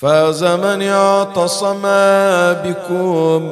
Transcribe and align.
فاز 0.00 0.44
من 0.44 0.82
اعتصم 0.82 1.82
بكم 2.64 3.42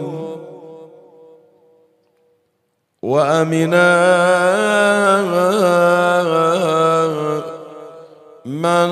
وامنا 3.03 3.95
من 8.45 8.91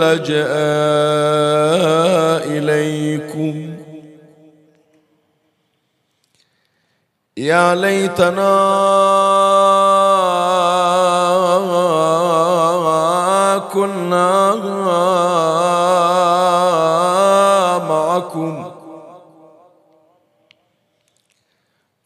لجأ 0.00 0.54
إليكم. 2.46 3.76
يا 7.36 7.74
ليتنا 7.74 9.35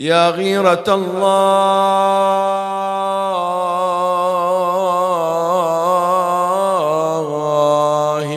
يا 0.00 0.30
غيرة 0.30 0.84
الله 0.88 2.02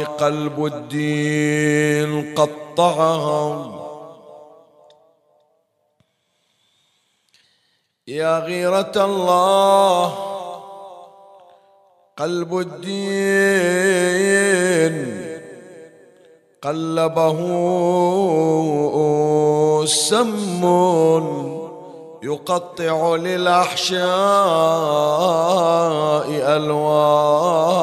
قلب 0.05 0.65
الدين 0.65 2.35
قطعها 2.35 3.71
يا 8.07 8.39
غيرة 8.39 8.91
الله 8.95 10.13
قلب 12.17 12.57
الدين 12.57 13.81
قلبه 16.61 17.39
سم. 19.85 21.50
يقطع 22.23 23.15
للأحشاء 23.15 24.01
ألوانا. 26.57 27.81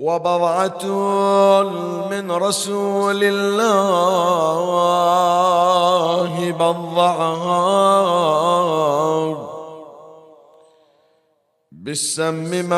وبضعة 0.00 0.86
من 2.10 2.32
رسول 2.32 3.20
الله 3.24 4.70
بضعها 6.50 7.60
بالسم 11.72 12.34
من 12.34 12.70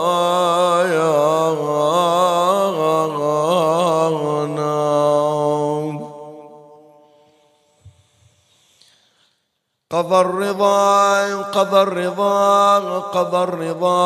قضى 9.92 10.22
الرضا 10.22 11.42
قضى 11.42 11.82
الرضا 11.82 12.80
قضى 13.00 13.44
الرضا. 13.44 13.98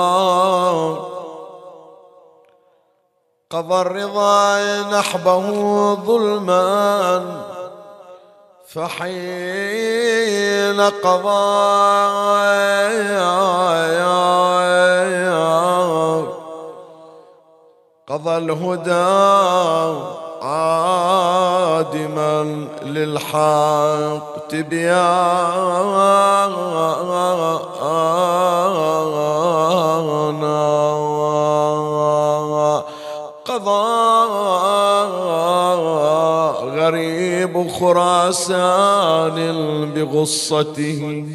قضى 3.51 3.81
الرضا 3.81 4.81
نحبه 4.99 5.45
ظلما. 5.95 7.48
فحين 8.73 8.89
قضى 10.81 11.69
قضى 18.07 18.37
الهدى 18.37 19.09
عادما 20.41 21.57
للحق 22.83 24.47
تبيانا 24.47 25.89
قضى 33.45 33.99
غريب 36.79 37.18
خراسان 37.79 39.37
بغصته. 39.95 41.25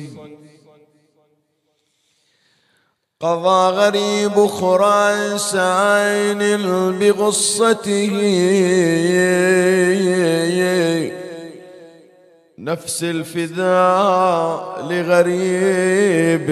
قضى 3.21 3.77
غريب 3.77 4.47
خراسان 4.47 6.39
بغصته. 7.01 8.11
نفس 12.59 13.03
الفداء 13.03 14.87
لغريب 14.91 16.49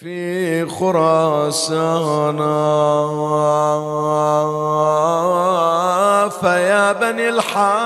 في 0.00 0.68
خراسان 0.68 2.38
فيا 6.40 6.92
بني 6.92 7.28
الحق 7.28 7.76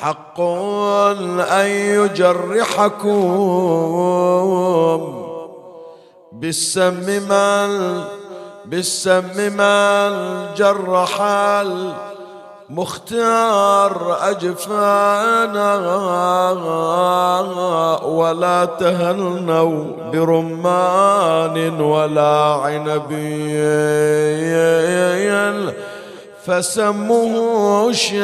حق 0.00 0.40
أن 0.40 1.66
يجرحكم. 1.66 3.18
بالسم 6.32 6.94
من 7.28 8.02
بالسم 8.64 9.36
من 9.36 10.10
جرح 10.56 11.22
المختار 12.70 14.18
أجفانا 14.30 15.76
ولا 18.04 18.64
تهنوا 18.64 19.84
برمان 20.12 21.80
ولا 21.80 22.60
عنبي 22.62 23.58
فسموه 26.44 27.92
شاب 27.92 28.18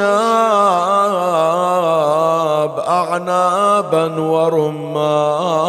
أعنابا 2.78 4.20
ورمانا. 4.20 5.64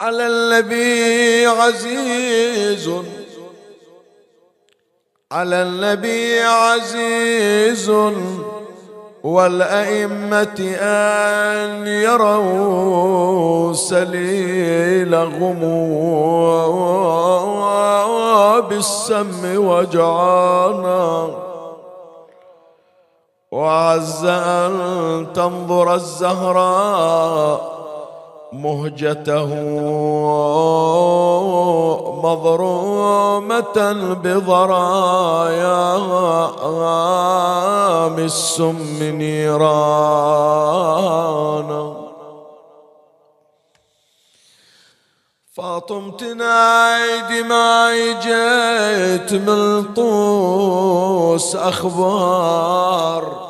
على 0.00 0.26
النبي 0.26 1.46
عزيز 1.46 2.90
على 5.32 5.62
النبي 5.62 6.40
عزيز 6.40 7.90
والأئمة 9.24 10.76
أن 10.80 11.86
يروا 11.86 13.72
سليل 13.72 15.14
غمو 15.14 16.46
بالسم 18.60 19.66
وجعانا 19.66 21.28
وعز 23.52 24.24
أن 24.24 25.26
تنظر 25.34 25.94
الزهراء 25.94 27.75
مهجته 28.52 29.54
مضرومة 32.24 33.92
بضرايا 34.22 35.96
غام 36.60 38.18
السم 38.18 39.02
نيرانا. 39.02 39.96
فاطمتنا 45.52 46.52
عيدي 46.94 47.42
ما 47.42 47.92
جيت 48.20 49.32
من 49.32 49.94
طوس 49.94 51.56
أخبار 51.56 53.46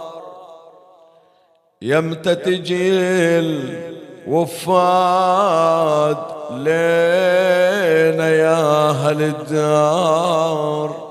يمتى 1.82 2.34
تجيل 2.34 3.85
وفاد 4.26 6.16
لينا 6.50 8.28
يا 8.30 8.90
أهل 8.90 9.22
الدار. 9.22 11.06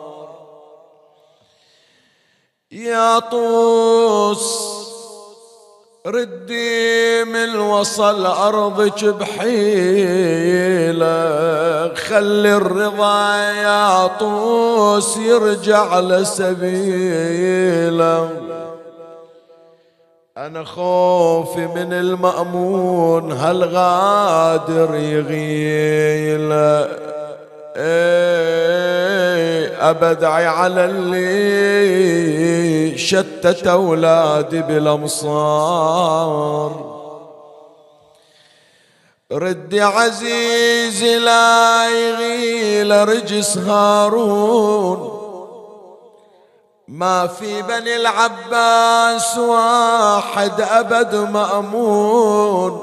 يا 2.71 3.19
طوس 3.19 4.75
ردي 6.07 7.23
من 7.23 7.59
وصل 7.59 8.25
أرضك 8.25 9.05
بحيلة. 9.05 9.55
خلي 11.93 12.55
الرضا 12.57 13.35
يا 13.35 14.07
طوس 14.07 15.17
يرجع 15.17 15.99
لسبيله. 15.99 17.35
أنا 20.45 20.63
خوفي 20.63 21.67
من 21.67 21.93
المأمون 21.93 23.31
هالغادر 23.31 24.95
يغيل؟ 24.95 26.51
إيه 27.75 28.85
أبدعي 29.89 30.47
على 30.47 30.85
اللي 30.85 31.77
شتت 32.97 33.67
أولادي 33.67 34.61
بالأمصار. 34.61 36.05
ردي 39.31 39.81
عزيزي 39.81 41.19
لا 41.19 41.89
يغيل 41.89 43.07
رجس 43.07 43.57
هارون. 43.57 45.14
ما 46.87 47.27
في 47.27 47.61
بني 47.61 47.95
العباس 47.95 49.37
واحد 49.37 50.61
أبد 50.61 51.15
مأمون. 51.15 52.79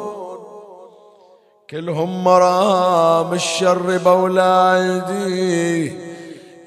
كلهم 1.70 2.25
مرام 2.25 3.32
الشر 3.32 3.99
بولادي 4.04 5.93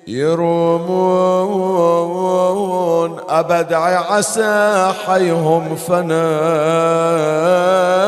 يرومون. 0.07 0.85
أبد 3.29 3.73
عسى 3.73 4.93
حيهم 5.05 5.75
فنا 5.75 6.31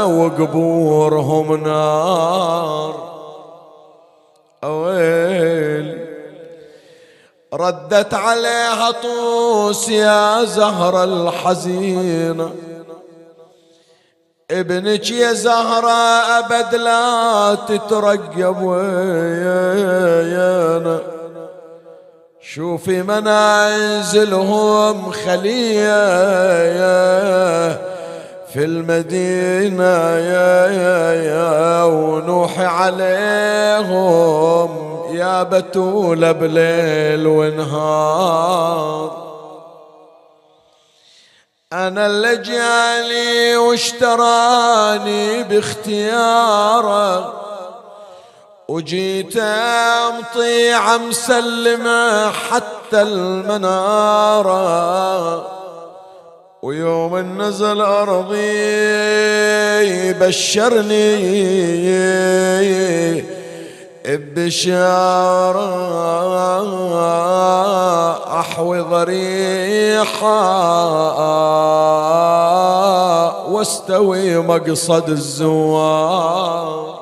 وقبورهم 0.04 1.64
نار. 1.64 2.94
أويل 4.64 5.97
ردت 7.54 8.14
عليها 8.14 8.92
طوس 8.92 9.90
يا 9.90 10.44
زهرة 10.46 11.04
الحزينة 11.04 12.52
ابنك 14.52 15.12
يا 15.12 15.34
زهرة 15.34 15.92
أبد 16.40 16.76
لا 16.76 17.56
تترقب 17.68 18.62
ويانا 18.62 20.08
شوفي 22.42 23.04
منازلهم 23.04 24.32
خلية 25.12 25.98
في 28.54 28.64
المدينة 28.66 30.10
يا 30.10 30.68
يا 30.68 31.14
يا 31.24 31.84
ونوحي 31.84 32.66
عليهم 32.66 34.08
يا 35.18 35.44
بتولة 35.44 36.32
بليل 36.32 37.28
ونهار. 37.28 39.28
أنا 41.74 42.06
اللي 42.06 42.38
جالي 42.38 43.58
واشتراني 43.58 45.44
باختياره 45.44 47.34
وجيت 48.68 49.38
أمطيع 49.38 50.98
مسلمة 50.98 52.32
حتى 52.32 53.02
المنارة. 53.02 54.58
ويوم 56.62 57.16
النزل 57.16 57.82
أرضي 57.82 58.38
بشرني 60.14 61.18
بشارة 64.16 65.68
أحوي 68.40 68.80
ضريحة 68.80 70.38
واستوي 73.52 74.38
مقصد 74.38 75.10
الزوار. 75.10 77.00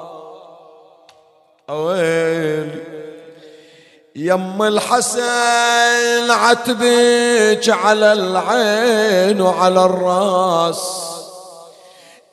أويل 1.70 2.84
يم 4.16 4.64
الحسن 4.64 6.32
عتبك 6.32 7.70
على 7.70 8.14
العين 8.14 9.42
وعلى 9.42 9.86
الرأس. 9.86 11.05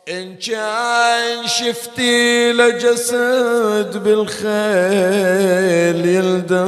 إن 0.08 0.36
كان 0.36 1.46
شفتي 1.46 2.52
لجسد 2.52 4.02
بالخيل 4.04 4.46
يلداس 6.06 6.64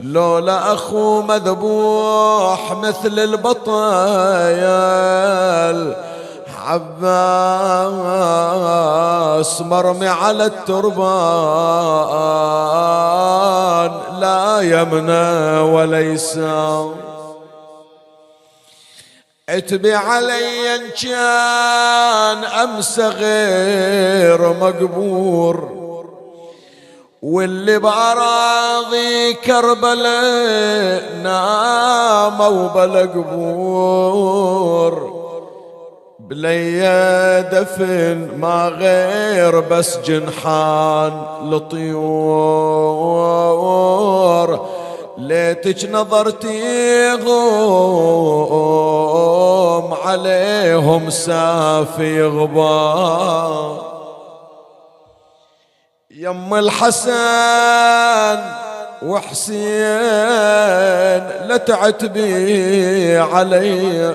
لولا 0.00 0.74
أخو 0.74 1.22
مذبوح 1.22 2.72
مثل 2.72 3.18
البطايل 3.18 3.78
عباس 6.58 7.10
مرمي 9.60 10.08
على 10.08 10.44
التربان 10.44 11.08
لا 14.20 14.60
يمنى 14.60 15.60
ولا 15.60 16.00
يسام 16.00 17.07
اتبي 19.48 19.94
علي 19.94 20.74
إن 20.74 20.80
كان 21.02 22.44
أمس 22.44 23.00
غير 23.00 24.52
مقبور. 24.52 25.78
واللي 27.22 27.78
بأراضي 27.78 29.34
كربلاء 29.34 31.02
ناموا 31.22 32.68
بلا 32.68 33.00
قبور. 33.00 34.38
بليا 36.20 37.40
دفن 37.40 38.28
ما 38.38 38.68
غير 38.68 39.60
بس 39.60 39.98
جنحان 39.98 41.22
لطيور. 41.44 41.98
ليتك 45.18 45.90
نظرتي 45.90 47.12
غوم 47.12 48.28
عليهم 49.94 51.10
سافي 51.10 52.22
غبار 52.22 53.88
يم 56.10 56.54
الحسن 56.54 57.08
وحسين 59.02 59.58
لا 61.48 61.56
تعتبي 61.66 63.18
علي. 63.18 64.14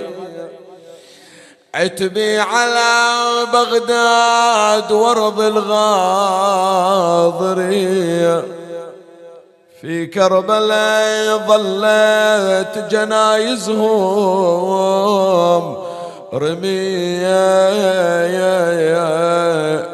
عتبي 1.75 2.39
على 2.39 3.13
بغداد 3.53 4.91
وارض 4.91 5.41
الغاضرية 5.41 6.43
في 9.83 10.05
كربلاء 10.05 11.37
ظلت 11.47 12.85
جنايزهم. 12.91 13.83
رمية 16.33 17.33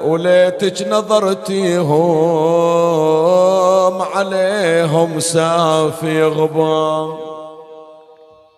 وليتك 0.06 0.88
نظرتيهم 0.88 1.92
عليهم 4.02 5.20
سافي 5.20 6.24
غبام 6.24 7.14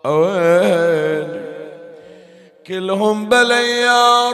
ويلي 0.06 1.42
كلهم 2.68 3.30
بلي 3.30 3.86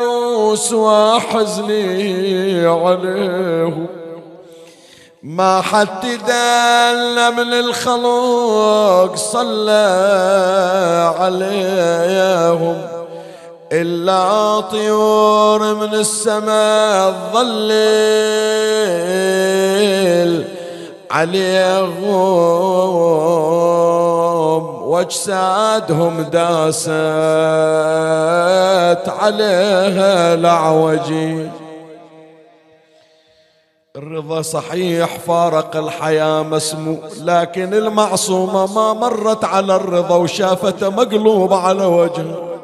روس 0.02 0.74
وحزني 0.74 2.68
عليهم. 2.68 3.88
ما 5.28 5.62
حد 5.62 6.02
دل 6.02 7.32
من 7.36 7.54
الخلق 7.54 9.16
صلى 9.16 9.88
عليهم 11.20 12.82
إلا 13.72 14.60
طيور 14.60 15.76
من 15.76 15.94
السماء 15.94 17.14
ظلل 17.34 17.68
عليهم 21.12 22.06
واجسادهم 24.88 26.22
داست 26.22 26.90
عليها 29.10 30.34
العوجي 30.34 31.57
الرضا 33.98 34.42
صحيح 34.42 35.20
فارق 35.20 35.76
الحياة 35.76 36.44
مسمو 36.44 36.98
لكن 37.22 37.74
المعصومة 37.74 38.74
ما 38.74 38.94
مرت 38.94 39.44
على 39.44 39.76
الرضا 39.76 40.16
وشافته 40.16 40.90
مقلوب 40.90 41.54
على 41.54 41.86
وجهه. 41.86 42.60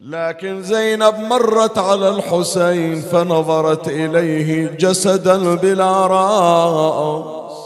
لكن 0.00 0.62
زينب 0.62 1.18
مرت 1.18 1.78
على 1.78 2.08
الحسين 2.08 3.00
فنظرت 3.00 3.88
إليه 3.88 4.66
جسدا 4.66 5.54
بلا 5.54 6.06
رأس. 6.06 7.64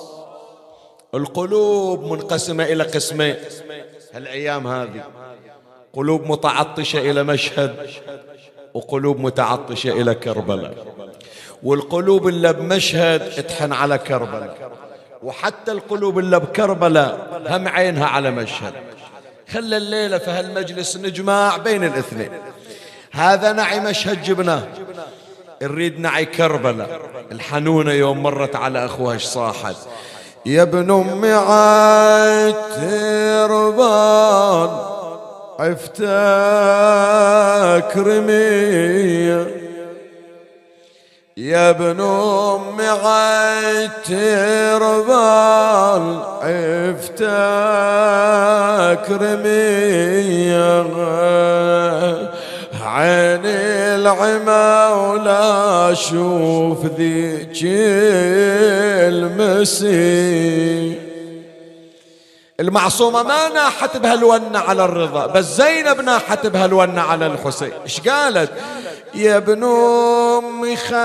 القلوب 1.14 2.04
منقسمة 2.12 2.64
إلى 2.64 2.84
قسمين. 2.84 3.36
هالأيام 4.14 4.66
هذه 4.66 5.02
قلوب 5.92 6.30
متعطشة 6.30 7.10
إلى 7.10 7.22
مشهد 7.22 7.76
وقلوب 8.74 9.20
متعطشة 9.20 9.92
إلى 9.92 10.14
كربلاء. 10.14 10.97
والقلوب 11.62 12.28
اللي 12.28 12.52
بمشهد 12.52 13.42
تحن 13.42 13.72
على 13.72 13.98
كربلاء. 13.98 14.70
وحتى 15.22 15.72
القلوب 15.72 16.18
اللي 16.18 16.40
بكربلاء 16.40 17.42
هم 17.48 17.68
عينها 17.68 18.06
على 18.06 18.30
مشهد. 18.30 18.72
خلى 19.52 19.76
الليلة 19.76 20.18
في 20.18 20.30
هالمجلس 20.30 20.96
نجمع 20.96 21.56
بين 21.56 21.84
الاثنين. 21.84 22.30
هذا 23.12 23.52
نعي 23.52 23.80
مشهد 23.80 24.22
جبناه 24.22 24.62
نريد 25.62 26.00
نعي 26.00 26.24
كربلاء. 26.24 27.00
الحنونة 27.32 27.92
يوم 27.92 28.22
مرت 28.22 28.56
على 28.56 28.84
أخوها 28.84 29.18
صاحت. 29.18 29.76
يا 30.46 30.62
ابن 30.62 30.90
أمي 30.90 31.32
عاد 31.32 32.54
تربان. 32.76 34.70
عفتك 35.58 35.96
رمية. 37.96 39.67
يا 41.38 41.70
ابن 41.70 42.00
أم 42.00 42.80
عتربال 42.80 44.18
عفتك 46.42 47.20
رمية. 49.10 50.86
عيني 52.84 53.94
العمى 53.94 54.94
ولا 54.96 55.92
أشوف 55.92 56.86
ذيك 56.98 57.58
المسيح. 59.58 61.07
المعصومة 62.60 63.22
ما 63.22 63.48
ناحت 63.48 63.96
بهالونة 63.96 64.58
على 64.58 64.84
الرضا. 64.84 65.26
بس 65.26 65.44
زينب 65.44 66.00
ناحت 66.00 66.46
بهالونة 66.46 67.00
على 67.00 67.26
الحسين. 67.26 67.72
إيش 67.84 68.00
قالت؟ 68.00 68.50
يا 69.14 69.36
ابن 69.36 69.64
أمي 69.64 70.76
خليناك 70.76 70.96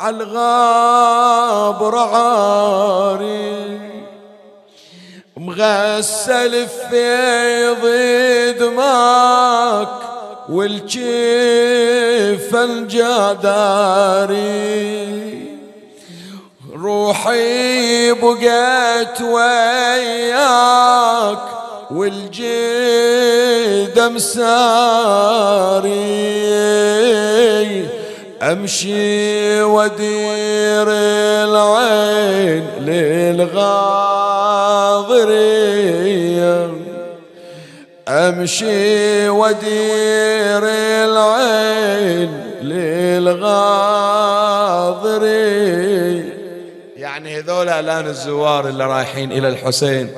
على 0.00 0.16
الغاب 0.16 1.82
رعاري 1.82 3.26
مغسل 5.36 6.66
في 6.66 8.54
دماك 8.60 9.88
والجيف 10.48 10.96
الجداري. 12.56 13.86
روحي 16.82 18.12
بقيت 18.12 19.20
وياك 19.22 20.58
والجيد 21.90 22.46
مساري. 24.00 24.66
أمشي 28.42 29.62
ودير 29.62 30.88
العين 31.48 32.66
للغاضرية. 32.80 33.86
أمشي 38.08 39.28
ودير 39.28 40.62
العين 41.04 42.30
للغاضرية. 42.62 43.76
يعني 47.16 47.38
هذول 47.38 47.68
الآن 47.68 48.06
الزوار 48.06 48.68
اللي 48.68 48.86
رايحين 48.86 49.32
إلى 49.32 49.48
الحسين. 49.48 50.10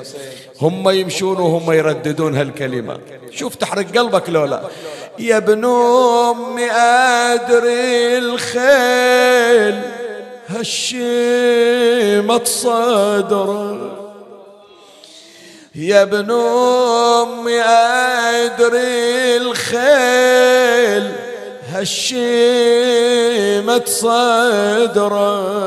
هم 0.60 0.90
يمشون 0.90 1.38
وهم 1.40 1.72
يرددون 1.72 2.36
هالكلمة. 2.36 2.98
شوف 3.30 3.54
تحرق 3.54 3.86
قلبك 3.98 4.30
لولا. 4.30 4.62
يا 5.18 5.36
ابن 5.36 5.64
أمي 5.64 6.70
أدري 6.70 8.18
الخيل 8.18 9.80
هالشيمة 10.48 11.64
صدره 12.44 13.90
يا 15.74 16.02
ابن 16.02 16.30
أمي 16.30 17.60
أدري 17.60 19.36
الخيل 19.36 21.12
هالشيمة 21.68 22.18
صدرك 23.86 25.58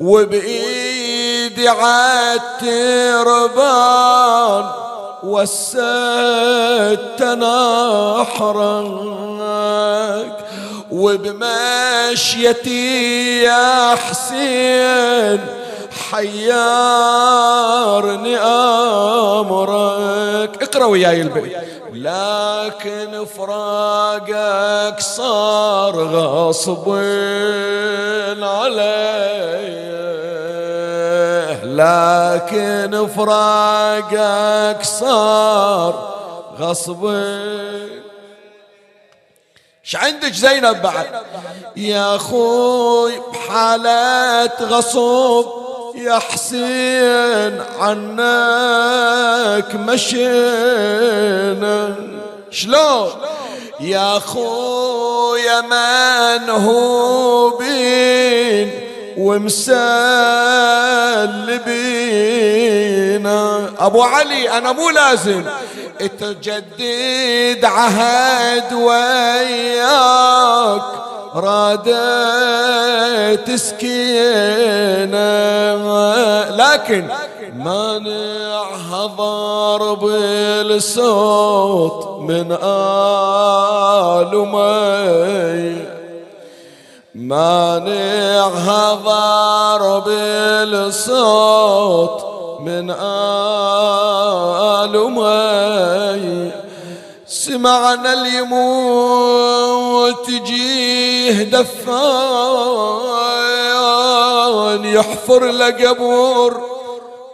وبإيدي 0.00 1.68
عالتربان 1.68 2.38
وسدت 5.22 7.22
نحرك 7.22 8.88
وبمشيتي 12.10 13.42
يا 13.42 13.94
حسين 13.94 15.40
حيرني 16.10 16.56
أمرك. 19.40 20.62
اقرأ 20.62 20.84
وياي 20.84 21.22
البيت. 21.22 21.56
لكن 21.92 23.26
فراقك 23.36 25.00
صار 25.00 25.96
غصب 25.96 26.88
عليه 28.42 29.18
لكن 31.64 33.08
فراقك 33.16 34.82
صار 34.82 36.18
غصب. 36.58 37.06
إيش 39.84 39.96
عندك 39.96 40.32
زينب 40.32 40.82
بعد؟ 40.82 41.06
يا 41.76 42.16
أخوي 42.16 43.12
بحالة 43.32 44.50
غصب. 44.60 45.67
يا 45.98 46.18
حسين 46.18 47.62
عنك 47.78 49.74
مشينا. 49.74 51.94
شلون؟ 52.50 53.10
يا 53.80 54.16
أخويا 54.16 55.60
من 55.60 56.50
هو 56.50 57.50
بين 57.58 58.70
ومسلبينا 59.18 59.78
أبو 63.78 64.02
علي 64.02 64.58
أنا 64.58 64.72
مو 64.72 64.90
لازم. 64.90 65.44
تجدد 66.20 67.64
عهد 67.64 68.72
وياك. 68.72 70.82
رادت 71.34 71.94
سكينة 73.54 75.18
لكن 76.56 77.08
مانعها 77.56 79.06
ضرب 79.06 80.04
الصوت 80.70 82.20
من 82.20 82.52
آل 82.62 84.36
مي 84.36 85.76
مانعها 87.14 88.92
ضرب 88.94 90.08
الصوت 90.88 92.24
من 92.60 92.90
آل 92.90 94.92
مي 95.10 96.52
سمعنا 97.28 98.12
اليموت 98.12 99.36
تجيه 100.26 101.42
دفان 101.42 102.04
يحفر 104.84 105.44
لقبور 105.44 106.60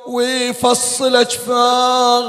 ويفصل 0.07 1.17
اجفال 1.17 2.29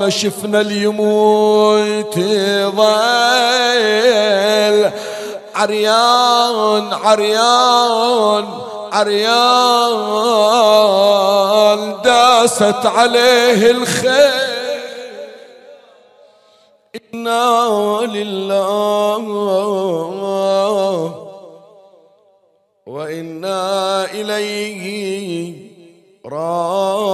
ما 0.00 0.08
شفنا 0.08 0.60
اليموت 0.60 2.18
ظل 2.76 2.92
عريان 5.54 6.92
عريان 6.92 8.46
عريان 8.92 9.52
داست 12.04 12.86
عليه 12.86 13.70
الخير. 13.70 14.51
إنا 17.26 18.06
لله 18.06 19.24
وإنا 22.86 24.04
إليه 24.10 25.54
راجعون 26.26 27.12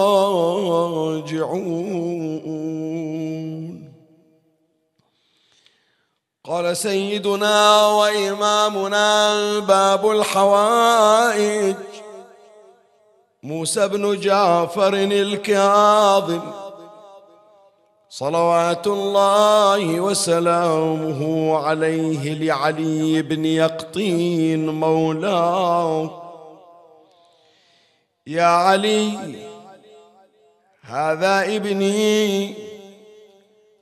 قال 6.45 6.77
سيدنا 6.77 7.87
وإمامنا 7.87 9.59
باب 9.59 10.11
الحوائج 10.11 11.77
موسى 13.43 13.89
بن 13.89 14.21
جعفر 14.21 14.95
الكاظم 14.95 16.68
صلوات 18.11 18.87
الله 18.87 20.01
وسلامه 20.01 21.57
عليه 21.57 22.35
لعلي 22.35 23.23
بن 23.23 23.45
يقطين 23.45 24.69
مولاه. 24.69 26.23
يا 28.27 28.43
علي 28.45 29.13
هذا 30.83 31.57
ابني 31.57 32.55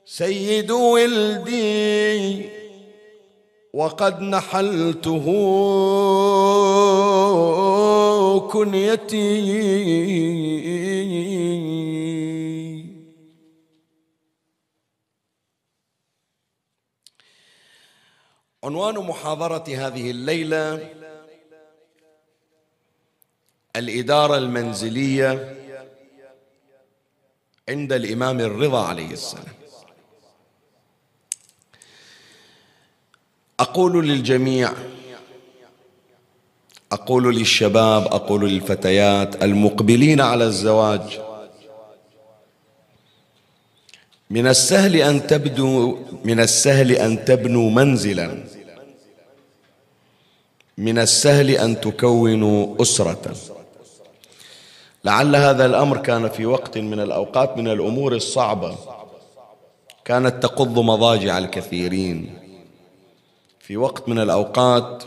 سيد 0.05 0.71
ولدي 0.71 2.49
وقد 3.73 4.21
نحلته 4.21 5.25
كنيتي. 8.51 9.27
عنوان 18.67 18.95
محاضرة 18.95 19.63
هذه 19.67 20.11
الليلة 20.11 20.89
الإدارة 23.75 24.37
المنزلية 24.37 25.57
عند 27.69 27.93
الإمام 27.93 28.39
الرضا 28.39 28.85
عليه 28.85 29.11
السلام. 29.11 29.55
أقول 33.59 34.07
للجميع 34.07 34.73
أقول 36.91 37.35
للشباب 37.35 38.03
أقول 38.05 38.49
للفتيات 38.49 39.43
المقبلين 39.43 40.21
على 40.21 40.43
الزواج 40.43 41.19
من 44.29 44.47
السهل 44.47 44.95
أن 44.95 45.27
تبدو 45.27 45.97
من 46.23 46.39
السهل 46.39 46.91
أن 46.91 47.25
تبنوا 47.25 47.71
منزلا. 47.71 48.56
من 50.77 50.99
السهل 50.99 51.49
أن 51.49 51.81
تكونوا 51.81 52.81
أسرة. 52.81 53.35
لعل 55.03 55.35
هذا 55.35 55.65
الأمر 55.65 55.97
كان 55.97 56.29
في 56.29 56.45
وقت 56.45 56.77
من 56.77 56.99
الأوقات 56.99 57.57
من 57.57 57.67
الأمور 57.67 58.15
الصعبة. 58.15 58.75
كانت 60.05 60.43
تقض 60.43 60.79
مضاجع 60.79 61.37
الكثيرين. 61.37 62.39
في 63.59 63.77
وقت 63.77 64.09
من 64.09 64.19
الأوقات 64.19 65.03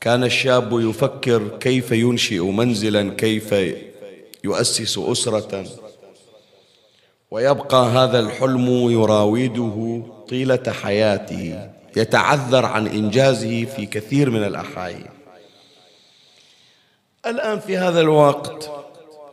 كان 0.00 0.24
الشاب 0.24 0.80
يفكر 0.80 1.48
كيف 1.58 1.92
ينشئ 1.92 2.40
منزلا 2.42 3.10
كيف 3.10 3.54
يؤسس 4.44 4.98
أسرة. 4.98 5.64
ويبقى 7.30 7.86
هذا 7.86 8.18
الحلم 8.18 8.90
يراوده 8.90 10.02
طيلة 10.28 10.72
حياته. 10.82 11.70
يتعذر 11.96 12.66
عن 12.66 12.86
إنجازه 12.86 13.64
في 13.64 13.86
كثير 13.86 14.30
من 14.30 14.44
الأحايين 14.44 15.10
الآن 17.26 17.60
في 17.60 17.78
هذا 17.78 18.00
الوقت 18.00 18.70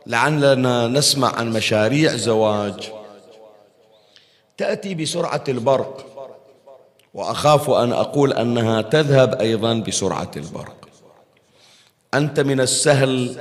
لعلنا 0.06 0.88
نسمع 0.88 1.36
عن 1.36 1.50
مشاريع 1.50 2.16
زواج 2.16 2.90
تأتي 4.58 4.94
بسرعة 4.94 5.44
البرق 5.48 6.06
وأخاف 7.14 7.70
أن 7.70 7.92
أقول 7.92 8.32
أنها 8.32 8.82
تذهب 8.82 9.40
أيضا 9.40 9.74
بسرعة 9.74 10.30
البرق. 10.36 10.88
أنت 12.14 12.40
من 12.40 12.60
السهل 12.60 13.40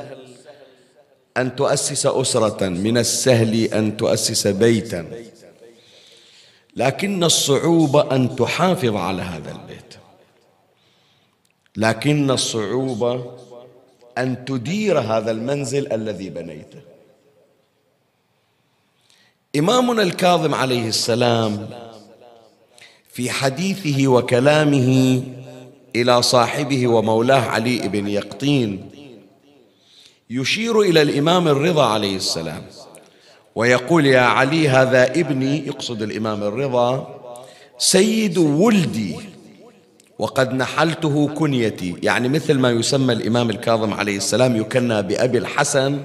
أن 1.38 1.55
تؤسس 1.55 2.05
أسرة 2.05 2.67
من 2.67 2.97
السهل 2.97 3.63
أن 3.63 3.97
تؤسس 3.97 4.47
بيتا. 4.47 5.05
لكن 6.75 7.23
الصعوبة 7.23 8.15
أن 8.15 8.36
تحافظ 8.36 8.95
على 8.95 9.21
هذا 9.21 9.51
البيت. 9.51 9.95
لكن 11.75 12.32
الصعوبة 12.32 13.38
أن 14.17 14.45
تدير 14.45 14.99
هذا 14.99 15.32
المنزل 15.32 15.93
الذي 15.93 16.29
بنيته. 16.29 16.82
إمامنا 19.55 20.01
الكاظم 20.03 20.55
عليه 20.55 20.88
السلام 20.88 21.69
في 23.10 23.29
حديثه 23.29 24.08
وكلامه 24.08 25.23
إلى 25.95 26.21
صاحبه 26.21 26.88
ومولاه 26.88 27.41
علي 27.41 27.88
بن 27.88 28.08
يقطين 28.08 28.89
يشير 30.29 30.82
إلى 30.82 31.01
الإمام 31.01 31.47
الرضا 31.47 31.86
عليه 31.86 32.15
السلام. 32.15 32.65
ويقول 33.60 34.06
يا 34.06 34.22
علي 34.22 34.69
هذا 34.69 35.12
ابني 35.12 35.67
يقصد 35.67 36.02
الإمام 36.02 36.43
الرضا 36.43 37.19
سيد 37.78 38.38
ولدي 38.38 39.15
وقد 40.19 40.54
نحلته 40.54 41.28
كنيتي. 41.28 41.95
يعني 42.04 42.30
مثل 42.30 42.60
ما 42.60 42.72
يسمى 42.72 43.13
الإمام 43.13 43.50
الكاظم 43.50 43.93
عليه 43.93 44.17
السلام 44.17 44.56
يكنى 44.56 45.02
بأبي 45.02 45.38
الحسن 45.38 46.00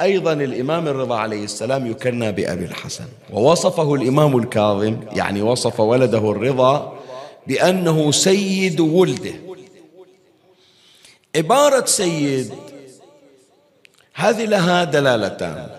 أيضا 0.00 0.32
الإمام 0.32 0.88
الرضا 0.88 1.16
عليه 1.16 1.44
السلام 1.44 1.86
يكنى 1.86 2.32
بأبي 2.32 2.64
الحسن. 2.64 3.06
ووصفه 3.32 3.94
الإمام 3.94 4.36
الكاظم 4.36 4.96
يعني 5.12 5.42
وصف 5.42 5.80
ولده 5.80 6.30
الرضا 6.30 6.98
بأنه 7.46 8.12
سيد 8.12 8.80
ولده. 8.80 9.34
عبارة 11.36 11.84
سيد 11.84 12.52
هذه 14.14 14.44
لها 14.44 14.84
دلالتان. 14.84 15.75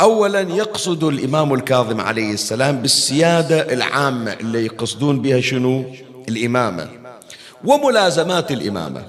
أولا 0.00 0.40
يقصد 0.40 1.04
الإمام 1.04 1.54
الكاظم 1.54 2.00
عليه 2.00 2.32
السلام 2.32 2.82
بالسيادة 2.82 3.72
العامة 3.72 4.32
اللي 4.32 4.64
يقصدون 4.64 5.22
بها 5.22 5.40
شنو؟ 5.40 5.84
الإمامة. 6.28 6.88
وملازمات 7.64 8.50
الإمامة. 8.50 9.02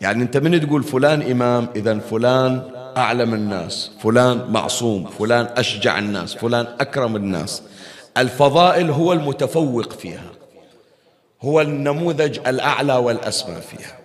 يعني 0.00 0.22
أنت 0.22 0.36
من 0.36 0.66
تقول 0.66 0.82
فلان 0.82 1.30
إمام 1.30 1.68
إذا 1.76 1.98
فلان 1.98 2.62
أعلم 2.96 3.34
الناس 3.34 3.90
فلان 4.02 4.46
معصوم 4.50 5.06
فلان 5.18 5.48
أشجع 5.56 5.98
الناس 5.98 6.34
فلان 6.34 6.66
أكرم 6.80 7.16
الناس. 7.16 7.62
الفضائل 8.16 8.90
هو 8.90 9.12
المتفوق 9.12 9.92
فيها 9.92 10.30
هو 11.42 11.60
النموذج 11.60 12.38
الأعلى 12.46 12.96
والأسمى 12.96 13.60
فيها. 13.60 14.01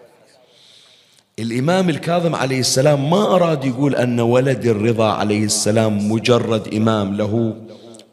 الإمام 1.39 1.89
الكاظم 1.89 2.35
عليه 2.35 2.59
السلام 2.59 3.09
ما 3.09 3.35
أراد 3.35 3.65
يقول 3.65 3.95
أن 3.95 4.19
ولد 4.19 4.65
الرضا 4.65 5.11
عليه 5.11 5.43
السلام 5.43 6.11
مجرد 6.11 6.73
إمام 6.73 7.15
له 7.15 7.55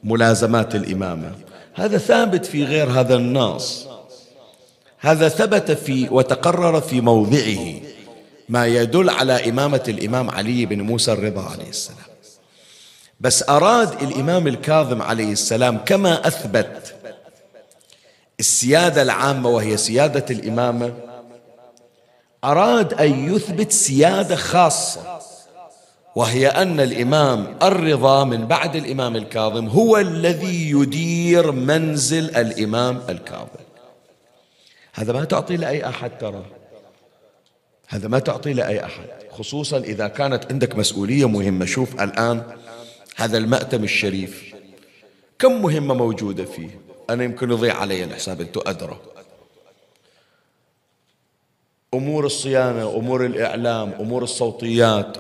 ملازمات 0.04 0.74
الإمامة. 0.74 1.32
هذا 1.74 1.98
ثابت 1.98 2.46
في 2.46 2.64
غير 2.64 2.90
هذا 2.90 3.14
النص. 3.14 3.87
هذا 4.98 5.28
ثبت 5.28 5.72
في 5.72 6.08
وتقرر 6.10 6.80
في 6.80 7.00
موضعه 7.00 7.74
ما 8.48 8.66
يدل 8.66 9.10
على 9.10 9.48
إمامة 9.48 9.82
الإمام 9.88 10.30
علي 10.30 10.66
بن 10.66 10.80
موسى 10.80 11.12
الرضا 11.12 11.42
عليه 11.42 11.68
السلام. 11.68 11.98
بس 13.20 13.48
أراد 13.48 14.02
الإمام 14.02 14.46
الكاظم 14.46 15.02
عليه 15.02 15.32
السلام 15.32 15.78
كما 15.78 16.26
أثبت 16.26 16.94
السيادة 18.40 19.02
العامة 19.02 19.48
وهي 19.48 19.76
سيادة 19.76 20.24
الإمامة 20.30 21.13
أراد 22.44 22.94
أن 22.94 23.35
يثبت 23.35 23.72
سيادة 23.72 24.37
خاصة 24.37 25.20
وهي 26.14 26.48
أن 26.48 26.80
الإمام 26.80 27.57
الرضا 27.62 28.24
من 28.24 28.46
بعد 28.46 28.76
الإمام 28.76 29.16
الكاظم 29.16 29.66
هو 29.66 29.96
الذي 29.96 30.70
يدير 30.70 31.52
منزل 31.52 32.37
الإمام 32.37 33.02
الكاظم. 33.09 33.64
هذا 34.94 35.12
ما 35.12 35.24
تعطي 35.24 35.57
لأي 35.57 35.88
أحد 35.88 36.18
ترى. 36.18 36.44
هذا 37.88 38.09
ما 38.09 38.18
تعطي 38.18 38.52
لأي 38.52 38.85
أحد 38.85 39.07
خصوصا 39.30 39.78
إذا 39.78 40.09
كانت 40.09 40.52
عندك 40.52 40.76
مسؤولية 40.76 41.28
مهمة. 41.28 41.64
شوف 41.64 42.02
الآن 42.02 42.42
هذا 43.16 43.38
المأتم 43.38 43.85
الشريف 43.85 44.54
كم 45.38 45.62
مهمة 45.62 45.94
موجودة 45.94 46.44
فيه؟ 46.44 46.80
أنا 47.11 47.24
يمكن 47.24 47.50
يضيع 47.50 47.76
علي 47.76 48.04
الحساب 48.04 48.40
أنتم 48.40 48.61
أدرى. 48.66 49.13
أمور 51.96 52.26
الصيانة 52.26 52.96
أمور 52.96 53.26
الإعلام 53.26 53.92
أمور 54.00 54.22
الصوتيات. 54.22 55.16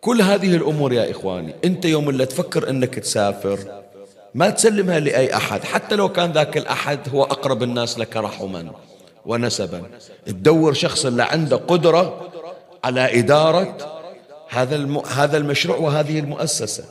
كل 0.00 0.22
هذه 0.22 0.56
الأمور 0.56 0.92
يا 0.92 1.10
إخواني 1.10 1.54
أنت 1.64 1.84
يوم 1.84 2.08
اللي 2.08 2.26
تفكر 2.26 2.70
أنك 2.70 2.94
تسافر 2.94 3.58
ما 4.34 4.50
تسلمها 4.50 5.00
لأي 5.00 5.36
أحد 5.36 5.64
حتى 5.64 5.96
لو 5.96 6.08
كان 6.08 6.32
ذاك 6.32 6.56
الأحد 6.56 7.08
هو 7.08 7.24
أقرب 7.24 7.62
الناس 7.62 7.98
لك 7.98 8.16
رحما 8.16 8.72
ونسبا. 9.26 9.82
تدور 10.26 10.72
شخص 10.72 11.06
اللي 11.06 11.22
عنده 11.22 11.56
قدرة 11.56 12.28
على 12.84 13.18
إدارة 13.18 13.76
هذا 14.48 15.02
هذا 15.08 15.36
المشروع 15.36 15.76
وهذه 15.76 16.18
المؤسسة. 16.18 16.84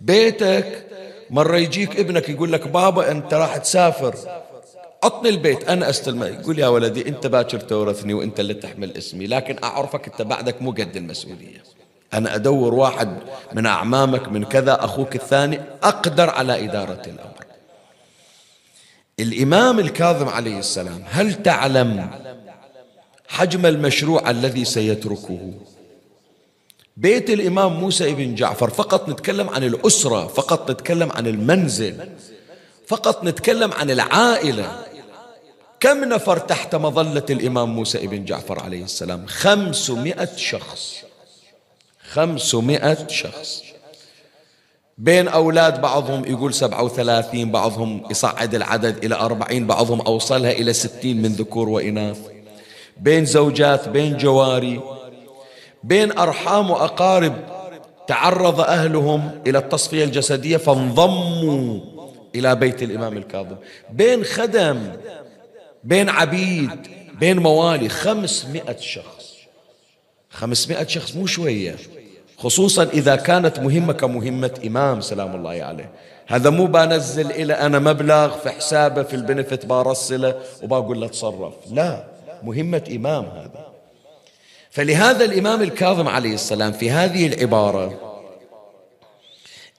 بيتك 0.00 0.86
مرة 1.30 1.56
يجيك 1.56 2.00
ابنك 2.00 2.28
يقول 2.28 2.52
لك 2.52 2.68
بابا 2.68 3.10
أنت 3.10 3.34
راح 3.34 3.56
تسافر. 3.56 4.14
عطني 5.04 5.28
البيت. 5.28 5.68
أنا 5.68 5.90
أستلمه. 5.90 6.26
يقول 6.26 6.58
يا 6.58 6.68
ولدي 6.68 7.08
أنت 7.08 7.26
باكر 7.26 7.60
تورثني 7.60 8.14
وأنت 8.14 8.40
اللي 8.40 8.54
تحمل 8.54 8.96
اسمي 8.96 9.26
لكن 9.26 9.56
أعرفك 9.64 10.06
أنت 10.06 10.22
بعدك 10.22 10.62
مو 10.62 10.70
قد 10.70 10.96
المسؤولية. 10.96 11.62
أنا 12.14 12.34
أدور 12.34 12.74
واحد 12.74 13.18
من 13.52 13.66
أعمامك 13.66 14.28
من 14.28 14.44
كذا 14.44 14.84
أخوك 14.84 15.14
الثاني 15.14 15.60
أقدر 15.82 16.30
على 16.30 16.64
إدارة 16.64 17.02
الأمر. 17.06 17.44
الإمام 19.20 19.78
الكاظم 19.78 20.28
عليه 20.28 20.58
السلام 20.58 21.02
هل 21.06 21.42
تعلم 21.42 22.10
حجم 23.28 23.66
المشروع 23.66 24.30
الذي 24.30 24.64
سيتركه؟ 24.64 25.52
بيت 26.96 27.30
الإمام 27.30 27.72
موسى 27.72 28.14
بن 28.14 28.34
جعفر 28.34 28.70
فقط 28.70 29.08
نتكلم 29.08 29.48
عن 29.48 29.64
الأسرة 29.64 30.26
فقط 30.26 30.70
نتكلم 30.70 31.12
عن 31.12 31.26
المنزل. 31.26 32.08
فقط 32.88 33.24
نتكلم 33.24 33.72
عن 33.72 33.90
العائلة. 33.90 34.84
كم 35.80 36.04
نفر 36.04 36.38
تحت 36.38 36.74
مظلة 36.74 37.24
الإمام 37.30 37.68
موسى 37.68 38.06
بن 38.06 38.24
جعفر 38.24 38.60
عليه 38.60 38.84
السلام؟ 38.84 39.26
خمسمائة 39.26 40.36
شخص. 40.36 40.94
خمسمائة 42.10 43.06
شخص. 43.08 43.62
بين 44.98 45.28
أولاد 45.28 45.80
بعضهم 45.80 46.24
يقول 46.24 46.54
سبعة 46.54 46.82
وثلاثين 46.82 47.50
بعضهم 47.50 48.02
يصعد 48.10 48.54
العدد 48.54 49.04
إلى 49.04 49.14
أربعين 49.14 49.66
بعضهم 49.66 50.00
أوصلها 50.00 50.50
إلى 50.50 50.72
ستين 50.72 51.22
من 51.22 51.32
ذكور 51.32 51.68
وإناث. 51.68 52.18
بين 52.96 53.24
زوجات 53.24 53.88
بين 53.88 54.16
جواري 54.16 54.80
بين 55.84 56.18
أرحام 56.18 56.70
وأقارب 56.70 57.34
تعرض 58.06 58.60
أهلهم 58.60 59.42
إلى 59.46 59.58
التصفية 59.58 60.04
الجسدية 60.04 60.56
فانضموا. 60.56 61.97
إلى 62.38 62.54
بيت 62.54 62.82
الإمام 62.82 63.16
الكاظم. 63.16 63.56
بين 63.92 64.24
خدم 64.24 64.92
بين 65.84 66.08
عبيد 66.08 66.70
بين 67.20 67.38
موالي 67.38 67.88
خمسمائة 67.88 68.76
شخص. 68.76 69.34
خمسمائة 70.30 70.86
شخص 70.86 71.16
مو 71.16 71.26
شوية. 71.26 71.76
خصوصا 72.36 72.84
إذا 72.84 73.16
كانت 73.16 73.60
مهمة 73.60 73.92
كمهمة 73.92 74.60
إمام 74.66 75.00
سلام 75.00 75.36
الله 75.36 75.50
عليه. 75.50 75.90
هذا 76.26 76.50
مو 76.50 76.66
بنزل 76.66 77.30
إلى 77.30 77.52
أنا 77.52 77.78
مبلغ 77.78 78.38
في 78.38 78.50
حسابه 78.50 79.02
في 79.02 79.14
البنفت 79.16 79.66
برسله 79.66 80.34
وبقول 80.62 81.00
له 81.00 81.08
تصرف. 81.08 81.54
لا 81.70 82.04
مهمة 82.42 82.84
إمام 82.96 83.24
هذا. 83.24 83.68
فلهذا 84.70 85.24
الإمام 85.24 85.62
الكاظم 85.62 86.08
عليه 86.08 86.34
السلام 86.34 86.72
في 86.72 86.90
هذه 86.90 87.26
العبارة 87.26 88.07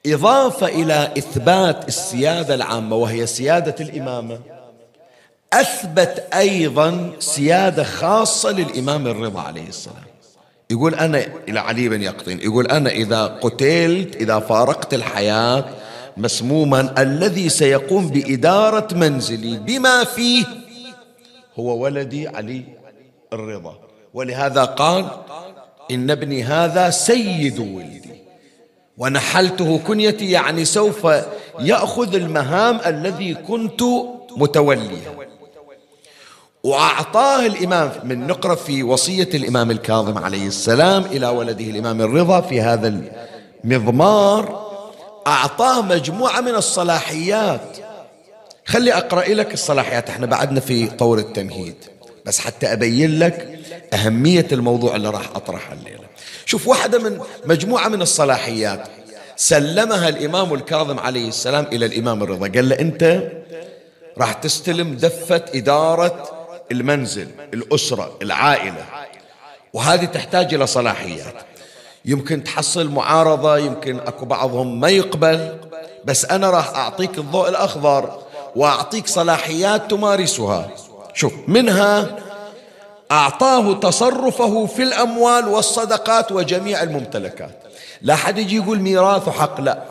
إضافة 0.05 0.67
إلى 0.67 1.13
إثبات 1.17 1.87
السيادة 1.87 2.55
العامة 2.55 2.95
وهي 2.95 3.25
سيادة 3.27 3.75
الإمامة 3.79 4.39
أثبت 5.53 6.27
أيضا 6.33 7.11
سيادة 7.19 7.83
خاصة 7.83 8.51
للإمام 8.51 9.07
الرضا 9.07 9.41
عليه 9.41 9.67
السلام. 9.67 10.03
يقول 10.69 10.95
أنا 10.95 11.25
إلى 11.47 11.59
علي 11.59 11.89
بن 11.89 12.01
يقطين 12.01 12.39
يقول 12.39 12.67
أنا 12.67 12.89
إذا 12.89 13.25
قتلت 13.25 14.15
إذا 14.15 14.39
فارقت 14.39 14.93
الحياة 14.93 15.65
مسموما 16.17 17.01
الذي 17.01 17.49
سيقوم 17.49 18.07
بإدارة 18.07 18.87
منزلي 18.95 19.57
بما 19.57 20.03
فيه 20.03 20.45
هو 21.59 21.77
ولدي 21.77 22.27
علي 22.27 22.63
الرضا. 23.33 23.79
ولهذا 24.13 24.63
قال 24.63 25.05
إن 25.91 26.11
ابني 26.11 26.43
هذا 26.43 26.89
سيد 26.89 27.59
ولدي. 27.59 28.18
ونحلته 28.99 29.79
كنيتي 29.87 30.31
يعني 30.31 30.65
سوف 30.65 31.07
يأخذ 31.59 32.15
المهام 32.15 32.79
الذي 32.85 33.33
كنت 33.33 33.81
متوليا 34.37 35.19
وأعطاه 36.63 37.45
الإمام 37.45 37.91
من 38.03 38.27
نقرأ 38.27 38.55
في 38.55 38.83
وصية 38.83 39.29
الإمام 39.33 39.71
الكاظم 39.71 40.17
عليه 40.17 40.47
السلام 40.47 41.05
إلى 41.05 41.27
ولده 41.27 41.65
الإمام 41.65 42.01
الرضا 42.01 42.41
في 42.41 42.61
هذا 42.61 43.01
المضمار. 43.63 44.69
أعطاه 45.27 45.81
مجموعة 45.81 46.41
من 46.41 46.55
الصلاحيات. 46.55 47.77
خلي 48.65 48.93
أقرأ 48.93 49.23
لك 49.27 49.53
الصلاحيات 49.53 50.09
إحنا 50.09 50.25
بعدنا 50.25 50.59
في 50.59 50.87
طور 50.87 51.17
التمهيد. 51.17 51.75
بس 52.25 52.39
حتى 52.39 52.73
أبين 52.73 53.19
لك 53.19 53.58
أهمية 53.93 54.47
الموضوع 54.51 54.95
اللي 54.95 55.09
راح 55.09 55.29
أطرحه 55.35 55.73
الليلة. 55.73 56.05
شوف 56.45 56.67
واحدة 56.67 56.99
من 56.99 57.19
مجموعة 57.45 57.87
من 57.87 58.01
الصلاحيات 58.01 58.87
سلمها 59.35 60.09
الإمام 60.09 60.53
الكاظم 60.53 60.99
عليه 60.99 61.27
السلام 61.27 61.65
إلى 61.71 61.85
الإمام 61.85 62.23
الرضا. 62.23 62.47
قال 62.47 62.69
له 62.69 62.79
أنت 62.79 63.31
راح 64.17 64.33
تستلم 64.33 64.95
دفة 64.95 65.45
إدارة 65.55 66.31
المنزل 66.71 67.27
الأسرة 67.53 68.17
العائلة 68.21 68.85
وهذه 69.73 70.05
تحتاج 70.05 70.53
إلى 70.53 70.67
صلاحيات. 70.67 71.35
يمكن 72.05 72.43
تحصل 72.43 72.89
معارضة 72.89 73.57
يمكن 73.57 73.99
أكو 73.99 74.25
بعضهم 74.25 74.79
ما 74.79 74.89
يقبل 74.89 75.57
بس 76.05 76.25
أنا 76.25 76.49
راح 76.49 76.69
أعطيك 76.69 77.17
الضوء 77.17 77.49
الأخضر 77.49 78.19
وأعطيك 78.55 79.07
صلاحيات 79.07 79.91
تمارسها. 79.91 80.69
شوف 81.13 81.33
منها 81.47 82.17
أعطاه 83.11 83.73
تصرفه 83.73 84.65
في 84.65 84.83
الأموال 84.83 85.47
والصدقات 85.47 86.31
وجميع 86.31 86.83
الممتلكات. 86.83 87.63
لا 88.01 88.15
حد 88.15 88.37
يجي 88.37 88.55
يقول 88.55 88.79
ميراث 88.79 89.29
حق 89.29 89.61
لا. 89.61 89.83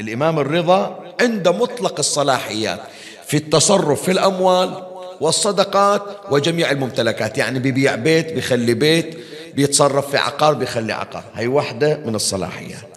الإمام 0.00 0.38
الرضا 0.38 0.98
عنده 1.20 1.52
مطلق 1.52 1.94
الصلاحيات 1.98 2.80
في 3.26 3.36
التصرف 3.36 4.02
في 4.02 4.10
الأموال 4.10 4.82
والصدقات 5.20 6.02
وجميع 6.30 6.70
الممتلكات. 6.70 7.38
يعني 7.38 7.58
بيبيع 7.58 7.94
بيت 7.94 8.32
بيخلي 8.32 8.74
بيت 8.74 9.18
بيتصرف 9.54 10.10
في 10.10 10.16
عقار 10.16 10.54
بيخلي 10.54 10.92
عقار. 10.92 11.24
هي 11.34 11.46
واحدة 11.46 12.00
من 12.04 12.14
الصلاحيات. 12.14 12.88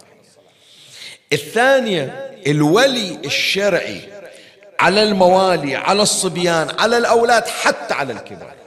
الثانية 1.32 2.30
الولي 2.46 3.18
الشرعي 3.24 4.00
على 4.80 5.02
الموالي 5.02 5.76
على 5.76 6.02
الصبيان 6.02 6.68
على 6.78 6.98
الأولاد 6.98 7.46
حتى 7.46 7.94
على 7.94 8.12
الكبار. 8.12 8.59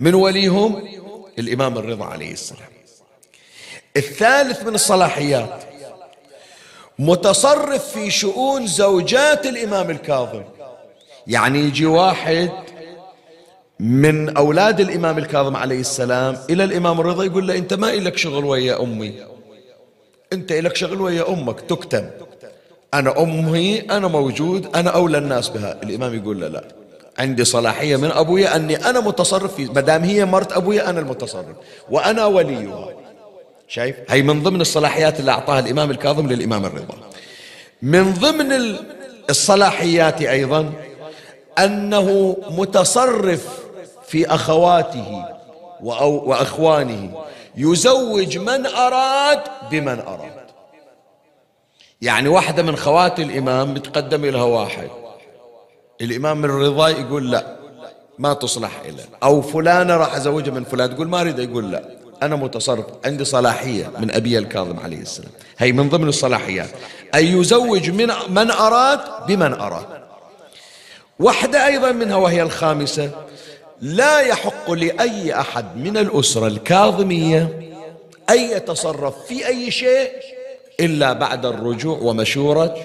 من 0.00 0.14
وليهم 0.14 0.88
الإمام 1.38 1.78
الرضا 1.78 2.04
عليه 2.04 2.32
السلام. 2.32 2.68
الثالث 3.96 4.62
من 4.62 4.74
الصلاحيات 4.74 5.64
متصرف 6.98 7.88
في 7.88 8.10
شؤون 8.10 8.66
زوجات 8.66 9.46
الإمام 9.46 9.90
الكاظم. 9.90 10.42
يعني 11.26 11.58
يجي 11.58 11.86
واحد 11.86 12.50
من 13.80 14.36
أولاد 14.36 14.80
الإمام 14.80 15.18
الكاظم 15.18 15.56
عليه 15.56 15.80
السلام 15.80 16.38
إلى 16.50 16.64
الإمام 16.64 17.00
الرضا 17.00 17.24
يقول 17.24 17.48
له 17.48 17.56
أنت 17.56 17.74
ما 17.74 17.90
إلك 17.90 18.16
شغل 18.16 18.44
ويا 18.44 18.82
أمي. 18.82 19.14
أنت 20.32 20.52
إلك 20.52 20.76
شغل 20.76 21.00
ويا 21.00 21.28
أمك 21.28 21.60
تكتم. 21.60 22.10
أنا 22.94 23.22
أمي 23.22 23.80
أنا 23.80 24.08
موجود 24.08 24.76
أنا 24.76 24.90
أولى 24.90 25.18
الناس 25.18 25.48
بها. 25.48 25.82
الإمام 25.82 26.14
يقول 26.14 26.40
له 26.40 26.48
لا. 26.48 26.83
عندي 27.18 27.44
صلاحية 27.44 27.96
من 27.96 28.10
أبويا 28.10 28.56
أني 28.56 28.76
أنا 28.76 29.00
متصرف 29.00 29.54
في 29.54 29.64
ما 29.64 29.80
دام 29.80 30.04
هي 30.04 30.24
مرت 30.24 30.52
أبويا 30.52 30.90
أنا 30.90 31.00
المتصرف. 31.00 31.56
وأنا 31.90 32.26
وليها. 32.26 32.88
شايف؟ 33.68 33.96
هي 34.08 34.22
من 34.22 34.42
ضمن 34.42 34.60
الصلاحيات 34.60 35.20
اللي 35.20 35.30
أعطاها 35.30 35.58
الإمام 35.58 35.90
الكاظم 35.90 36.26
للإمام 36.26 36.64
الرضا. 36.64 36.94
من 37.82 38.14
ضمن 38.14 38.76
الصلاحيات 39.30 40.22
أيضا 40.22 40.72
أنه 41.58 42.36
متصرف 42.50 43.48
في 44.06 44.26
أخواته 44.26 45.24
وأخوانه. 45.80 47.24
يزوج 47.56 48.38
من 48.38 48.66
أراد 48.66 49.40
بمن 49.70 50.00
أراد. 50.00 50.44
يعني 52.02 52.28
واحدة 52.28 52.62
من 52.62 52.76
خوات 52.76 53.20
الإمام 53.20 53.74
بتقدم 53.74 54.24
لها 54.26 54.42
واحد. 54.42 54.88
الإمام 56.00 56.44
الرضا 56.44 56.88
يقول 56.88 57.30
لا 57.30 57.56
ما 58.18 58.32
تصلح 58.34 58.80
إلى. 58.84 59.02
أو 59.22 59.42
فلانة 59.42 59.96
راح 59.96 60.16
أزوجها 60.16 60.52
من 60.52 60.64
فلان 60.64 60.94
تقول 60.94 61.08
ما 61.08 61.20
أريد 61.20 61.38
يقول 61.38 61.70
لا. 61.70 61.84
أنا 62.22 62.36
متصرف 62.36 62.84
عندي 63.04 63.24
صلاحية 63.24 63.90
من 64.00 64.10
أبي 64.10 64.38
الكاظم 64.38 64.80
عليه 64.80 65.00
السلام. 65.00 65.30
هي 65.58 65.72
من 65.72 65.88
ضمن 65.88 66.08
الصلاحيات. 66.08 66.70
أن 67.14 67.24
يزوج 67.26 67.90
من 67.90 68.12
من 68.28 68.50
أراد 68.50 69.26
بمن 69.26 69.52
أراد. 69.52 69.86
واحدة 71.18 71.66
أيضا 71.66 71.92
منها 71.92 72.16
وهي 72.16 72.42
الخامسة 72.42 73.10
لا 73.80 74.20
يحق 74.20 74.70
لأي 74.70 75.40
أحد 75.40 75.76
من 75.76 75.96
الأسرة 75.96 76.46
الكاظمية 76.46 77.60
أن 78.30 78.38
يتصرف 78.38 79.26
في 79.26 79.46
أي 79.46 79.70
شيء 79.70 80.10
إلا 80.80 81.12
بعد 81.12 81.46
الرجوع 81.46 81.98
ومشورة 81.98 82.84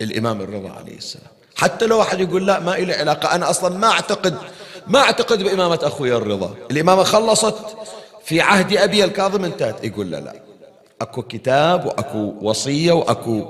الإمام 0.00 0.40
الرضا 0.40 0.70
عليه 0.70 0.96
السلام. 0.96 1.33
حتى 1.54 1.86
لو 1.86 2.02
أحد 2.02 2.20
يقول 2.20 2.46
لا 2.46 2.60
ما 2.60 2.78
إلي 2.78 2.94
علاقة. 2.94 3.34
أنا 3.34 3.50
أصلا 3.50 3.78
ما 3.78 3.90
أعتقد 3.90 4.34
ما 4.86 4.98
أعتقد 4.98 5.42
بإمامة 5.42 5.78
أخوي 5.82 6.16
الرضا. 6.16 6.54
الإمامة 6.70 7.02
خلصت 7.02 7.56
في 8.24 8.40
عهد 8.40 8.76
أبي 8.76 9.04
الكاظم 9.04 9.44
انتهت. 9.44 9.84
يقول 9.84 10.10
لا 10.10 10.20
لا. 10.20 10.34
أكو 11.00 11.22
كتاب 11.22 11.86
وأكو 11.86 12.34
وصية 12.42 12.92
وأكو 12.92 13.44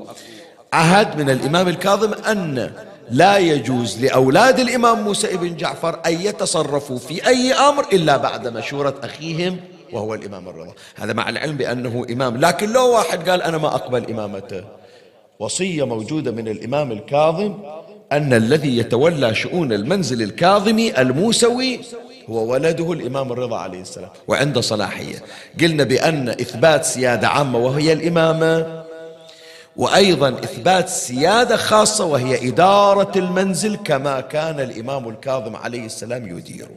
عهد 0.73 1.19
من 1.19 1.31
الإمام 1.31 1.69
الكاظم 1.69 2.12
أن 2.12 2.73
لا 3.11 3.38
يجوز 3.38 4.05
لأولاد 4.05 4.61
الإمام 4.61 5.03
موسى 5.03 5.37
بن 5.37 5.57
جعفر 5.57 6.01
أن 6.07 6.21
يتصرفوا 6.21 6.99
في 6.99 7.27
أي 7.27 7.53
أمر 7.53 7.87
إلا 7.93 8.17
بعد 8.17 8.49
مشورة 8.49 8.95
أخيهم 9.03 9.61
وهو 9.93 10.14
الإمام 10.14 10.49
الرضا. 10.49 10.73
هذا 10.97 11.12
مع 11.12 11.29
العلم 11.29 11.57
بأنه 11.57 12.07
إمام. 12.11 12.37
لكن 12.37 12.73
لو 12.73 12.93
واحد 12.93 13.29
قال 13.29 13.43
أنا 13.43 13.59
ما 13.59 13.69
أقبل 13.69 14.11
إمامته 14.11 14.64
وصية 15.38 15.87
موجودة 15.87 16.31
من 16.31 16.49
الإمام 16.49 16.93
الكاظم 16.93 17.55
أن 18.12 18.33
الذي 18.33 18.79
يتولى 18.79 19.35
شؤون 19.35 19.73
المنزل 19.73 20.23
الكاظمي 20.23 21.01
الموسوي 21.01 21.81
هو 22.29 22.53
ولده 22.53 22.93
الإمام 22.93 23.33
الرضا 23.33 23.59
عليه 23.59 23.81
السلام. 23.81 24.11
وعنده 24.29 24.61
صلاحية 24.61 25.23
قلنا 25.61 25.85
بأن 25.85 26.29
إثبات 26.29 26.85
سيادة 26.85 27.29
عامة 27.29 27.59
وهي 27.59 27.93
الإمامة 27.93 28.85
وأيضا 29.77 30.29
إثبات 30.29 30.88
سيادة 30.88 31.57
خاصة 31.57 32.05
وهي 32.05 32.49
إدارة 32.49 33.19
المنزل 33.19 33.77
كما 33.77 34.21
كان 34.21 34.61
الإمام 34.61 35.09
الكاظم 35.09 35.57
عليه 35.57 35.87
السلام 35.87 36.38
يديره. 36.38 36.77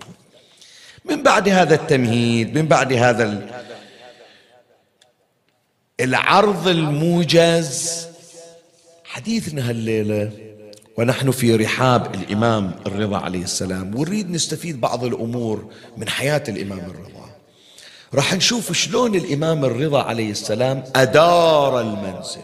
من 1.05 1.23
بعد 1.23 1.49
هذا 1.49 1.75
التمهيد 1.75 2.57
من 2.57 2.67
بعد 2.67 2.93
هذا 2.93 3.41
العرض 5.99 6.67
الموجز 6.67 8.07
حديثنا 9.03 9.69
هالليلة 9.69 10.46
ونحن 10.97 11.31
في 11.31 11.55
رحاب 11.55 12.15
الإمام 12.15 12.71
الرضا 12.87 13.17
عليه 13.17 13.43
السلام. 13.43 13.95
ونريد 13.95 14.31
نستفيد 14.31 14.81
بعض 14.81 15.03
الأمور 15.03 15.65
من 15.97 16.09
حياة 16.09 16.43
الإمام 16.49 16.79
الرضا. 16.79 17.29
راح 18.13 18.33
نشوف 18.33 18.71
شلون 18.71 19.15
الإمام 19.15 19.65
الرضا 19.65 20.01
عليه 20.01 20.31
السلام 20.31 20.83
أدار 20.95 21.81
المنزل. 21.81 22.41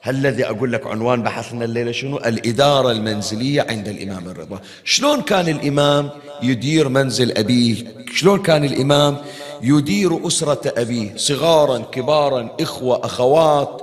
هل 0.00 0.14
الذي 0.14 0.46
أقول 0.46 0.72
لك 0.72 0.86
عنوان 0.86 1.22
بحثنا 1.22 1.64
الليلة 1.64 1.92
شنو؟ 1.92 2.16
الإدارة 2.16 2.90
المنزلية 2.90 3.66
عند 3.68 3.88
الإمام 3.88 4.28
الرضا. 4.28 4.60
شلون 4.84 5.22
كان 5.22 5.48
الإمام 5.48 6.10
يدير 6.42 6.88
منزل 6.88 7.38
أبيه؟ 7.38 7.84
شلون 8.14 8.42
كان 8.42 8.64
الإمام 8.64 9.16
يدير 9.62 10.26
أسرة 10.26 10.72
أبيه؟ 10.76 11.16
صغارا 11.16 11.78
كبارا 11.78 12.56
إخوة 12.60 13.06
أخوات 13.06 13.82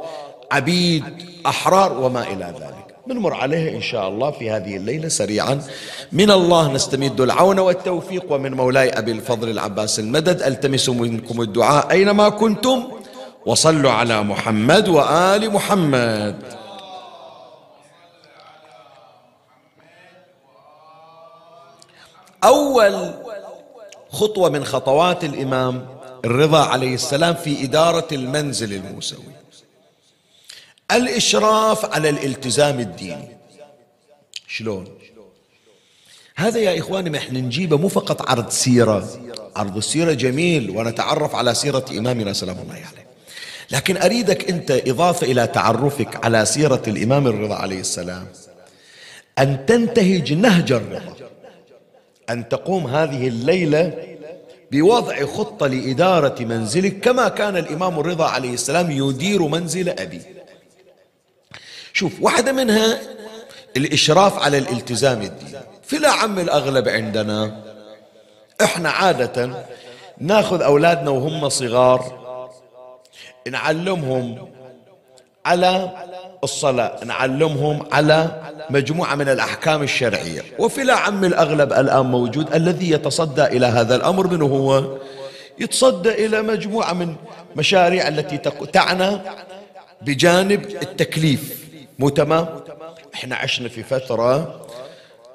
عبيد 0.52 1.04
أحرار 1.45 1.99
وما 1.99 2.23
إلى 2.23 2.54
ذلك. 2.60 2.79
بنمر 3.10 3.34
عليها 3.34 3.76
إن 3.76 3.82
شاء 3.82 4.10
الله 4.10 4.32
في 4.32 4.52
هذه 4.52 4.78
الليلة 4.78 5.08
سريعا. 5.08 5.62
من 6.12 6.32
الله 6.32 6.72
نستمد 6.72 7.22
العون 7.22 7.60
والتوفيق 7.60 8.32
ومن 8.34 8.54
مولاي 8.54 8.89
أبي 8.89 9.12
الفضل 9.12 9.50
العباس 9.50 10.00
المدد 10.00 10.41
ألتمس 10.41 10.89
منكم 10.89 11.41
الدعاء 11.41 11.91
أينما 11.91 12.30
كنتم 12.30 12.84
وصلوا 13.45 13.91
على 13.91 14.24
محمد 14.24 14.89
وآل 14.89 15.54
محمد. 15.54 16.36
أول 22.43 23.13
خطوة 24.10 24.50
من 24.50 24.63
خطوات 24.65 25.24
الإمام 25.24 25.88
الرضا 26.26 26.65
عليه 26.65 26.93
السلام 26.93 27.34
في 27.34 27.63
إدارة 27.63 28.08
المنزل 28.12 28.74
الموسوي. 28.74 29.38
الإشراف 30.91 31.86
على 31.86 32.10
الالتزام 32.10 32.80
الديني. 32.80 33.38
شلون؟ 34.47 34.88
هذا 36.36 36.60
يا 36.60 36.80
إخواني 36.80 37.10
ما 37.10 37.17
إحنا 37.17 37.39
نجيبه 37.39 37.78
مو 37.78 37.88
فقط 37.88 38.30
عرض 38.30 38.49
سيرة. 38.49 39.19
عرض 39.56 39.78
السيرة 39.78 40.13
جميل 40.13 40.69
ونتعرف 40.69 41.36
على 41.36 41.54
سيرة 41.54 41.86
إمامنا 41.91 42.34
سلام 42.34 42.58
الله 42.60 42.73
عليه. 42.73 43.08
لكن 43.71 43.97
أريدك 43.97 44.49
أنت 44.49 44.71
إضافة 44.71 45.32
إلى 45.32 45.47
تعرفك 45.47 46.25
على 46.25 46.45
سيرة 46.45 46.82
الإمام 46.88 47.28
الرضا 47.28 47.56
عليه 47.56 47.80
السلام. 47.80 48.28
أن 49.39 49.65
تنتهج 49.65 50.34
نهج 50.34 50.71
الرضا. 50.71 51.15
أن 52.30 52.49
تقوم 52.49 52.88
هذه 52.88 53.28
الليلة 53.28 53.93
بوضع 54.71 55.25
خطة 55.25 55.67
لإدارة 55.67 56.43
منزلك 56.43 56.99
كما 56.99 57.30
كان 57.30 57.58
الإمام 57.58 57.99
الرضا 57.99 58.25
عليه 58.25 58.54
السلام 58.54 58.91
يدير 58.91 59.47
منزل 59.47 59.89
أبي. 59.89 60.21
شوف 61.93 62.13
واحدة 62.21 62.52
منها 62.52 62.99
الإشراف 63.78 64.39
على 64.39 64.58
الالتزام 64.58 65.21
الديني 65.21 65.60
في 65.84 65.97
الأعم 65.97 66.39
الأغلب 66.39 66.88
عندنا 66.88 67.63
إحنا 68.62 68.89
عادة 68.89 69.65
ناخذ 70.17 70.62
أولادنا 70.62 71.10
وهم 71.10 71.49
صغار 71.49 72.19
نعلمهم 73.47 74.49
على 75.45 75.91
الصلاة 76.43 77.04
نعلمهم 77.06 77.88
على 77.91 78.41
مجموعة 78.69 79.15
من 79.15 79.30
الأحكام 79.30 79.84
الشرعية. 79.84 80.41
وفي 80.60 80.82
الأعم 80.82 81.25
الأغلب 81.25 81.73
الآن 81.73 82.06
موجود 82.06 82.54
الذي 82.56 82.91
يتصدى 82.91 83.43
إلى 83.45 83.65
هذا 83.65 83.95
الأمر 83.95 84.28
من 84.28 84.41
هو 84.41 84.97
يتصدى 85.60 86.25
إلى 86.25 86.41
مجموعة 86.41 86.93
من 86.93 87.15
مشاريع 87.56 88.08
التي 88.08 88.38
تعنى 88.73 89.21
بجانب 90.02 90.65
التكليف. 90.65 91.69
مو 92.00 92.10
تمام 92.10 92.48
إحنا 93.14 93.36
عشنا 93.36 93.70
في 93.70 93.84
فترة 93.84 94.66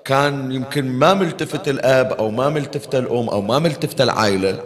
كان 0.05 0.53
يمكن 0.53 0.85
ما 0.85 1.15
ملتفت 1.15 1.69
الآب 1.69 2.13
أو 2.13 2.31
ما 2.31 2.49
ملتفت 2.49 2.95
الأم 2.95 3.29
أو 3.29 3.41
ما 3.41 3.59
ملتفت 3.59 4.01
العائلة. 4.01 4.61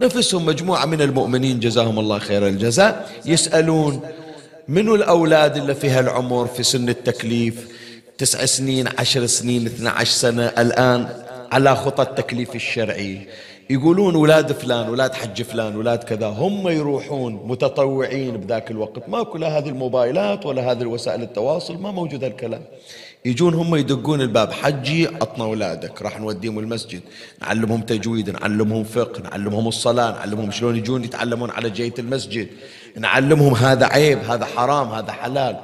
نفسهم 0.00 0.46
مجموعة 0.46 0.86
من 0.86 1.00
المؤمنين 1.00 1.60
جزاهم 1.60 1.98
الله 1.98 2.18
خير 2.18 2.46
الجزاء 2.46 3.10
يسألون 3.26 4.00
منو 4.68 4.94
الأولاد 4.94 5.56
اللي 5.56 5.74
في 5.74 5.90
هالعمر 5.90 6.46
في 6.46 6.62
سن 6.62 6.88
التكليف؟ 6.88 7.68
تسع 8.18 8.44
سنين 8.44 8.88
عشر 8.98 9.26
سنين 9.26 9.66
اثنى 9.66 9.88
عشر 9.88 10.12
سنة 10.12 10.46
الآن 10.46 11.08
على 11.52 11.76
خطى 11.76 12.02
التكليف 12.02 12.54
الشرعي. 12.54 13.28
يقولون 13.70 14.16
ولاد 14.16 14.52
فلان 14.52 14.88
ولاد 14.88 15.14
حج 15.14 15.42
فلان 15.42 15.76
ولاد 15.76 16.04
كذا. 16.04 16.26
هم 16.26 16.68
يروحون 16.68 17.40
متطوعين 17.44 18.36
بذاك 18.36 18.70
الوقت. 18.70 19.08
ماكو 19.08 19.38
لا 19.38 19.58
هذه 19.58 19.68
الموبايلات 19.68 20.46
ولا 20.46 20.70
هذه 20.70 20.82
الوسائل 20.82 21.22
التواصل 21.22 21.78
ما 21.78 21.90
موجود 21.90 22.24
الكلام 22.24 22.62
يجون 23.24 23.54
هم 23.54 23.76
يدقون 23.76 24.20
الباب. 24.20 24.52
حجي 24.52 25.06
عطنا 25.06 25.44
اولادك 25.44 26.02
راح 26.02 26.20
نوديهم 26.20 26.58
المسجد. 26.58 27.00
نعلمهم 27.42 27.80
تجويد 27.80 28.30
نعلمهم 28.30 28.84
فقه 28.84 29.22
نعلمهم 29.22 29.68
الصلاة 29.68 30.10
نعلمهم 30.10 30.50
شلون 30.50 30.76
يجون 30.76 31.04
يتعلمون 31.04 31.50
على 31.50 31.70
جية 31.70 31.94
المسجد. 31.98 32.48
نعلمهم 32.96 33.54
هذا 33.54 33.86
عيب 33.86 34.18
هذا 34.18 34.44
حرام 34.44 34.88
هذا 34.88 35.12
حلال. 35.12 35.56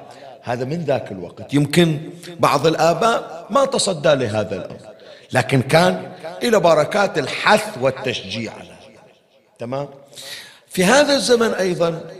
هذا 0.42 0.64
من 0.64 0.78
ذاك 0.84 1.12
الوقت. 1.12 1.54
يمكن 1.54 1.98
بعض 2.38 2.66
الآباء 2.66 3.46
ما 3.50 3.64
تصدى 3.64 4.14
لهذا 4.14 4.56
الأمر. 4.56 4.89
لكن 5.32 5.62
كان 5.62 6.12
إلى 6.42 6.60
بركات 6.60 7.18
الحث 7.18 7.78
والتشجيع 7.80 8.52
على 8.52 8.70
تمام؟ 9.58 9.88
في 10.68 10.84
هذا 10.84 11.14
الزمن 11.14 11.54
أيضا 11.54 12.10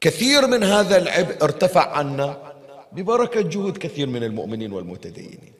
كثير 0.00 0.46
من 0.46 0.64
هذا 0.64 0.96
العبء 0.98 1.42
ارتفع 1.42 1.92
عنا 1.92 2.52
ببركة 2.92 3.40
جهود 3.40 3.78
كثير 3.78 4.06
من 4.06 4.24
المؤمنين 4.24 4.72
والمتدينين. 4.72 5.52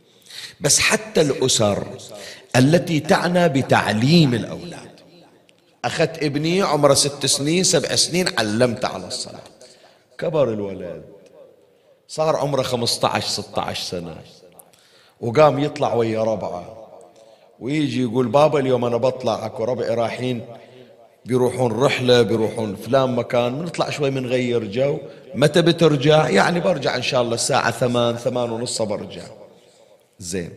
بس 0.60 0.80
حتى 0.80 1.20
الأسر 1.20 1.86
التي 2.56 3.00
تعنى 3.00 3.48
بتعليم 3.48 4.34
الأولاد. 4.34 4.90
أخذت 5.84 6.22
ابني 6.22 6.62
عمره 6.62 6.94
ست 6.94 7.26
سنين 7.26 7.64
سبع 7.64 7.96
سنين 7.96 8.38
علمته 8.38 8.88
على 8.88 9.06
الصلاة. 9.06 9.40
كبر 10.18 10.52
الولد. 10.52 11.04
صار 12.08 12.36
عمره 12.36 12.62
15 12.62 13.28
16 13.28 13.82
سنة. 13.82 14.16
وقام 15.22 15.58
يطلع 15.58 15.94
ويا 15.94 16.22
ربعة. 16.22 16.64
ويجي 17.60 18.02
يقول 18.02 18.28
بابا 18.28 18.58
اليوم 18.58 18.84
أنا 18.84 18.96
بطلع 18.96 19.46
أكو 19.46 19.64
ربعي 19.64 19.94
رايحين 19.94 20.46
بيروحون 21.24 21.72
رحلة 21.72 22.22
بيروحون 22.22 22.76
فلان 22.76 23.14
مكان 23.14 23.58
بنطلع 23.58 23.90
شوي 23.90 24.10
بنغير 24.10 24.64
جو. 24.64 24.98
متى 25.34 25.62
بترجع؟ 25.62 26.28
يعني 26.28 26.60
برجع 26.60 26.96
إن 26.96 27.02
شاء 27.02 27.22
الله 27.22 27.34
الساعة 27.34 27.70
ثمان 27.70 28.16
ثمان 28.16 28.50
ونص 28.50 28.82
برجع. 28.82 29.22
زين. 30.18 30.50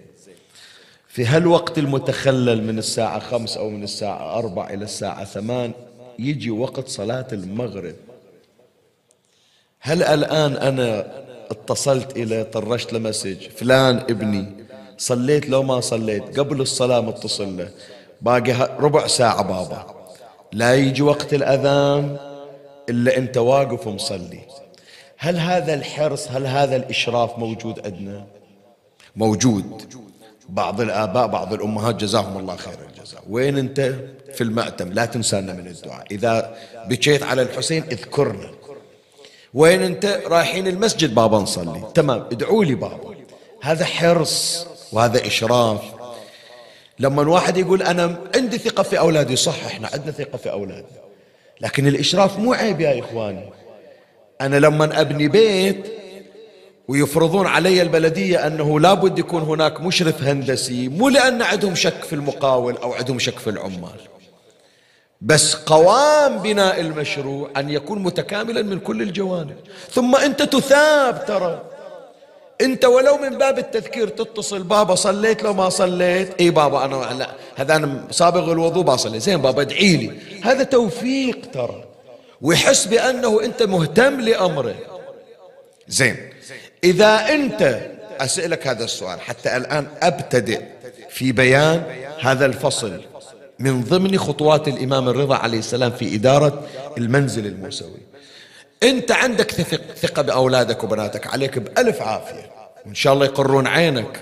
في 1.07 1.25
هالوقت 1.25 1.77
المتخلل 1.77 2.63
من 2.63 2.77
الساعة 2.77 3.19
خمس 3.19 3.57
أو 3.57 3.69
من 3.69 3.83
الساعة 3.83 4.39
أربع 4.39 4.69
إلى 4.69 4.83
الساعة 4.83 5.25
ثمان 5.25 5.71
يجي 6.19 6.51
وقت 6.51 6.87
صلاة 6.87 7.27
المغرب. 7.31 7.95
هل 9.79 10.03
الآن 10.03 10.57
أنا 10.57 11.24
اتصلت 11.51 12.17
إلى 12.17 12.43
طرشت 12.43 12.93
له 12.93 12.99
مسج. 12.99 13.37
فلان 13.49 13.97
ابني. 13.97 14.45
صليت 14.97 15.49
لو 15.49 15.63
ما 15.63 15.79
صليت. 15.79 16.39
قبل 16.39 16.61
الصلاة 16.61 17.01
متصل 17.01 17.57
له. 17.57 17.69
باقي 18.21 18.77
ربع 18.79 19.07
ساعة 19.07 19.41
بابا. 19.43 19.85
لا 20.53 20.75
يجي 20.75 21.01
وقت 21.01 21.33
الأذان 21.33 22.17
إلا 22.89 23.17
أنت 23.17 23.37
واقف 23.37 23.87
ومصلي. 23.87 24.39
هل 25.17 25.37
هذا 25.37 25.73
الحرص 25.73 26.27
هل 26.31 26.45
هذا 26.47 26.75
الإشراف 26.75 27.39
موجود 27.39 27.85
عندنا? 27.85 28.25
موجود. 29.15 29.95
بعض 30.49 30.81
الآباء 30.81 31.27
بعض 31.27 31.53
الأمهات 31.53 31.95
جزاهم 31.95 32.37
الله 32.37 32.55
خير 32.55 32.77
الجزاء. 32.89 33.23
وين 33.29 33.57
أنت؟ 33.57 33.95
في 34.33 34.41
المأتم. 34.41 34.93
لا 34.93 35.05
تنسانا 35.05 35.53
من 35.53 35.67
الدعاء. 35.67 36.05
إذا 36.11 36.55
بكيت 36.85 37.23
على 37.23 37.41
الحسين 37.41 37.83
اذكرنا. 37.83 38.49
وين 39.55 39.81
أنت 39.81 40.21
رايحين 40.25 40.67
المسجد 40.67 41.15
بابا 41.15 41.37
نصلي؟ 41.37 41.81
تمام 41.93 42.25
ادعوا 42.31 42.65
لي 42.65 42.75
بابا. 42.75 43.15
هذا 43.61 43.85
حرص 43.85 44.67
وهذا 44.91 45.27
إشراف. 45.27 45.81
لما 46.99 47.29
واحد 47.29 47.57
يقول 47.57 47.81
أنا 47.81 48.17
عندي 48.35 48.57
ثقة 48.57 48.83
في 48.83 48.99
أولادي 48.99 49.35
صح 49.35 49.65
إحنا 49.65 49.89
عندنا 49.93 50.11
ثقة 50.11 50.37
في 50.37 50.51
أولادنا. 50.51 50.85
لكن 51.61 51.87
الإشراف 51.87 52.39
مو 52.39 52.53
عيب 52.53 52.81
يا 52.81 52.99
إخواني. 52.99 53.49
أنا 54.41 54.55
لما 54.55 55.01
أبني 55.01 55.27
بيت 55.27 55.87
ويفرضون 56.87 57.47
علي 57.47 57.81
البلدية 57.81 58.47
أنه 58.47 58.79
لابد 58.79 59.19
يكون 59.19 59.41
هناك 59.41 59.81
مشرف 59.81 60.23
هندسي 60.23 60.87
مو 60.87 61.09
لأن 61.09 61.41
عندهم 61.41 61.75
شك 61.75 62.03
في 62.03 62.13
المقاول 62.13 62.77
أو 62.77 62.93
عندهم 62.93 63.19
شك 63.19 63.39
في 63.39 63.49
العمال. 63.49 63.99
بس 65.21 65.55
قوام 65.55 66.37
بناء 66.37 66.79
المشروع 66.79 67.49
أن 67.57 67.69
يكون 67.69 67.99
متكاملا 68.03 68.61
من 68.61 68.79
كل 68.79 69.01
الجوانب. 69.01 69.55
ثم 69.91 70.15
أنت 70.15 70.41
تثاب 70.41 71.25
ترى. 71.25 71.61
أنت 72.61 72.85
ولو 72.85 73.17
من 73.17 73.37
باب 73.37 73.59
التذكير 73.59 74.07
تتصل 74.07 74.63
بابا 74.63 74.95
صليت 74.95 75.43
لو 75.43 75.53
ما 75.53 75.69
صليت. 75.69 76.41
اي 76.41 76.49
بابا 76.49 76.85
أنا 76.85 77.13
لا 77.19 77.29
هذا 77.55 77.75
أنا 77.75 78.07
صابغ 78.11 78.51
الوضوء 78.51 78.83
بصلي 78.83 79.19
زين 79.19 79.41
بابا 79.41 79.61
ادعي 79.61 79.97
لي. 79.97 80.11
هذا 80.43 80.63
توفيق 80.63 81.51
ترى. 81.53 81.83
ويحس 82.41 82.85
بأنه 82.85 83.43
أنت 83.43 83.63
مهتم 83.63 84.21
لأمره. 84.21 84.75
زين. 85.87 86.29
إذا 86.83 87.29
أنت 87.29 87.81
أسألك 88.19 88.67
هذا 88.67 88.83
السؤال 88.83 89.21
حتى 89.21 89.57
الآن 89.57 89.87
أبتدئ 90.01 90.61
في 91.09 91.31
بيان 91.31 91.83
هذا 92.21 92.45
الفصل. 92.45 93.01
من 93.59 93.83
ضمن 93.83 94.17
خطوات 94.17 94.67
الإمام 94.67 95.09
الرضا 95.09 95.35
عليه 95.35 95.59
السلام 95.59 95.91
في 95.91 96.15
إدارة 96.15 96.67
المنزل 96.97 97.45
الموسوي. 97.45 97.99
أنت 98.83 99.11
عندك 99.11 99.51
ثقة 100.01 100.21
بأولادك 100.21 100.83
وبناتك 100.83 101.27
عليك 101.27 101.59
بألف 101.59 102.01
عافية. 102.01 102.51
وإن 102.85 102.95
شاء 102.95 103.13
الله 103.13 103.25
يقرون 103.25 103.67
عينك. 103.67 104.19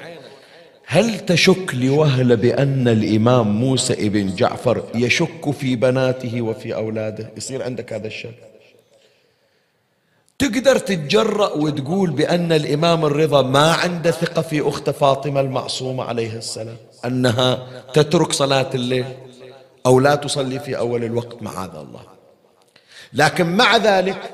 هل 0.85 1.19
تشك 1.19 1.75
لوهلة 1.75 2.35
بأن 2.35 2.87
الإمام 2.87 3.47
موسى 3.47 3.93
ابن 3.93 4.35
جعفر 4.35 4.83
يشك 4.95 5.51
في 5.51 5.75
بناته 5.75 6.41
وفي 6.41 6.75
أولاده؟ 6.75 7.29
يصير 7.37 7.63
عندك 7.63 7.93
هذا 7.93 8.07
الشك؟ 8.07 8.35
تقدر 10.39 10.77
تتجرأ 10.77 11.53
وتقول 11.53 12.09
بأن 12.09 12.51
الإمام 12.51 13.05
الرضا 13.05 13.41
ما 13.41 13.71
عنده 13.71 14.11
ثقة 14.11 14.41
في 14.41 14.61
أخت 14.61 14.89
فاطمة 14.89 15.41
المعصومة 15.41 16.03
عليه 16.03 16.37
السلام 16.37 16.77
أنها 17.05 17.67
تترك 17.93 18.31
صلاة 18.31 18.69
الليل؟ 18.75 19.05
أو 19.85 19.99
لا 19.99 20.15
تصلي 20.15 20.59
في 20.59 20.77
أول 20.77 21.03
الوقت 21.03 21.43
معاذ 21.43 21.75
الله. 21.75 22.01
لكن 23.13 23.45
مع 23.45 23.77
ذلك 23.77 24.31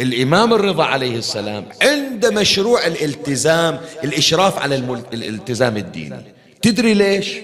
الإمام 0.00 0.54
الرضا 0.54 0.84
عليه 0.84 1.16
السلام 1.16 1.66
عند 1.82 2.26
مشروع 2.26 2.86
الالتزام 2.86 3.80
الإشراف 4.04 4.58
على 4.58 4.74
الالتزام 5.12 5.76
الديني. 5.76 6.34
تدري 6.62 6.94
ليش؟ 6.94 7.36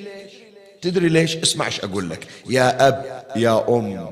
تدري 0.82 1.08
ليش؟ 1.08 1.36
اسمع 1.36 1.66
إيش 1.66 1.80
أقول 1.80 2.10
لك. 2.10 2.26
يا 2.50 2.88
أب 2.88 3.24
يا 3.36 3.68
أم 3.68 4.10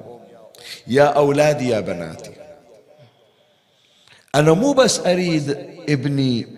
يا 0.86 1.04
أولادي 1.04 1.68
يا 1.68 1.80
بناتي. 1.80 2.30
أنا 4.34 4.52
مو 4.52 4.72
بس 4.72 5.00
أريد 5.00 5.50
ابني 5.88 6.48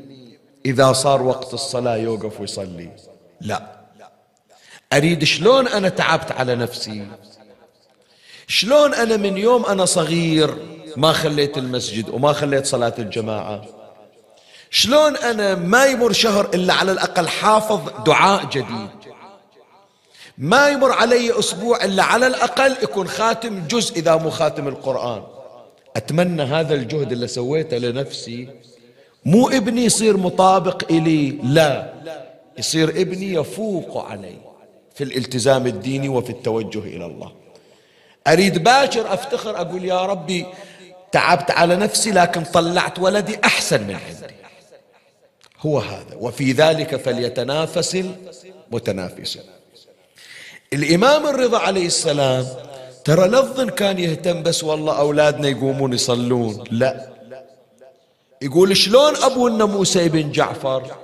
إذا 0.66 0.92
صار 0.92 1.22
وقت 1.22 1.54
الصلاة 1.54 1.96
يوقف 1.96 2.40
ويصلي. 2.40 2.90
لا. 3.40 3.75
أريد 4.92 5.24
شلون 5.24 5.68
أنا 5.68 5.88
تعبت 5.88 6.32
على 6.32 6.54
نفسي؟ 6.54 7.06
شلون 8.48 8.94
أنا 8.94 9.16
من 9.16 9.38
يوم 9.38 9.66
أنا 9.66 9.84
صغير 9.84 10.56
ما 10.96 11.12
خليت 11.12 11.58
المسجد 11.58 12.08
وما 12.08 12.32
خليت 12.32 12.66
صلاة 12.66 12.94
الجماعة؟ 12.98 13.64
شلون 14.70 15.16
أنا 15.16 15.54
ما 15.54 15.86
يمر 15.86 16.12
شهر 16.12 16.50
إلا 16.54 16.74
على 16.74 16.92
الأقل 16.92 17.28
حافظ 17.28 18.04
دعاء 18.06 18.44
جديد؟ 18.44 18.90
ما 20.38 20.68
يمر 20.68 20.92
علي 20.92 21.38
أسبوع 21.38 21.84
إلا 21.84 22.02
على 22.02 22.26
الأقل 22.26 22.76
يكون 22.82 23.08
خاتم 23.08 23.66
جزء 23.66 23.98
إذا 23.98 24.16
مو 24.16 24.30
خاتم 24.30 24.68
القرآن. 24.68 25.22
أتمنى 25.96 26.42
هذا 26.42 26.74
الجهد 26.74 27.12
اللي 27.12 27.28
سويته 27.28 27.78
لنفسي 27.78 28.48
مو 29.24 29.48
ابني 29.48 29.84
يصير 29.84 30.16
مطابق 30.16 30.82
إلي 30.90 31.38
لا 31.42 31.92
يصير 32.58 32.88
ابني 32.88 33.32
يفوق 33.32 34.04
علي. 34.04 34.36
في 34.96 35.04
الالتزام 35.04 35.66
الديني 35.66 36.08
وفي 36.08 36.30
التوجه 36.30 36.78
إلى 36.78 37.06
الله. 37.06 37.32
أريد 38.26 38.64
باكر 38.64 39.14
أفتخر 39.14 39.60
أقول 39.60 39.84
يا 39.84 40.06
ربي 40.06 40.46
تعبت 41.12 41.50
على 41.50 41.76
نفسي 41.76 42.10
لكن 42.10 42.44
طلعت 42.44 42.98
ولدي 42.98 43.38
أحسن 43.44 43.80
من 43.80 43.94
عندي. 43.94 44.34
هو 45.60 45.78
هذا. 45.78 46.14
وفي 46.14 46.52
ذلك 46.52 46.96
فليتنافس 46.96 47.96
المتنافسون. 48.72 49.42
الإمام 50.72 51.26
الرضا 51.26 51.58
عليه 51.58 51.86
السلام 51.86 52.46
ترى 53.04 53.26
لفظ 53.28 53.60
كان 53.60 53.98
يهتم 53.98 54.42
بس 54.42 54.64
والله 54.64 54.98
أولادنا 54.98 55.48
يقومون 55.48 55.92
يصلون. 55.92 56.64
لا. 56.70 57.08
يقول 58.42 58.76
شلون 58.76 59.16
أبونا 59.16 59.64
موسى 59.64 60.08
بن 60.08 60.32
جعفر؟ 60.32 60.96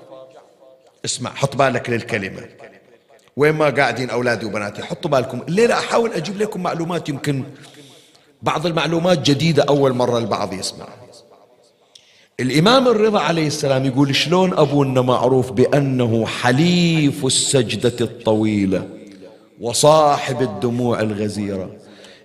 اسمع 1.05 1.35
حط 1.35 1.57
بالك 1.57 1.91
للكلمة. 1.91 2.49
وين 3.37 3.55
ما 3.55 3.71
قاعدين 3.71 4.11
أولادي 4.11 4.47
وبناتي 4.47 4.83
حطوا 4.83 5.11
بالكم. 5.11 5.43
الليلة 5.49 5.75
أحاول 5.75 6.13
أجيب 6.13 6.43
لكم 6.43 6.63
معلومات؟ 6.63 7.09
يمكن 7.09 7.45
بعض 8.43 8.67
المعلومات 8.67 9.19
جديدة 9.31 9.63
أول 9.69 9.93
مرة 9.93 10.19
البعض 10.19 10.53
يسمع. 10.53 10.87
الإمام 12.41 12.89
الرضا 12.89 13.21
عليه 13.21 13.47
السلام 13.47 13.87
يقول 13.87 14.15
شلون 14.15 14.59
أبونا 14.59 15.01
معروف 15.01 15.53
بأنه 15.53 16.27
حليف 16.27 17.27
السجدة 17.27 17.97
الطويلة 18.01 18.89
وصاحب 19.61 20.43
الدموع 20.43 21.01
الغزيرة. 21.01 21.71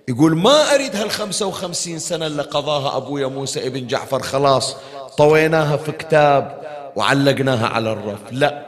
يقول 0.07 0.37
ما 0.37 0.73
أريد 0.73 0.95
هالخمسة 0.95 1.45
وخمسين 1.45 1.99
سنة 1.99 2.27
اللي 2.27 2.41
قضاها 2.41 2.97
أبويا 2.97 3.27
موسى 3.27 3.67
ابن 3.67 3.87
جعفر 3.87 4.21
خلاص 4.21 4.75
طويناها 5.17 5.77
في 5.77 5.91
كتاب 5.91 6.61
وعلقناها 6.95 7.67
على 7.67 7.91
الرف. 7.91 8.19
لا 8.31 8.66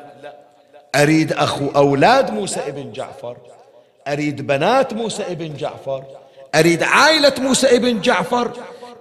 أريد 0.95 1.33
أخو 1.33 1.67
أولاد 1.75 2.31
موسى 2.31 2.59
ابن 2.59 2.91
جعفر 2.91 3.37
أريد 4.07 4.47
بنات 4.47 4.93
موسى 4.93 5.23
ابن 5.23 5.53
جعفر 5.53 6.03
أريد 6.55 6.83
عائلة 6.83 7.33
موسى 7.39 7.75
ابن 7.75 8.01
جعفر 8.01 8.51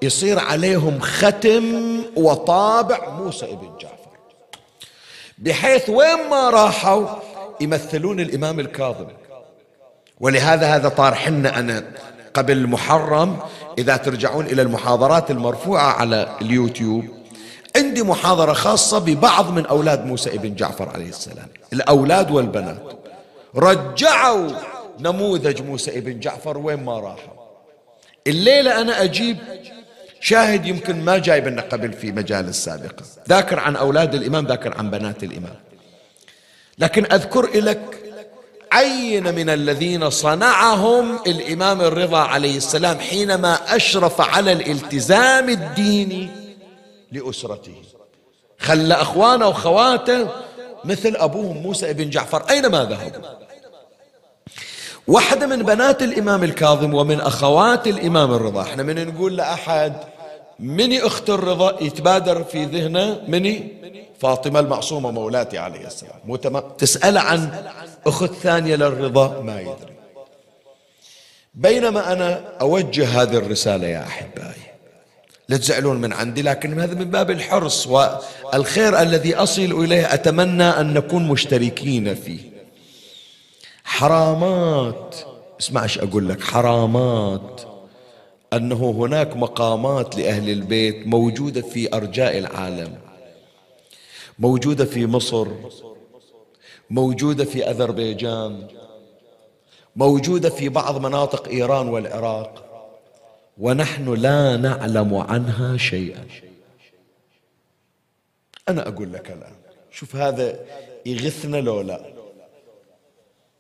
يصير 0.03 0.39
عليهم 0.39 1.01
ختم 1.01 1.99
وطابع 2.17 3.09
موسى 3.09 3.47
ابن 3.47 3.71
جعفر. 3.81 3.95
بحيث 5.39 5.91
وين 5.91 6.31
ما 6.31 6.51
راحوا 6.51 7.07
يمثلون 7.61 8.21
الإمام 8.21 8.61
الكاظم. 8.61 9.07
ولهذا 10.21 10.67
هذا 10.67 10.89
طار 10.89 11.15
حنا 11.15 11.59
أنا 11.59 11.85
قبل 12.35 12.67
محرم 12.67 13.39
إذا 13.79 13.97
ترجعون 13.97 14.47
إلى 14.47 14.63
المحاضرات 14.63 15.31
المرفوعة 15.31 15.93
على 15.93 16.29
اليوتيوب 16.43 17.05
عندي 17.79 18.03
محاضرة 18.03 18.53
خاصة 18.53 18.99
ببعض 18.99 19.51
من 19.51 19.67
أولاد 19.67 20.07
موسى 20.07 20.31
ابن 20.31 20.55
جعفر 20.55 20.89
عليه 20.89 21.09
السلام 21.09 21.49
الأولاد 21.73 22.31
والبنات. 22.31 22.83
رجعوا 23.57 24.49
نموذج 25.01 25.63
موسى 25.63 25.99
ابن 25.99 26.21
جعفر 26.21 26.59
وين 26.59 26.85
ما 26.85 26.99
راحوا. 26.99 27.39
الليلة 28.27 28.81
أنا 28.81 29.03
أجيب 29.03 29.37
شاهد 30.21 30.67
يمكن 30.67 31.05
ما 31.05 31.19
جايب 31.19 31.49
لنا 31.49 31.63
قبل 31.63 31.93
في 31.93 32.13
مجالس 32.13 32.65
سابقة 32.65 33.05
ذاكر 33.29 33.61
عن 33.61 33.77
أولاد 33.77 34.15
الإمام 34.15 34.47
ذاكر 34.47 34.79
عن 34.79 34.91
بنات 34.91 35.23
الإمام. 35.23 35.57
لكن 36.79 37.13
أذكر 37.13 37.51
لك 37.55 37.99
عين 38.73 39.35
من 39.35 39.51
الذين 39.51 40.11
صنعهم 40.11 41.19
الإمام 41.27 41.81
الرضا 41.81 42.19
عليه 42.19 42.57
السلام 42.57 42.99
حينما 42.99 43.77
أشرف 43.77 44.21
على 44.21 44.53
الالتزام 44.53 45.49
الديني. 45.49 46.48
لأسرته. 47.13 47.75
خلى 48.59 48.95
أخوانه 48.95 49.49
وخواته 49.49 50.29
مثل 50.85 51.17
أبوهم 51.17 51.57
موسى 51.57 51.93
بن 51.93 52.11
جعفر. 52.11 52.43
أينما 52.51 52.85
ذهبوا 52.85 53.29
واحدة 55.07 55.47
من 55.47 55.63
بنات 55.63 56.03
الإمام 56.03 56.45
الكاظم 56.45 56.95
ومن 56.95 57.21
أخوات 57.21 57.87
الإمام 57.87 58.33
الرضا. 58.33 58.63
إحنا 58.63 58.83
من 58.83 59.09
نقول 59.09 59.37
لأحد 59.37 59.93
مني 60.59 61.07
أخت 61.07 61.31
الرضا 61.31 61.83
يتبادر 61.83 62.45
في 62.45 62.65
ذهنه؟ 62.65 63.21
مني؟ 63.29 63.79
فاطمة 64.21 64.61
المعصومة 64.61 65.11
مولاتي 65.11 65.59
عليه 65.59 65.87
السلام. 65.87 66.37
تسأل 66.79 67.19
عن 67.19 67.65
أخت 68.07 68.33
ثانية 68.33 68.77
للرضا؟ 68.77 69.41
ما 69.41 69.61
يدري. 69.61 69.97
بينما 71.55 72.13
أنا 72.13 72.45
أوجه 72.61 73.23
هذه 73.23 73.37
الرسالة 73.37 73.87
يا 73.87 74.03
أحبائي. 74.03 74.68
لا 75.49 75.57
تزعلون 75.57 76.01
من 76.01 76.13
عندي 76.13 76.43
لكن 76.43 76.81
هذا 76.81 76.95
من 76.95 77.11
باب 77.11 77.31
الحرص 77.31 77.87
والخير 77.87 79.03
الذي 79.03 79.35
أصل 79.35 79.63
إليه. 79.63 80.15
أتمنى 80.15 80.65
أن 80.65 80.95
نكون 80.95 81.29
مشتركين 81.29 82.15
فيه. 82.15 82.41
حرامات 83.85 85.17
اسمع 85.61 85.83
إيش 85.83 85.99
أقول 85.99 86.29
لك 86.29 86.41
حرامات. 86.41 87.61
أنه 88.53 88.91
هناك 88.91 89.37
مقامات 89.37 90.17
لأهل 90.17 90.51
البيت 90.51 91.07
موجودة 91.07 91.63
في 91.63 91.95
أرجاء 91.97 92.39
العالم. 92.39 92.99
موجودة 94.39 94.85
في 94.85 95.07
مصر 95.07 95.49
موجودة 96.91 97.45
في 97.45 97.71
أذربيجان 97.71 98.69
موجودة 99.97 100.51
في 100.51 100.69
بعض 100.69 101.01
مناطق 101.07 101.49
إيران 101.49 101.89
والعراق. 101.89 102.68
ونحن 103.59 104.15
لا 104.15 104.57
نعلم 104.57 105.15
عنها 105.15 105.77
شيئا. 105.77 106.27
أنا 108.69 108.89
أقول 108.89 109.13
لك 109.13 109.31
الآن 109.31 109.57
شوف 109.93 110.17
هذا 110.17 110.61
يغثنا 111.07 111.57
لو 111.57 111.81
لا. 111.81 112.01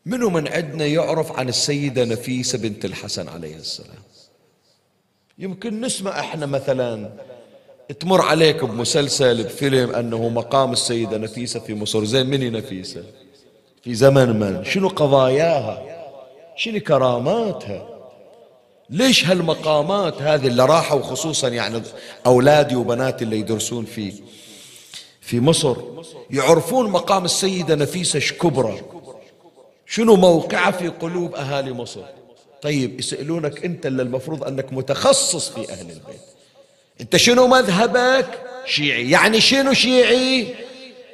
منو 0.06 0.30
من 0.30 0.48
عندنا 0.48 0.86
يعرف 0.86 1.32
عن 1.32 1.48
السيدة 1.48 2.04
نفيسة 2.04 2.58
بنت 2.58 2.84
الحسن 2.84 3.28
عليه 3.28 3.56
السلام؟ 3.56 4.02
يمكن 5.38 5.80
نسمع 5.80 6.20
إحنا 6.20 6.46
مثلا 6.46 7.10
تمر 8.00 8.20
عليك 8.20 8.64
بمسلسل 8.64 9.44
بفيلم 9.44 9.90
أنه 9.90 10.28
مقام 10.28 10.72
السيدة 10.72 11.18
نفيسة 11.18 11.60
في 11.60 11.74
مصر. 11.74 12.04
زين 12.04 12.26
مني 12.26 12.50
نفيسة؟ 12.50 13.04
في 13.82 13.94
زمن 13.94 14.38
من؟ 14.38 14.64
شنو 14.64 14.88
قضاياها؟ 14.88 15.82
شنو 16.56 16.80
كراماتها؟ 16.80 17.97
ليش 18.90 19.26
هالمقامات 19.26 20.22
هذه 20.22 20.46
اللي 20.46 20.66
راحوا 20.66 21.02
خصوصا 21.02 21.48
يعني 21.48 21.82
أولادي 22.26 22.76
وبناتي 22.76 23.24
اللي 23.24 23.38
يدرسون 23.38 23.84
في 23.84 24.12
في 25.20 25.40
مصر 25.40 25.76
يعرفون 26.30 26.90
مقام 26.90 27.24
السيدة 27.24 27.74
نفيسة 27.74 28.18
شكبرى 28.18 28.80
شنو 29.86 30.16
موقعها 30.16 30.70
في 30.70 30.88
قلوب 30.88 31.34
أهالي 31.34 31.72
مصر؟ 31.72 32.00
طيب 32.62 33.00
يسألونك 33.00 33.64
أنت 33.64 33.86
اللي 33.86 34.02
المفروض 34.02 34.44
أنك 34.44 34.72
متخصص 34.72 35.48
في 35.48 35.72
أهل 35.72 35.90
البيت. 35.90 36.20
أنت 37.00 37.16
شنو 37.16 37.46
مذهبك؟ 37.46 38.26
شيعي. 38.66 39.10
يعني 39.10 39.40
شنو 39.40 39.72
شيعي؟ 39.72 40.54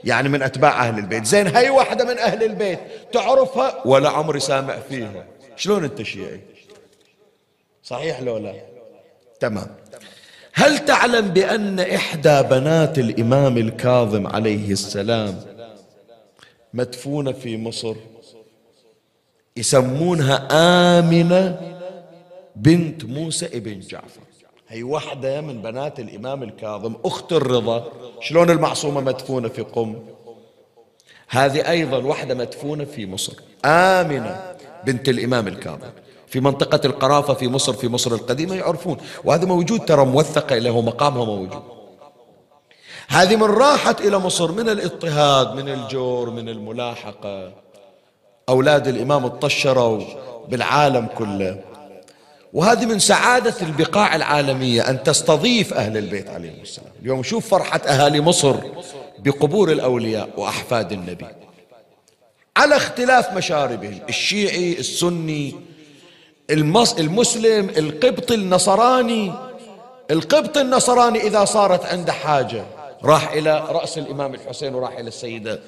يعني 0.05 0.29
من 0.29 0.43
أتباع 0.43 0.89
أهل 0.89 0.99
البيت. 0.99 1.25
زين 1.25 1.47
هاي 1.47 1.71
واحدة 1.71 2.05
من 2.05 2.19
أهل 2.19 2.43
البيت. 2.43 2.79
تعرفها؟ 3.13 3.83
ولا 3.85 4.09
عمري 4.11 4.41
سامع 4.41 4.79
فيها. 4.89 5.27
شلون 5.57 5.85
أنت 5.85 6.03
شيعي؟ 6.03 6.41
صحيح 7.85 8.21
لو 8.21 8.37
لا؟ 8.37 8.55
تمام. 9.41 9.67
هل 10.53 10.85
تعلم 10.85 11.29
بأن 11.29 11.81
إحدى 11.81 12.43
بنات 12.43 12.99
الإمام 12.99 13.59
الكاظم 13.59 14.27
عليه 14.27 14.73
السلام 14.73 15.41
مدفونة 16.75 17.33
في 17.33 17.57
مصر؟ 17.57 17.95
يسمونها 19.57 20.49
آمنة 20.99 21.75
بنت 22.57 23.05
موسى 23.05 23.47
ابن 23.47 23.81
جعفر. 23.81 24.21
هي 24.69 24.83
واحدة 24.83 25.41
من 25.41 25.63
بنات 25.63 26.01
الإمام 26.01 26.43
الكاظم 26.43 26.95
أخت 27.05 27.33
الرضا. 27.33 27.93
شلون 28.21 28.51
المعصومة 28.51 29.01
مدفونة 29.01 29.49
في 29.49 29.63
قم؟ 29.63 30.05
هذه 31.29 31.71
أيضا 31.71 31.99
واحدة 31.99 32.35
مدفونة 32.35 32.85
في 32.85 33.07
مصر 33.07 33.33
آمنة 33.65 34.57
بنت 34.87 35.09
الإمام 35.09 35.49
الكاظم. 35.49 35.91
في 36.35 36.41
منطقة 36.41 36.81
القرافة 36.85 37.35
في 37.35 37.49
مصر 37.49 37.73
في 37.73 37.89
مصر 37.89 38.15
القديمة 38.15 38.55
يعرفون. 38.55 38.97
وهذا 39.25 39.45
موجود 39.45 39.85
ترى 39.85 40.05
موثقة 40.05 40.59
له 40.59 40.81
مقامها 40.81 41.25
موجود. 41.25 41.63
هذه 43.09 43.37
من 43.37 43.43
راحت 43.43 44.01
إلى 44.01 44.19
مصر 44.19 44.53
من 44.53 44.69
الاضطهاد 44.69 45.55
من 45.55 45.69
الجور 45.69 46.31
من 46.31 46.49
الملاحقة. 46.49 47.53
أولاد 48.49 48.89
الإمام 48.89 49.25
اطشروا 49.25 50.03
بالعالم 50.49 51.07
كله. 51.07 51.61
وهذه 52.53 52.87
من 52.87 52.99
سعادة 52.99 53.55
البقاع 53.63 54.17
العالمية 54.17 54.91
أن 54.91 55.03
تستضيف 55.03 55.75
أهل 55.75 55.97
البيت 55.97 56.31
عليهم 56.31 56.61
السلام. 56.63 56.91
اليوم 57.03 57.23
شوف 57.23 57.49
فرحة 57.49 57.81
أهالي 57.87 58.21
مصر 58.21 58.57
بقبور 59.19 59.73
الأولياء 59.73 60.29
وأحفاد 60.37 60.93
النبي. 60.93 61.27
على 62.57 62.77
اختلاف 62.77 63.33
مشاربهم 63.33 64.01
الشيعي 64.09 64.73
السني 64.79 65.74
المص 66.51 66.95
المسلم 66.99 67.71
القبطي 67.71 68.35
النصراني. 68.35 69.33
القبطي 70.11 70.61
النصراني 70.61 71.19
إذا 71.21 71.45
صارت 71.45 71.85
عنده 71.85 72.13
حاجة 72.13 72.65
راح 73.05 73.33
إلى 73.33 73.65
رأس 73.69 73.99
الإمام 73.99 74.35
الحسين 74.35 74.75
وراح 74.75 74.99
إلى 74.99 75.09
السيدة 75.09 75.61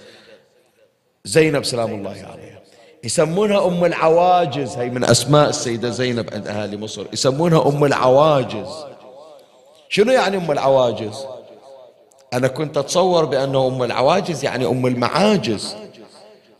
زينب 1.24 1.64
سلام 1.64 1.94
الله 1.94 2.10
عليها. 2.10 2.62
يسمونها 3.04 3.66
أم 3.66 3.84
العواجز. 3.84 4.76
هي 4.76 4.90
من 4.90 5.04
أسماء 5.04 5.48
السيدة 5.48 5.90
زينب 5.90 6.34
عند 6.34 6.48
أهالي 6.48 6.76
مصر. 6.76 7.06
يسمونها 7.12 7.68
أم 7.68 7.84
العواجز. 7.84 8.68
شنو 9.88 10.12
يعني 10.12 10.36
أم 10.36 10.50
العواجز؟ 10.50 11.26
أنا 12.32 12.48
كنت 12.48 12.76
أتصور 12.76 13.24
بأنه 13.24 13.66
أم 13.66 13.82
العواجز 13.82 14.44
يعني 14.44 14.66
أم 14.66 14.86
المعاجز. 14.86 15.76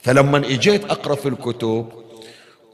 فلما 0.03 0.39
إجيت 0.39 0.85
أقرأ 0.85 1.15
في 1.15 1.29
الكتب 1.29 1.87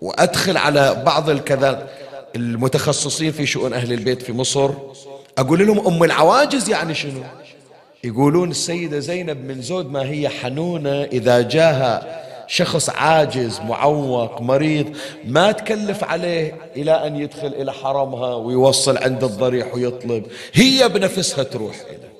وأدخل 0.02 0.56
على 0.56 1.02
بعض 1.06 1.30
الكذا 1.30 1.88
المتخصصين 2.36 3.32
في 3.32 3.46
شؤون 3.46 3.72
أهل 3.72 3.92
البيت 3.92 4.22
في 4.22 4.32
مصر. 4.32 4.70
أقول 5.38 5.66
لهم 5.66 5.86
أم 5.86 6.04
العواجز 6.04 6.70
يعني 6.70 6.94
شنو؟ 6.94 7.22
يقولون 8.04 8.50
السيدة 8.50 8.98
زينب 8.98 9.44
من 9.44 9.62
زود 9.62 9.90
ما 9.90 10.02
هي 10.02 10.28
حنونة 10.28 11.02
إذا 11.02 11.42
جاها 11.42 12.22
شخص 12.46 12.90
عاجز 12.90 13.60
معوق 13.60 14.40
مريض 14.40 14.96
ما 15.24 15.52
تكلف 15.52 16.04
عليه 16.04 16.54
إلى 16.76 17.06
أن 17.06 17.16
يدخل 17.16 17.46
إلى 17.46 17.72
حرمها 17.72 18.34
ويوصل 18.34 18.96
عند 18.98 19.24
الضريح 19.24 19.74
ويطلب. 19.74 20.26
هي 20.52 20.88
بنفسها 20.88 21.44
تروح 21.44 21.76
إليه 21.90 22.12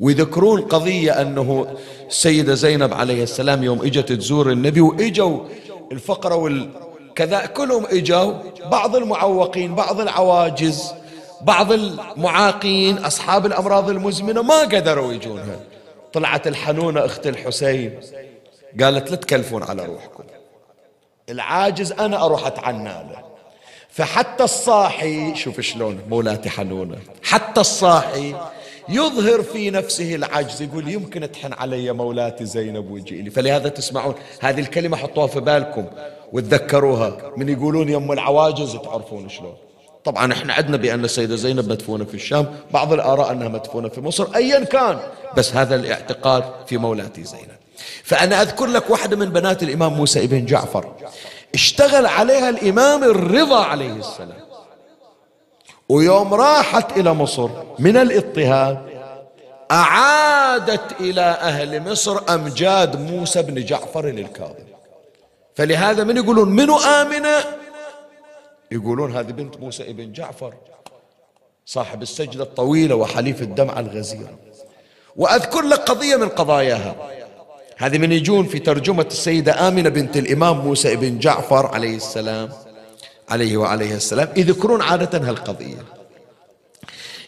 ويذكرون 0.00 0.60
قضية 0.60 1.22
أنه 1.22 1.66
السيدة 2.08 2.54
زينب 2.54 2.94
عليه 2.94 3.22
السلام 3.22 3.62
يوم 3.62 3.82
إجت 3.82 4.12
تزور 4.12 4.52
النبي 4.52 4.80
وإجوا 4.80 5.40
الفقرة 5.94 6.34
والكذا 6.34 7.46
كلهم 7.46 7.86
إجوا 7.86 8.32
بعض 8.70 8.96
المعوقين 8.96 9.74
بعض 9.74 10.00
العواجز 10.00 10.92
بعض 11.40 11.72
المعاقين 11.72 12.98
أصحاب 12.98 13.46
الأمراض 13.46 13.90
المزمنة 13.90 14.42
ما 14.42 14.60
قدروا 14.60 15.12
يجونها. 15.12 15.60
طلعت 16.12 16.46
الحنونة 16.46 17.04
أخت 17.04 17.26
الحسين 17.26 18.00
قالت 18.80 19.10
لا 19.10 19.16
تكلفون 19.16 19.62
على 19.62 19.84
روحكم. 19.84 20.24
العاجز 21.28 21.92
أنا 21.92 22.24
أروح 22.24 22.46
أتعنى 22.46 22.84
له. 22.84 23.24
فحتى 23.90 24.44
الصاحي 24.44 25.34
شوف 25.34 25.60
شلون 25.60 26.00
مولاتي 26.08 26.50
حنونة 26.50 26.96
حتى 27.22 27.60
الصاحي 27.60 28.34
يظهر 28.88 29.42
في 29.42 29.70
نفسه 29.70 30.14
العجز 30.14 30.62
يقول 30.62 30.88
يمكن 30.88 31.32
تحن 31.32 31.52
علي 31.52 31.92
مولاتي 31.92 32.44
زينب 32.44 32.90
ويجي 32.90 33.22
لي 33.22 33.30
فلهذا 33.30 33.68
تسمعون 33.68 34.14
هذه 34.40 34.60
الكلمة 34.60 34.96
حطوها 34.96 35.26
في 35.26 35.40
بالكم 35.40 35.86
وتذكروها 36.32 37.32
من 37.36 37.48
يقولون 37.48 37.88
يم 37.88 38.12
العواجز 38.12 38.76
تعرفون 38.76 39.28
شلون. 39.28 39.54
طبعا 40.04 40.32
إحنا 40.32 40.52
عندنا 40.52 40.76
بأن 40.76 41.04
السيدة 41.04 41.36
زينب 41.36 41.68
مدفونة 41.68 42.04
في 42.04 42.14
الشام 42.14 42.54
بعض 42.70 42.92
الآراء 42.92 43.32
أنها 43.32 43.48
مدفونة 43.48 43.88
في 43.88 44.00
مصر 44.00 44.26
أيا 44.34 44.64
كان 44.64 44.98
بس 45.36 45.54
هذا 45.54 45.74
الاعتقاد 45.74 46.44
في 46.66 46.76
مولاتي 46.76 47.24
زينب. 47.24 47.48
فأنا 48.02 48.42
أذكر 48.42 48.66
لك 48.66 48.90
واحدة 48.90 49.16
من 49.16 49.28
بنات 49.30 49.62
الإمام 49.62 49.92
موسى 49.92 50.24
ابن 50.24 50.44
جعفر 50.44 50.92
اشتغل 51.54 52.06
عليها 52.06 52.48
الإمام 52.48 53.04
الرضا 53.04 53.64
عليه 53.64 53.92
السلام. 53.92 54.43
ويوم 55.88 56.34
راحت 56.34 56.98
إلى 56.98 57.14
مصر 57.14 57.48
من 57.78 57.96
الاضطهاد 57.96 58.78
أعادت 59.70 61.00
إلى 61.00 61.20
أهل 61.20 61.90
مصر 61.90 62.34
أمجاد 62.34 63.10
موسى 63.10 63.42
بن 63.42 63.64
جعفر 63.64 64.08
الكاظم. 64.08 64.64
فلهذا 65.54 66.04
من 66.04 66.16
يقولون 66.16 66.48
منو 66.48 66.76
آمنة؟ 66.76 67.38
يقولون 68.70 69.16
هذه 69.16 69.30
بنت 69.30 69.60
موسى 69.60 69.90
ابن 69.90 70.12
جعفر 70.12 70.54
صاحب 71.66 72.02
السجدة 72.02 72.42
الطويلة 72.42 72.94
وحليف 72.94 73.42
الدمعة 73.42 73.80
الغزيرة 73.80 74.38
وأذكر 75.16 75.62
لك 75.62 75.78
قضية 75.78 76.16
من 76.16 76.28
قضاياها. 76.28 76.94
هذه 77.76 77.98
من 77.98 78.12
يجون 78.12 78.46
في 78.46 78.58
ترجمة 78.58 79.06
السيدة 79.06 79.68
آمنة 79.68 79.88
بنت 79.88 80.16
الإمام 80.16 80.58
موسى 80.58 80.96
بن 80.96 81.18
جعفر 81.18 81.66
عليه 81.66 81.96
السلام. 81.96 82.48
عليه 83.28 83.56
وعليه 83.56 83.94
السلام 83.94 84.28
يذكرون 84.36 84.82
عادة 84.82 85.28
هالقضية. 85.28 85.84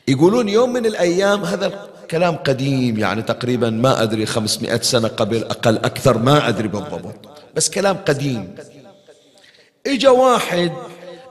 يقولون 0.09 0.49
يوم 0.49 0.73
من 0.73 0.87
الأيام 0.87 1.45
هذا 1.45 1.89
الكلام 2.03 2.37
قديم 2.37 2.99
يعني 2.99 3.23
تقريبا 3.23 3.71
ما 3.71 4.03
أدري 4.03 4.27
خمسمائة 4.27 4.81
سنة 4.81 5.09
قبل 5.09 5.45
أقل 5.45 5.77
أكثر 5.77 6.19
ما 6.19 6.49
أدري 6.49 6.69
بالضبط. 6.69 7.29
بس 7.55 7.71
كلام 7.71 7.97
قديم. 7.97 8.55
إجا 9.87 10.11
واحد 10.11 10.73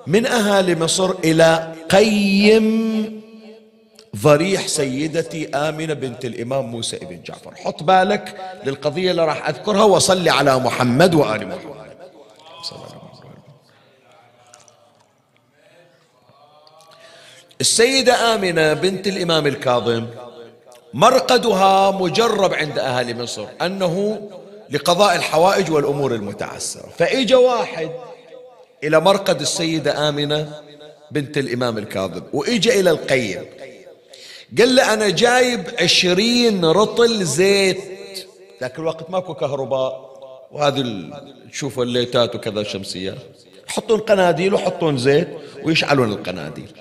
من 0.08 0.26
أهالي 0.26 0.76
مصر 0.76 1.12
إلى 1.12 1.74
قيم 1.90 3.06
ضريح 4.16 4.68
سيدتي 4.68 5.50
آمنة 5.50 5.94
بنت 5.94 6.26
الإمام 6.26 6.66
موسى 6.66 6.98
بن 6.98 7.22
جعفر. 7.26 7.56
حط 7.56 7.84
بالك 7.84 8.36
للقضية 8.66 9.12
اللي 9.12 9.26
راح 9.26 9.50
أذكرها 9.50 9.84
وصلي 9.84 10.30
على 10.30 10.60
محمد 10.60 11.16
وآل 11.16 11.48
محمد. 11.48 11.76
السيدة 17.62 18.36
آمنة 18.36 18.74
بنت 18.74 19.08
الإمام 19.08 19.48
الكاظم 19.48 20.06
مرقدها 20.94 21.92
مجرب 21.92 22.54
عند 22.54 22.80
أهل 22.80 23.22
مصر 23.22 23.46
أنه 23.62 24.22
لقضاء 24.70 25.16
الحوائج 25.16 25.72
والأمور 25.72 26.16
المتعسرة. 26.16 26.90
فإجا 26.98 27.38
واحد 27.38 27.90
إلى 28.84 29.00
مرقد 29.00 29.42
السيدة 29.42 30.10
آمنة 30.10 30.62
بنت 31.12 31.38
الإمام 31.38 31.78
الكاظم 31.78 32.22
وإجا 32.34 32.80
إلى 32.80 32.90
القيم. 32.90 33.46
قال 34.58 34.76
له 34.76 34.94
أنا 34.94 35.10
جايب 35.10 35.64
عشرين 35.82 36.66
رطل 36.66 37.24
زيت. 37.24 37.82
ذاك 38.62 38.80
الوقت 38.80 39.10
ماكو 39.10 39.34
كهرباء 39.34 40.16
وهذه 40.52 41.12
تشوفوا 41.52 41.84
الليتات 41.84 42.36
وكذا 42.36 42.64
شمسيات 42.64 43.18
يحطون 43.70 44.00
قناديل 44.00 44.54
ويحطون 44.54 44.98
زيت 44.98 45.28
ويشعلون 45.64 46.12
القناديل. 46.12 46.72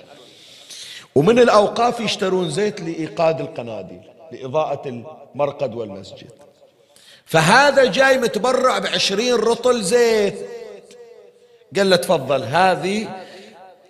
ومن 1.15 1.39
الأوقاف 1.39 1.99
يشترون 1.99 2.49
زيت 2.49 2.81
لإيقاد 2.81 3.41
القناديل 3.41 4.01
لإضاءة 4.31 5.03
المرقد 5.35 5.75
والمسجد. 5.75 6.31
فهذا 7.25 7.85
جاي 7.85 8.17
متبرع 8.17 8.79
بعشرين 8.79 9.35
رطل 9.35 9.81
زيت. 9.81 10.35
قال 11.75 11.89
له 11.89 11.95
تفضل 11.95 12.43
هذه 12.43 13.07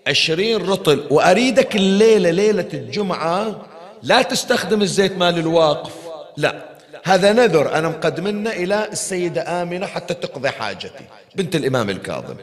عشرين 0.07 0.69
رطل 0.69 1.07
وأريدك 1.11 1.76
الليلة 1.76 2.30
ليلة 2.30 2.67
الجمعة 2.73 3.65
لا 4.03 4.21
تستخدم 4.21 4.82
الزيت 4.82 5.17
مال 5.17 5.39
الواقف. 5.39 5.93
لا 6.38 6.55
هذا 7.03 7.34
نذر 7.34 7.76
أنا 7.78 7.89
مقدمنا 7.89 8.53
إلى 8.53 8.88
السيدة 8.91 9.61
آمنة 9.61 9.86
حتى 9.86 10.13
تقضي 10.13 10.49
حاجتي 10.49 11.05
بنت 11.36 11.55
الإمام 11.55 11.89
الكاظم. 11.89 12.36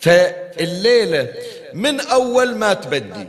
فالليلة 0.00 1.28
من 1.74 2.00
أول 2.00 2.54
ما 2.54 2.74
تبدي. 2.74 3.26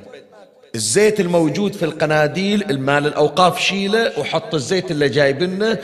الزيت 0.76 1.19
الموجود 1.19 1.74
في 1.74 1.86
القناديل 1.86 2.69
المال 2.71 3.07
الأوقاف 3.07 3.59
شيله 3.59 4.19
وحط 4.19 4.53
الزيت 4.53 4.91
اللي 4.91 5.09
جايبنه 5.09 5.80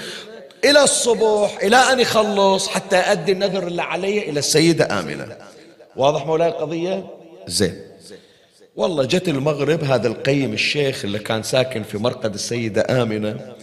إلى 0.66 0.84
الصبح 0.84 1.58
إلى 1.64 1.76
أن 1.76 2.00
يخلص 2.00 2.68
حتى 2.68 2.96
أدي 2.96 3.32
النذر 3.32 3.68
اللي 3.68 3.82
علي 3.82 4.30
إلى 4.30 4.40
السيدة 4.40 5.00
آمنة 5.00 5.38
واضح 5.96 6.26
مولاي 6.26 6.48
القضية؟ 6.48 7.06
زين. 7.48 7.82
والله 8.76 9.04
جت 9.04 9.28
المغرب 9.28 9.84
هذا 9.84 10.08
القيم 10.08 10.54
الشيخ 10.54 11.06
اللي 11.06 11.20
كان 11.20 11.44
ساكن 11.44 11.84
في 11.84 11.98
مرقد 11.98 12.34
السيدة 12.34 13.02
آمنة 13.02 13.54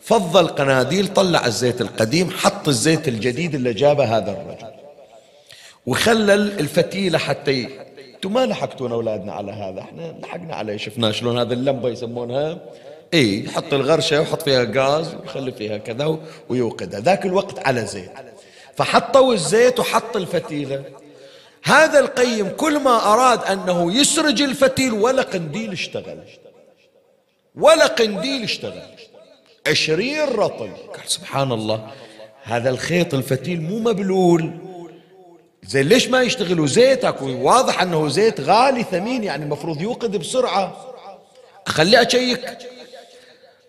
فضل 0.00 0.48
قناديل 0.48 1.08
طلع 1.08 1.46
الزيت 1.46 1.80
القديم 1.80 2.30
حط 2.30 2.68
الزيت 2.68 3.08
الجديد 3.08 3.54
اللي 3.54 3.72
جابه 3.72 4.16
هذا 4.16 4.30
الرجل 4.30 4.74
وخلى 5.86 6.34
الفتيلة 6.34 7.18
حتى 7.18 7.68
أنتم 8.20 8.32
ما 8.32 8.46
لحقتونا 8.46 8.94
أولادنا 8.94 9.32
على 9.32 9.52
هذا. 9.52 9.80
إحنا 9.80 10.14
لحقنا 10.22 10.54
عليه 10.54 10.76
شفنا 10.76 11.12
شلون 11.12 11.38
هذه 11.38 11.52
اللمبة 11.52 11.88
يسمونها. 11.88 12.58
إي 13.14 13.44
يحط 13.44 13.74
الغرشة 13.74 14.18
ويحط 14.20 14.42
فيها 14.42 14.72
غاز 14.74 15.14
ويخلي 15.14 15.52
فيها 15.52 15.78
كذا 15.78 16.18
ويوقدها. 16.48 17.00
ذاك 17.00 17.26
الوقت 17.26 17.66
على 17.66 17.86
زيت. 17.86 18.10
فحطوا 18.76 19.32
الزيت 19.32 19.80
وحط 19.80 20.16
الفتيلة. 20.16 20.84
هذا 21.64 21.98
القيم 21.98 22.48
كل 22.48 22.78
ما 22.78 23.12
أراد 23.12 23.44
أنه 23.44 24.00
يسرج 24.00 24.42
الفتيل 24.42 24.92
ولا 24.92 25.22
قنديل 25.22 25.72
اشتغل. 25.72 26.18
ولا 27.54 27.86
قنديل 27.86 28.42
اشتغل. 28.42 28.82
عشرين 29.66 30.24
رطل. 30.28 30.70
قال 30.94 31.06
سبحان 31.06 31.52
الله 31.52 31.90
هذا 32.42 32.70
الخيط 32.70 33.14
الفتيل 33.14 33.62
مو 33.62 33.78
مبلول. 33.78 34.69
زين 35.70 35.88
ليش 35.88 36.08
ما 36.08 36.22
يشتغلوا 36.22 36.66
زيتك 36.66 37.22
واضح 37.22 37.82
أنه 37.82 38.08
زيت 38.08 38.40
غالي 38.40 38.82
ثمين 38.82 39.24
يعني 39.24 39.44
المفروض 39.44 39.80
يوقد 39.80 40.16
بسرعة. 40.16 40.94
خلي 41.66 42.02
أشيك. 42.02 42.58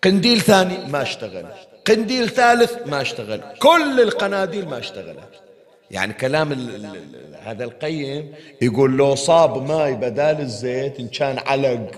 قنديل 0.04 0.42
ثاني 0.42 0.78
ما 0.88 1.02
اشتغل. 1.02 1.46
قنديل 1.88 2.30
ثالث 2.30 2.74
ما 2.86 3.02
اشتغل. 3.02 3.42
كل 3.60 4.02
القناديل 4.02 4.68
ما 4.68 4.80
اشتغلت. 4.80 5.34
يعني 5.92 6.14
كلام 6.14 6.52
ال 6.52 6.86
ال 6.86 7.36
هذا 7.44 7.64
القيم 7.64 8.34
يقول 8.62 8.98
لو 8.98 9.16
صاب 9.16 9.68
ماي 9.72 9.94
بدال 9.94 10.40
الزيت 10.40 11.00
إن 11.00 11.08
كان 11.08 11.40
علق 11.40 11.92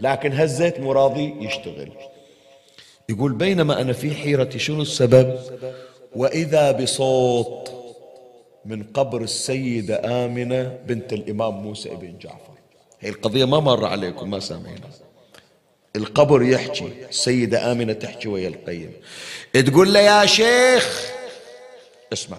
لكن 0.00 0.32
هالزيت 0.32 0.80
مو 0.80 0.92
راضي 0.92 1.34
يشتغل. 1.40 1.92
يقول 3.08 3.32
بينما 3.32 3.80
أنا 3.80 3.92
في 3.92 4.14
حيرتي 4.14 4.58
شنو 4.58 4.82
السبب؟ 4.82 5.38
وإذا 6.16 6.72
بصوت 6.72 7.77
من 8.68 8.82
قبر 8.82 9.22
السيدة 9.22 10.24
آمنة 10.24 10.78
بنت 10.86 11.12
الإمام 11.12 11.54
موسى 11.54 11.88
بن 11.88 12.18
جعفر. 12.18 12.54
هي 13.00 13.08
القضية 13.08 13.44
ما 13.44 13.60
مر 13.60 13.84
عليكم 13.84 14.30
ما 14.30 14.40
سامعينها. 14.40 14.90
القبر 15.96 16.42
يحكي 16.42 16.92
السيدة 17.10 17.72
آمنة 17.72 17.92
تحكي 17.92 18.28
ويا 18.28 18.48
القيم. 18.48 18.92
تقول 19.52 19.92
له 19.92 20.00
يا 20.00 20.26
شيخ 20.26 21.12
اسمع. 22.12 22.38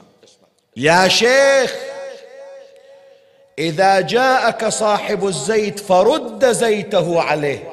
يا 0.77 1.07
شيخ 1.07 1.75
إذا 3.59 4.01
جاءك 4.01 4.67
صاحب 4.67 5.27
الزيت 5.27 5.79
فرد 5.79 6.51
زيته 6.51 7.21
عليه 7.21 7.71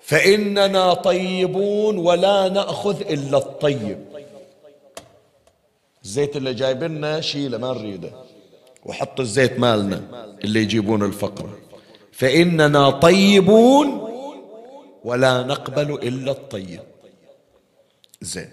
فإننا 0.00 0.94
طيبون 0.94 1.98
ولا 1.98 2.48
نأخذ 2.48 3.00
إلا 3.00 3.38
الطيب. 3.38 4.07
الزيت 6.04 6.36
اللي 6.36 6.54
جايبنا 6.54 7.20
شيله 7.20 7.58
ما 7.58 7.72
نريده. 7.72 8.10
وحط 8.84 9.20
الزيت 9.20 9.58
مالنا 9.58 10.26
اللي 10.44 10.60
يجيبون 10.60 11.02
الفقرة 11.02 11.58
فإننا 12.12 12.90
طيبون 12.90 13.88
ولا 15.04 15.42
نقبل 15.42 15.92
إلا 15.94 16.30
الطيب. 16.30 16.80
زين. 18.20 18.50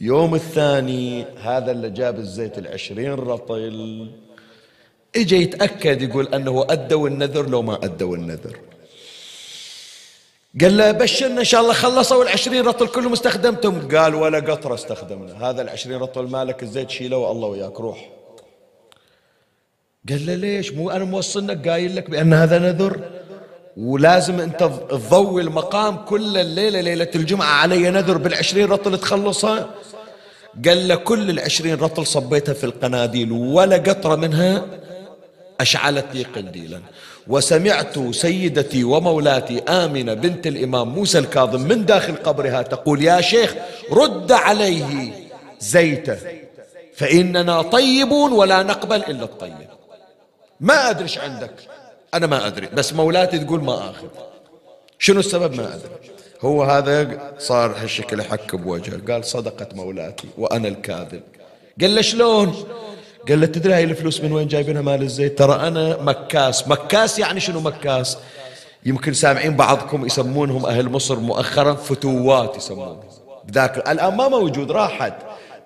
يوم 0.00 0.34
الثاني 0.34 1.24
هذا 1.24 1.70
اللي 1.70 1.90
جاب 1.90 2.18
الزيت 2.18 2.58
العشرين 2.58 3.12
رطل. 3.12 4.10
اجى 5.16 5.36
يتأكد 5.36 6.02
يقول 6.02 6.26
أنه 6.26 6.66
أدوا 6.70 7.08
النذر 7.08 7.48
لو 7.48 7.62
ما 7.62 7.84
أدوا 7.84 8.16
النذر. 8.16 8.58
قال 10.60 10.76
له 10.76 10.92
بشرنا 10.92 11.40
إن 11.40 11.44
شاء 11.44 11.60
الله 11.60 11.72
خلصوا 11.72 12.22
العشرين 12.22 12.64
رطل 12.64 12.86
كلهم 12.86 13.12
استخدمتهم. 13.12 13.88
قال 13.96 14.14
ولا 14.14 14.38
قطرة 14.38 14.74
استخدمنا. 14.74 15.50
هذا 15.50 15.62
العشرين 15.62 15.98
رطل 15.98 16.22
مالك 16.22 16.62
الزيت 16.62 16.90
شيله 16.90 17.16
والله 17.16 17.48
وياك 17.48 17.80
روح. 17.80 18.10
قال 20.08 20.26
له 20.26 20.34
ليش؟ 20.34 20.72
مو 20.72 20.90
أنا 20.90 21.04
موصلنك 21.04 21.68
قايل 21.68 21.96
لك 21.96 22.10
بأن 22.10 22.32
هذا 22.32 22.58
نذر. 22.58 23.00
ولازم 23.76 24.40
أنت 24.40 24.70
تضوي 24.90 25.42
المقام 25.42 25.96
كل 25.96 26.36
الليلة 26.36 26.80
ليلة 26.80 27.10
الجمعة 27.14 27.46
علي 27.46 27.90
نذر 27.90 28.16
بالعشرين 28.16 28.66
رطل 28.66 28.98
تخلصها. 28.98 29.70
قال 30.66 30.88
له 30.88 30.94
كل 30.94 31.30
العشرين 31.30 31.74
رطل 31.74 32.06
صبيتها 32.06 32.52
في 32.52 32.64
القناديل 32.64 33.32
ولا 33.32 33.76
قطرة 33.76 34.16
منها. 34.16 34.66
أشعلت 35.60 36.06
لي 36.14 36.22
قنديلا. 36.22 36.80
وسمعت 37.28 37.98
سيدتي 38.14 38.84
ومولاتي 38.84 39.58
آمنة 39.58 40.14
بنت 40.14 40.46
الإمام 40.46 40.88
موسى 40.88 41.18
الكاظم 41.18 41.60
من 41.60 41.86
داخل 41.86 42.16
قبرها 42.16 42.62
تقول 42.62 43.02
يا 43.02 43.20
شيخ 43.20 43.54
رد 43.92 44.32
عليه 44.32 45.12
زيتة 45.60 46.18
فإننا 46.94 47.62
طيبون 47.62 48.32
ولا 48.32 48.62
نقبل 48.62 48.96
إلا 48.96 49.24
الطيب. 49.24 49.68
ما 50.60 50.90
أدري 50.90 51.08
عندك. 51.22 51.54
أنا 52.14 52.26
ما 52.26 52.46
أدري 52.46 52.66
بس 52.66 52.92
مولاتي 52.92 53.38
تقول 53.38 53.62
ما 53.62 53.90
آخذ. 53.90 54.08
شنو 54.98 55.20
السبب؟ 55.20 55.54
ما 55.54 55.74
أدري. 55.74 55.90
هو 56.40 56.62
هذا 56.62 57.18
صار 57.38 57.76
هالشكل 57.82 58.20
يحك 58.20 58.54
بوجهه. 58.56 59.00
قال 59.08 59.24
صدقت 59.24 59.74
مولاتي 59.74 60.28
وأنا 60.38 60.68
الكاذب. 60.68 61.22
قال 61.80 61.94
له 61.94 62.00
شلون؟ 62.00 62.64
قال 63.30 63.40
له 63.40 63.46
تدري 63.46 63.74
هاي 63.74 63.84
الفلوس 63.84 64.20
من 64.20 64.32
وين 64.32 64.48
جايبينها؟ 64.48 64.82
مال 64.82 65.02
الزيت. 65.02 65.38
ترى 65.38 65.68
أنا 65.68 65.96
مكاس. 66.02 66.68
مكاس 66.68 67.18
يعني 67.18 67.40
شنو 67.40 67.60
مكاس؟ 67.60 68.18
يمكن 68.86 69.12
سامعين 69.12 69.56
بعضكم 69.56 70.06
يسمونهم 70.06 70.66
أهل 70.66 70.88
مصر 70.88 71.18
مؤخرا 71.18 71.74
فتوات 71.74 72.56
يسمونهم 72.56 73.00
بذاك 73.44 73.76
الآن 73.76 74.16
ما 74.16 74.28
موجود 74.28 74.70
راحت. 74.70 75.14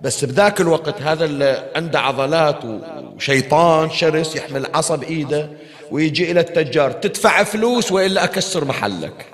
بس 0.00 0.24
بذاك 0.24 0.60
الوقت 0.60 1.02
هذا 1.02 1.24
اللي 1.24 1.70
عنده 1.76 2.00
عضلات 2.00 2.60
وشيطان 2.64 3.90
شرس 3.90 4.36
يحمل 4.36 4.66
عصا 4.74 4.96
بإيده 4.96 5.50
ويجي 5.90 6.30
إلى 6.30 6.40
التجار. 6.40 6.92
تدفع 6.92 7.42
فلوس 7.42 7.92
وإلا 7.92 8.24
أكسر 8.24 8.64
محلك. 8.64 9.26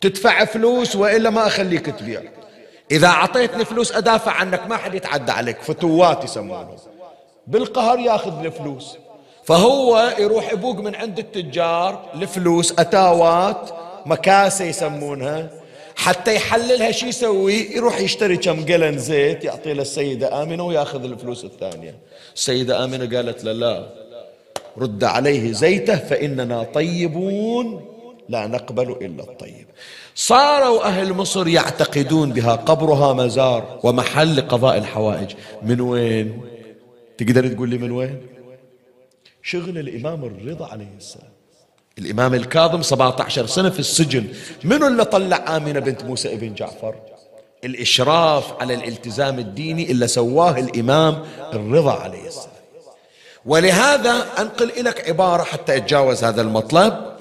تدفع 0.00 0.44
فلوس 0.44 0.96
وإلا 0.96 1.30
ما 1.30 1.46
أخليك 1.46 1.86
تبيع. 1.86 2.22
إذا 2.90 3.06
أعطيتني 3.06 3.64
فلوس 3.64 3.92
أدافع 3.92 4.32
عنك 4.32 4.66
ما 4.66 4.76
حد 4.76 4.94
يتعدى 4.94 5.32
عليك. 5.32 5.62
فتوات 5.62 6.24
يسمونهم. 6.24 6.76
بالقهر 7.46 7.98
ياخذ 7.98 8.44
الفلوس. 8.44 8.96
فهو 9.44 10.14
يروح 10.18 10.52
يبوق 10.52 10.76
من 10.80 10.94
عند 10.94 11.18
التجار 11.18 12.10
الفلوس 12.14 12.72
أتاوات 12.78 13.70
مكاسة 14.06 14.64
يسمونها 14.64 15.50
حتى 15.96 16.34
يحللها 16.34 16.90
شو 16.90 17.06
يسوي؟ 17.06 17.54
يروح 17.54 18.00
يشتري 18.00 18.36
كم 18.36 18.64
قلن 18.64 18.98
زيت 18.98 19.44
يعطيه 19.44 19.72
للسيدة 19.72 20.42
آمنة 20.42 20.66
وياخذ 20.66 21.04
الفلوس 21.04 21.44
الثانية. 21.44 21.94
السيدة 22.34 22.84
آمنة 22.84 23.16
قالت 23.16 23.44
له 23.44 23.52
لا 23.52 23.86
رد 24.78 25.04
عليه 25.04 25.52
زيته 25.52 25.96
فإننا 25.96 26.62
طيبون 26.62 27.84
لا 28.28 28.46
نقبل 28.46 28.90
إلا 28.90 29.22
الطيب. 29.22 29.66
صاروا 30.14 30.84
أهل 30.84 31.12
مصر 31.12 31.48
يعتقدون 31.48 32.32
بها 32.32 32.52
قبرها 32.52 33.12
مزار 33.12 33.80
ومحل 33.82 34.36
لقضاء 34.36 34.78
الحوائج. 34.78 35.30
من 35.62 35.80
وين؟ 35.80 36.55
تقدر 37.18 37.48
تقول 37.48 37.68
لي 37.68 37.78
من 37.78 37.90
وين؟ 37.90 38.26
شغل 39.42 39.78
الإمام 39.78 40.24
الرضا 40.24 40.66
عليه 40.66 40.94
السلام. 40.96 41.30
الإمام 41.98 42.34
الكاظم 42.34 42.82
17 42.82 43.46
سنة 43.46 43.70
في 43.70 43.78
السجن. 43.78 44.26
منو 44.64 44.86
اللي 44.86 45.04
طلع 45.04 45.56
آمنة 45.56 45.80
بنت 45.80 46.04
موسى 46.04 46.32
ابن 46.32 46.54
جعفر؟ 46.54 46.94
الإشراف 47.64 48.60
على 48.60 48.74
الالتزام 48.74 49.38
الديني 49.38 49.90
اللي 49.90 50.06
سواه 50.06 50.58
الإمام 50.58 51.24
الرضا 51.52 51.92
عليه 51.92 52.26
السلام. 52.26 52.56
ولهذا 53.46 54.26
أنقل 54.38 54.84
لك 54.84 55.08
عبارة 55.08 55.42
حتى 55.42 55.76
أتجاوز 55.76 56.24
هذا 56.24 56.42
المطلب. 56.42 57.16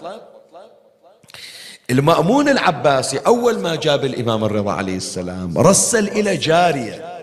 المأمون 1.89 2.49
العباسي 2.49 3.17
أول 3.17 3.59
ما 3.59 3.75
جاب 3.75 4.05
الإمام 4.05 4.43
الرضا 4.43 4.71
عليه 4.71 4.97
السلام 4.97 5.57
رسل 5.57 6.07
إلى 6.07 6.37
جارية. 6.37 7.14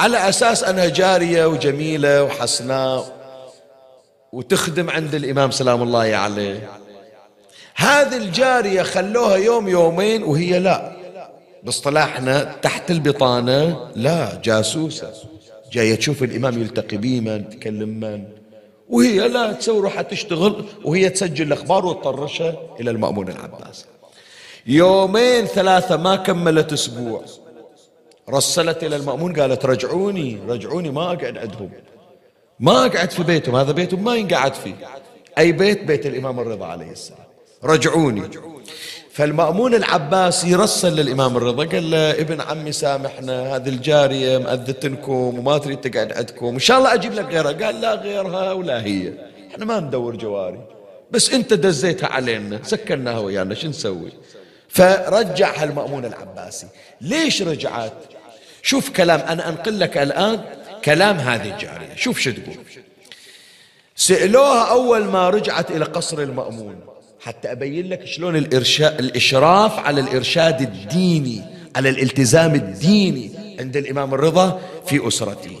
على 0.00 0.28
أساس 0.28 0.64
أنها 0.64 0.88
جارية 0.88 1.46
وجميلة 1.46 2.24
وحسناء 2.24 3.16
وتخدم 4.32 4.90
عند 4.90 5.14
الإمام 5.14 5.50
سلام 5.50 5.82
الله 5.82 6.16
عليه. 6.16 6.70
هذه 7.74 8.16
الجارية 8.16 8.82
خلوها 8.82 9.36
يوم 9.36 9.68
يومين 9.68 10.22
وهي 10.22 10.58
لا. 10.58 10.92
باصطلاحنا 11.62 12.56
تحت 12.62 12.90
البطانة 12.90 13.90
لا 13.96 14.40
جاسوسة. 14.44 15.12
جاية 15.72 15.94
تشوف 15.94 16.22
الإمام 16.22 16.60
يلتقي 16.62 16.96
بي 16.96 17.20
من 17.20 17.48
تكلم 17.48 18.00
من. 18.00 18.24
وهي 18.88 19.28
لا 19.28 19.52
تسوي 19.52 19.80
روحها 19.80 20.02
تشتغل 20.02 20.64
وهي 20.84 21.08
تسجل 21.08 21.46
الأخبار 21.46 21.86
وتطرشها 21.86 22.54
إلى 22.80 22.90
المأمون 22.90 23.28
العباس. 23.28 23.84
يومين 24.66 25.46
ثلاثة 25.46 25.96
ما 25.96 26.16
كملت 26.16 26.72
أسبوع. 26.72 27.24
رسلت 28.30 28.84
إلى 28.84 28.96
المأمون 28.96 29.40
قالت 29.40 29.66
رجعوني 29.66 30.38
رجعوني 30.48 30.90
ما 30.90 31.02
أقعد 31.02 31.38
عندهم. 31.38 31.70
ما 32.60 32.86
أقعد 32.86 33.10
في 33.10 33.22
بيتهم 33.22 33.56
هذا 33.56 33.72
بيتهم 33.72 34.04
ما 34.04 34.14
ينقعد 34.14 34.54
فيه. 34.54 34.74
أي 35.38 35.52
بيت؟ 35.52 35.84
بيت 35.84 36.06
الإمام 36.06 36.40
الرضا 36.40 36.66
عليه 36.66 36.90
السلام. 36.90 37.20
رجعوني. 37.64 38.22
فالمأمون 39.12 39.74
العباسي 39.74 40.54
رسل 40.54 40.96
للإمام 40.96 41.36
الرضا 41.36 41.64
قال 41.64 41.90
له 41.90 42.10
ابن 42.10 42.40
عمي 42.40 42.72
سامحنا 42.72 43.56
هذه 43.56 43.68
الجارية 43.68 44.38
مأذتنكم 44.38 45.12
وما 45.12 45.58
تريد 45.58 45.80
تقعد 45.80 46.12
عندكم 46.12 46.46
إن 46.46 46.58
شاء 46.58 46.78
الله 46.78 46.94
أجيب 46.94 47.12
لك 47.12 47.24
غيرها. 47.24 47.66
قال 47.66 47.80
لا 47.80 47.94
غيرها 47.94 48.52
ولا 48.52 48.84
هي. 48.84 49.12
إحنا 49.50 49.64
ما 49.64 49.80
ندور 49.80 50.16
جواري. 50.16 50.60
بس 51.10 51.32
أنت 51.32 51.54
دزيتها 51.54 52.06
علينا 52.06 52.60
سكناها 52.62 53.18
ويانا 53.18 53.54
شو 53.54 53.68
نسوي؟ 53.68 54.12
فرجعها 54.68 55.64
المأمون 55.64 56.04
العباسي. 56.04 56.66
ليش 57.00 57.42
رجعت؟ 57.42 57.92
شوف 58.62 58.90
كلام 58.90 59.20
أنا 59.20 59.48
أنقل 59.48 59.80
لك 59.80 59.98
الآن 59.98 60.44
كلام 60.84 61.16
هذه 61.16 61.54
الجارية. 61.54 61.96
شوف 61.96 62.18
شو 62.18 62.30
تقول. 62.30 62.56
سألوها 63.96 64.64
أول 64.64 65.04
ما 65.04 65.30
رجعت 65.30 65.70
إلى 65.70 65.84
قصر 65.84 66.18
المأمون. 66.18 66.80
حتى 67.20 67.52
أبين 67.52 67.88
لك 67.88 68.06
شلون 68.06 68.36
الإرشاء 68.36 69.00
الإشراف 69.00 69.78
على 69.78 70.00
الإرشاد 70.00 70.60
الديني 70.60 71.42
على 71.76 71.88
الالتزام 71.88 72.54
الديني 72.54 73.30
عند 73.60 73.76
الإمام 73.76 74.14
الرضا 74.14 74.60
في 74.86 75.08
أسرته. 75.08 75.58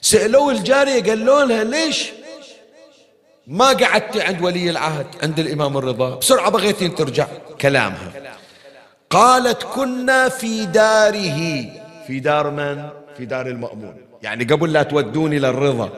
سألوه 0.00 0.52
الجارية 0.52 1.02
قالوا 1.02 1.44
لها 1.44 1.64
ليش 1.64 2.06
ما 3.46 3.72
قعدتي 3.72 4.22
عند 4.22 4.42
ولي 4.42 4.70
العهد 4.70 5.06
عند 5.22 5.40
الإمام 5.40 5.76
الرضا؟ 5.76 6.14
بسرعة 6.14 6.50
بغيتين 6.50 6.94
ترجع 6.94 7.26
كلامها. 7.60 8.12
قالت 9.12 9.62
كنا 9.62 10.28
في 10.28 10.66
داره. 10.66 11.64
في 12.06 12.20
دار 12.20 12.50
من؟ 12.50 12.82
في 13.16 13.24
دار 13.24 13.46
المأمون. 13.46 13.94
يعني 14.22 14.44
قبل 14.44 14.72
لا 14.72 14.82
تودوني 14.82 15.38
للرضا 15.38 15.90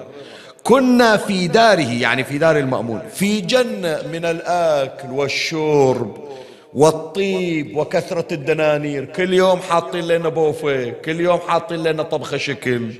كنا 0.62 1.16
في 1.16 1.48
داره 1.48 1.92
يعني 1.92 2.24
في 2.24 2.38
دار 2.38 2.58
المأمون. 2.58 3.02
في 3.14 3.40
جنة 3.40 3.98
من 4.12 4.24
الآكل 4.24 5.10
والشرب 5.10 6.16
والطيب 6.74 7.76
وكثرة 7.76 8.34
الدنانير. 8.34 9.04
كل 9.04 9.34
يوم 9.34 9.58
حاطين 9.58 10.04
لنا 10.04 10.28
بوفيه. 10.28 10.90
كل 11.04 11.20
يوم 11.20 11.40
حاطين 11.48 11.82
لنا 11.82 12.02
طبخة 12.02 12.36
شكل. 12.36 12.92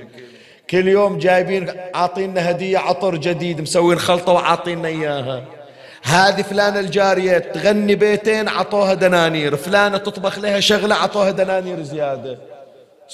كل 0.69 0.87
يوم 0.87 1.17
جايبين 1.17 1.71
عاطينا 1.95 2.51
هدية 2.51 2.77
عطر 2.77 3.15
جديد 3.15 3.61
مسوين 3.61 3.99
خلطة 3.99 4.31
وعاطينا 4.31 4.87
إياها. 4.87 5.43
هذه 6.05 6.41
فلانة 6.41 6.79
الجارية 6.79 7.37
تغني 7.37 7.95
بيتين 7.95 8.47
عطوها 8.49 8.93
دنانير. 8.93 9.55
فلانة 9.55 9.97
تطبخ 9.97 10.39
لها 10.39 10.59
شغلة 10.59 10.95
عطوها 10.95 11.31
دنانير 11.31 11.83
زيادة. 11.83 12.37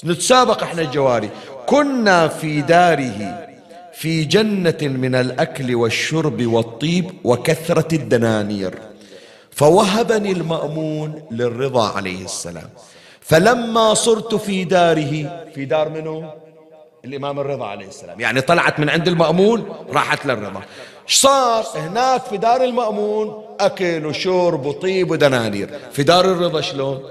نتسابق 0.05 0.63
إحنا 0.63 0.81
الجواري. 0.81 1.29
كنا 1.65 2.27
في 2.27 2.61
داره 2.61 3.47
في 3.93 4.23
جنة 4.23 4.77
من 4.81 5.15
الأكل 5.15 5.75
والشرب 5.75 6.45
والطيب 6.45 7.11
وكثرة 7.23 7.95
الدنانير. 7.95 8.73
فوهبني 9.51 10.31
المأمون 10.31 11.23
للرضا 11.31 11.89
عليه 11.89 12.25
السلام. 12.25 12.69
فلما 13.21 13.93
صرت 13.93 14.35
في 14.35 14.63
داره 14.63 15.43
في 15.55 15.65
دار 15.65 15.89
منه 15.89 16.33
الإمام 17.05 17.39
الرضا 17.39 17.65
عليه 17.65 17.87
السلام. 17.87 18.19
يعني 18.19 18.41
طلعت 18.41 18.79
من 18.79 18.89
عند 18.89 19.07
المأمون 19.07 19.69
راحت 19.89 20.25
للرضا. 20.25 20.61
صار؟ 21.17 21.65
هناك 21.75 22.25
في 22.25 22.37
دار 22.37 22.63
المأمون 22.63 23.45
أكل 23.59 24.05
وشرب 24.05 24.65
وطيب 24.65 25.11
ودنانير. 25.11 25.69
في 25.91 26.03
دار 26.03 26.25
الرضا 26.25 26.61
شلون؟ 26.61 27.03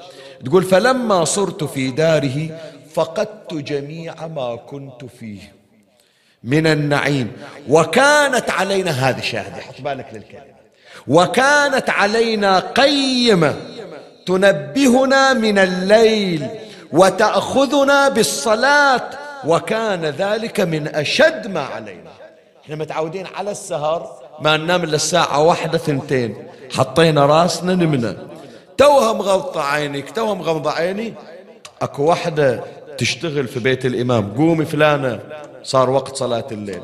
تقول 0.45 0.63
فلما 0.63 1.25
صرت 1.25 1.65
في 1.65 1.91
داره 1.91 2.61
فقدت 2.95 3.55
جميع 3.55 4.27
ما 4.27 4.57
كنت 4.57 5.05
فيه 5.21 5.53
من 6.45 6.67
النعيم. 6.67 7.33
وكانت 7.69 8.51
علينا 8.51 8.91
هذه 8.91 9.21
شاهدة 9.21 9.63
حط 9.63 9.81
بالك 9.81 10.07
للكلمة. 10.13 10.61
وكانت 11.09 11.91
علينا 11.91 12.59
قيمة 12.59 13.57
تنبهنا 14.27 15.33
من 15.33 15.59
الليل 15.59 16.47
وتأخذنا 16.93 18.09
بالصلاة 18.09 19.11
وكان 19.45 20.05
ذلك 20.05 20.61
من 20.61 20.89
أشد 20.89 21.47
ما 21.47 21.61
علينا. 21.61 22.20
إحنا 22.71 22.83
متعودين 22.83 23.27
على 23.27 23.51
السهر 23.51 24.11
ما 24.41 24.57
ننام 24.57 24.85
إلا 24.85 24.95
الساعة 24.95 25.43
واحدة 25.43 25.79
ثنتين. 25.79 26.37
حطينا 26.73 27.27
راسنا 27.27 27.75
نمنا. 27.75 28.17
توها 28.79 29.13
مغلطة 29.13 29.63
عينك 29.63 30.11
توها 30.11 30.35
مغمضة 30.35 30.71
عيني. 30.71 31.15
أكو 31.83 32.05
واحدة 32.05 32.65
تشتغل 32.99 33.49
في 33.49 33.61
بيت 33.61 33.87
الإمام. 33.87 34.35
قومي 34.37 34.65
فلانة 34.65 35.21
صار 35.63 35.91
وقت 35.91 36.17
صلاة 36.17 36.47
الليل. 36.53 36.83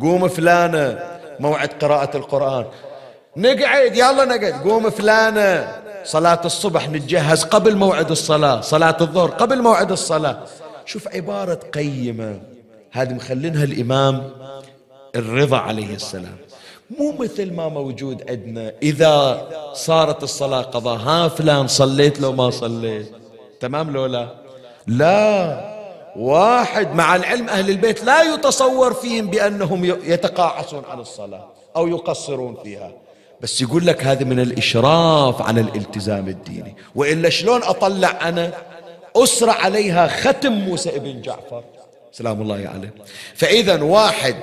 قوم 0.00 0.28
فلانة 0.28 0.98
موعد 1.40 1.68
قراءة 1.82 2.16
القرآن. 2.16 2.64
نقعد 3.36 3.96
يلا 3.96 4.24
نقعد. 4.24 4.68
قوم 4.68 4.90
فلانة 4.90 5.76
صلاة 6.04 6.40
الصبح 6.44 6.88
نتجهز 6.88 7.44
قبل 7.44 7.76
موعد 7.76 8.10
الصلاة. 8.10 8.60
صلاة 8.60 8.96
الظهر 9.00 9.30
قبل 9.30 9.62
موعد 9.62 9.92
الصلاة. 9.92 10.38
شوف 10.86 11.08
عبارة 11.08 11.60
قيمة. 11.74 12.40
هذه 12.92 13.12
مخلينها 13.12 13.64
الإمام 13.64 14.30
الرضا 15.16 15.56
عليه 15.56 15.94
السلام. 15.94 16.36
مو 16.98 17.12
مثل 17.12 17.52
ما 17.52 17.68
موجود 17.68 18.30
عندنا. 18.30 18.72
إذا 18.82 19.46
صارت 19.74 20.22
الصلاة 20.22 20.62
قضاء 20.62 20.98
ها 20.98 21.28
فلان 21.28 21.66
صليت 21.66 22.20
لو 22.20 22.32
ما 22.32 22.50
صليت. 22.50 23.12
تمام 23.60 23.90
لو 23.90 24.06
لا؟ 24.06 24.28
لا. 24.86 25.74
واحد 26.16 26.94
مع 26.94 27.16
العلم 27.16 27.48
أهل 27.48 27.70
البيت 27.70 28.04
لا 28.04 28.22
يتصور 28.22 28.94
فيهم 28.94 29.26
بأنهم 29.26 29.84
يتقاعسون 29.84 30.82
عن 30.90 31.00
الصلاة 31.00 31.48
أو 31.76 31.88
يقصرون 31.88 32.56
فيها. 32.64 32.92
بس 33.40 33.62
يقول 33.62 33.86
لك 33.86 34.04
هذا 34.04 34.24
من 34.24 34.40
الإشراف 34.40 35.42
على 35.42 35.60
الالتزام 35.60 36.28
الديني. 36.28 36.76
وإلا 36.94 37.28
شلون 37.28 37.62
أطلع 37.62 38.28
أنا 38.28 38.52
أسرة 39.16 39.52
عليها 39.52 40.08
ختم 40.08 40.52
موسى 40.52 40.96
ابن 40.96 41.22
جعفر؟ 41.22 41.64
سلام 42.12 42.42
الله 42.42 42.70
عليه. 42.74 42.94
فإذا 43.34 43.82
واحد 43.82 44.36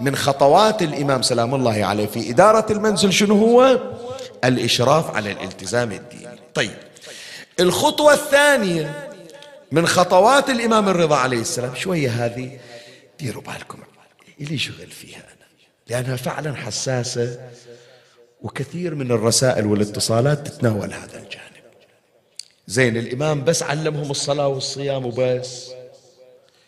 من 0.00 0.16
خطوات 0.16 0.82
الإمام 0.82 1.22
سلام 1.22 1.54
الله 1.54 1.84
عليه 1.84 2.06
في 2.06 2.30
إدارة 2.30 2.72
المنزل 2.72 3.12
شنو 3.12 3.38
هو؟ 3.38 3.78
الإشراف 4.44 5.16
على 5.16 5.32
الالتزام 5.32 5.92
الديني 5.92 6.38
طيب 6.54 6.74
الخطوة 7.60 8.12
الثانية 8.12 9.10
من 9.72 9.86
خطوات 9.86 10.50
الإمام 10.50 10.88
الرضا 10.88 11.16
عليه 11.16 11.40
السلام 11.40 11.74
شوية 11.74 12.10
هذه 12.10 12.58
ديروا 13.18 13.42
بالكم 13.42 13.78
إلي 14.40 14.58
شغل 14.58 14.90
فيها 14.90 15.18
أنا 15.18 15.44
لأنها 15.88 16.16
فعلا 16.16 16.54
حساسة 16.56 17.40
وكثير 18.42 18.94
من 18.94 19.10
الرسائل 19.10 19.66
والاتصالات 19.66 20.48
تتناول 20.48 20.92
هذا 20.92 21.18
الجانب. 21.18 21.44
زين 22.66 22.96
الإمام 22.96 23.44
بس 23.44 23.62
علمهم 23.62 24.10
الصلاة 24.10 24.48
والصيام 24.48 25.06
وبس. 25.06 25.70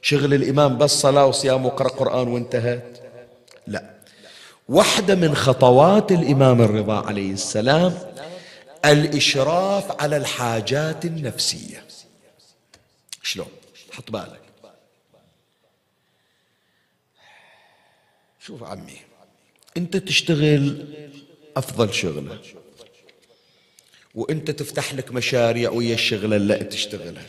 شغل 0.03 0.35
الإمام 0.35 0.79
بس 0.79 0.91
صلاة 0.91 1.27
وصيام 1.27 1.66
وقرأ 1.66 1.89
قرآن 1.89 2.29
وانتهت. 2.29 2.99
لا. 3.67 3.95
واحدة 4.69 5.14
من 5.14 5.35
خطوات 5.35 6.12
الإمام 6.12 6.62
الرضا 6.62 7.07
عليه 7.07 7.33
السلام 7.33 7.99
الإشراف 8.85 10.01
على 10.03 10.17
الحاجات 10.17 11.05
النفسية. 11.05 11.85
شلون؟ 13.23 13.49
حط 13.93 14.11
بالك. 14.11 14.41
شوف 18.41 18.62
عمي 18.62 18.99
انت 19.77 19.97
تشتغل 19.97 20.87
أفضل 21.57 21.95
شغلة 21.95 22.39
وانت 24.14 24.51
تفتح 24.51 24.95
لك 24.95 25.12
مشاريع 25.12 25.71
ويا 25.71 25.95
الشغلة 25.95 26.37
اللي 26.37 26.57
تشتغلها. 26.57 27.27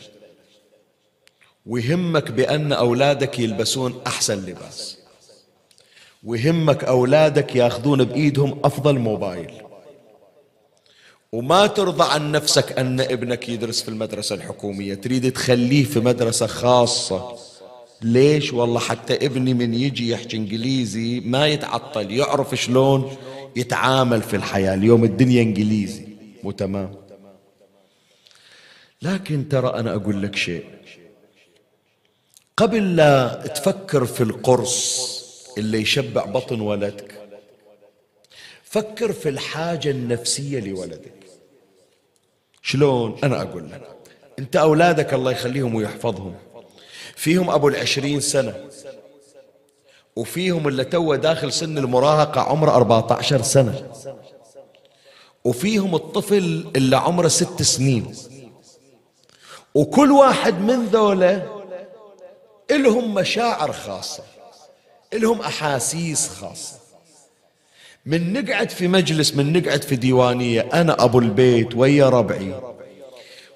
ويهمك 1.66 2.30
بأن 2.30 2.72
أولادك 2.72 3.38
يلبسون 3.38 4.02
أحسن 4.06 4.46
لباس. 4.46 4.97
ويهمك 6.24 6.84
أولادك 6.84 7.56
ياخذون 7.56 8.04
بإيدهم 8.04 8.58
أفضل 8.64 8.98
موبايل. 8.98 9.52
وما 11.32 11.66
ترضى 11.66 12.04
عن 12.12 12.32
نفسك 12.32 12.78
أن 12.78 13.00
ابنك 13.00 13.48
يدرس 13.48 13.82
في 13.82 13.88
المدرسة 13.88 14.34
الحكومية. 14.34 14.94
تريد 14.94 15.32
تخليه 15.32 15.84
في 15.84 16.00
مدرسة 16.00 16.46
خاصة. 16.46 17.36
ليش؟ 18.02 18.52
والله 18.52 18.80
حتى 18.80 19.26
ابني 19.26 19.54
من 19.54 19.74
يجي 19.74 20.10
يحكي 20.10 20.36
إنجليزي 20.36 21.20
ما 21.20 21.46
يتعطل 21.46 22.10
يعرف 22.10 22.54
شلون 22.54 23.16
يتعامل 23.56 24.22
في 24.22 24.36
الحياة. 24.36 24.74
اليوم 24.74 25.04
الدنيا 25.04 25.42
إنجليزي. 25.42 26.08
مو 26.44 26.50
تمام؟ 26.50 26.94
لكن 29.02 29.48
ترى 29.48 29.68
أنا 29.68 29.94
أقول 29.94 30.22
لك 30.22 30.36
شيء. 30.36 30.64
قبل 32.56 32.96
لا 32.96 33.46
تفكر 33.54 34.04
في 34.04 34.22
القرص 34.22 35.17
اللي 35.58 35.80
يشبع 35.80 36.24
بطن 36.24 36.60
ولدك. 36.60 37.14
فكر 38.62 39.12
في 39.12 39.28
الحاجة 39.28 39.90
النفسية 39.90 40.60
لولدك. 40.60 41.12
شلون؟ 42.62 43.18
أنا 43.24 43.42
أقول 43.42 43.70
لك 43.70 43.96
أنت 44.38 44.56
أولادك 44.56 45.14
الله 45.14 45.32
يخليهم 45.32 45.74
ويحفظهم. 45.74 46.34
فيهم 47.16 47.50
أبو 47.50 47.68
العشرين 47.68 48.20
سنة 48.20 48.68
وفيهم 50.16 50.68
اللي 50.68 50.84
توه 50.84 51.16
داخل 51.16 51.52
سن 51.52 51.78
المراهقة 51.78 52.40
عمره 52.40 52.70
14 52.70 53.42
سنة 53.42 53.90
وفيهم 55.44 55.94
الطفل 55.94 56.70
اللي 56.76 56.96
عمره 56.96 57.28
ست 57.28 57.62
سنين. 57.62 58.14
وكل 59.74 60.12
واحد 60.12 60.60
من 60.60 60.86
ذولا 60.86 61.42
إلهم 62.70 63.14
مشاعر 63.14 63.72
خاصة. 63.72 64.37
إلهم 65.12 65.40
أحاسيس 65.40 66.28
خاصة. 66.28 66.74
من 68.06 68.32
نقعد 68.32 68.70
في 68.70 68.88
مجلس 68.88 69.34
من 69.34 69.52
نقعد 69.52 69.82
في 69.82 69.96
ديوانية 69.96 70.60
أنا 70.60 71.04
أبو 71.04 71.18
البيت 71.18 71.76
ويا 71.76 72.08
ربعي. 72.08 72.60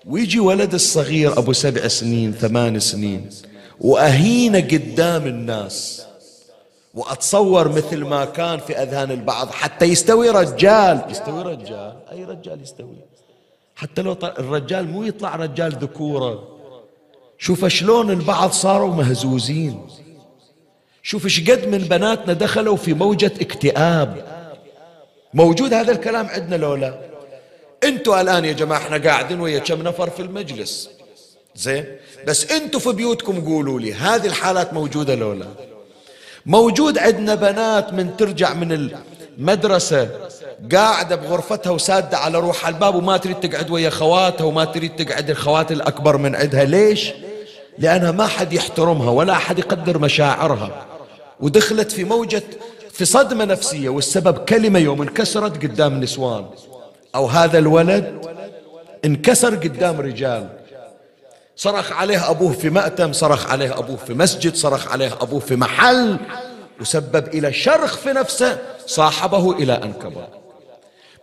ويجي 0.07 0.41
ولد 0.41 0.75
الصغير 0.75 1.39
أبو 1.39 1.53
سبع 1.53 1.89
سنين 1.89 2.33
ثمان 2.33 2.81
سنين 2.81 3.31
وأهينه 3.81 4.61
قدام 4.61 5.27
الناس. 5.27 6.07
وأتصور 6.95 7.69
مثل 7.69 8.05
ما 8.05 8.25
كان 8.25 8.59
في 8.59 8.83
أذهان 8.83 9.11
البعض 9.11 9.51
حتى 9.51 9.85
يستوي 9.85 10.31
رجال. 10.31 11.05
يستوي 11.11 11.43
رجال؟ 11.43 11.97
أي 12.13 12.25
رجال 12.25 12.63
يستوي؟ 12.63 12.97
حتى 13.77 14.03
لو 14.03 14.17
الرجال 14.23 14.89
مو 14.89 15.03
يطلع 15.03 15.37
رجال 15.37 15.73
ذكورة. 15.73 16.49
شوف 17.39 17.67
شلون 17.67 18.11
البعض 18.11 18.51
صاروا 18.51 18.95
مهزوزين. 18.95 19.87
شوف 21.03 21.25
إيش 21.25 21.51
قد 21.51 21.69
من 21.69 21.79
بناتنا 21.79 22.33
دخلوا 22.33 22.77
في 22.77 22.95
موجة 22.95 23.33
اكتئاب. 23.41 24.25
موجود 25.35 25.75
هذا 25.75 25.93
الكلام 25.93 26.27
عندنا 26.27 26.57
لولا 26.57 26.99
أنتوا 27.85 28.21
الآن 28.21 28.45
يا 28.45 28.53
جماعة 28.53 28.79
إحنا 28.79 28.97
قاعدين 28.97 29.41
ويا 29.41 29.59
كم 29.59 29.83
نفر 29.83 30.11
في 30.11 30.23
المجلس. 30.23 30.91
زين؟ 31.55 31.85
بس 32.27 32.53
أنتوا 32.53 32.81
في 32.81 32.93
بيوتكم 32.93 33.45
قولوا 33.45 33.81
لي 33.81 33.95
هذه 33.95 34.27
الحالات 34.27 34.75
موجودة 34.75 35.15
لولا 35.15 35.47
موجود 36.47 36.99
عندنا 36.99 37.35
بنات 37.35 37.93
من 37.93 38.17
ترجع 38.17 38.55
من 38.55 38.91
المدرسة 39.39 40.09
قاعدة 40.73 41.17
بغرفتها 41.17 41.71
وسادة 41.71 42.19
على 42.19 42.39
روح 42.39 42.69
الباب 42.69 42.95
وما 42.95 43.17
تريد 43.17 43.41
تقعد 43.41 43.71
ويا 43.71 43.91
خواتها 43.91 44.45
وما 44.45 44.65
تريد 44.65 44.97
تقعد 44.97 45.31
الخوات 45.31 45.73
الأكبر 45.73 46.17
من 46.17 46.35
عندها. 46.35 46.65
ليش؟ 46.65 47.13
لأنها 47.79 48.11
ما 48.11 48.27
حد 48.27 48.53
يحترمها 48.53 49.11
ولا 49.11 49.33
أحد 49.33 49.59
يقدر 49.59 49.99
مشاعرها. 49.99 50.87
ودخلت 51.43 51.93
في 51.93 52.05
موجة 52.05 52.43
في 52.93 53.05
صدمة 53.05 53.45
نفسية 53.45 53.89
والسبب 53.89 54.39
كلمة 54.39 54.79
يوم 54.79 55.03
انكسرت 55.03 55.63
قدام 55.63 56.01
نسوان. 56.01 56.45
أو 57.15 57.27
هذا 57.27 57.59
الولد 57.59 58.21
انكسر 59.05 59.55
قدام 59.55 60.01
رجال. 60.01 60.49
صرخ 61.57 61.93
عليه 61.93 62.31
أبوه 62.31 62.53
في 62.53 62.71
مأتم 62.71 63.13
صرخ 63.13 63.51
عليه 63.51 63.79
أبوه 63.79 63.97
في 63.97 64.15
مسجد 64.15 64.55
صرخ 64.55 64.93
عليه 64.93 65.13
أبوه 65.21 65.41
في 65.41 65.57
محل 65.57 66.17
وسبب 66.81 67.29
إلى 67.29 67.53
شرخ 67.53 67.97
في 67.97 68.13
نفسه 68.13 68.59
صاحبه 68.87 69.53
إلى 69.53 69.73
أن 69.73 69.93
كبر. 69.93 70.27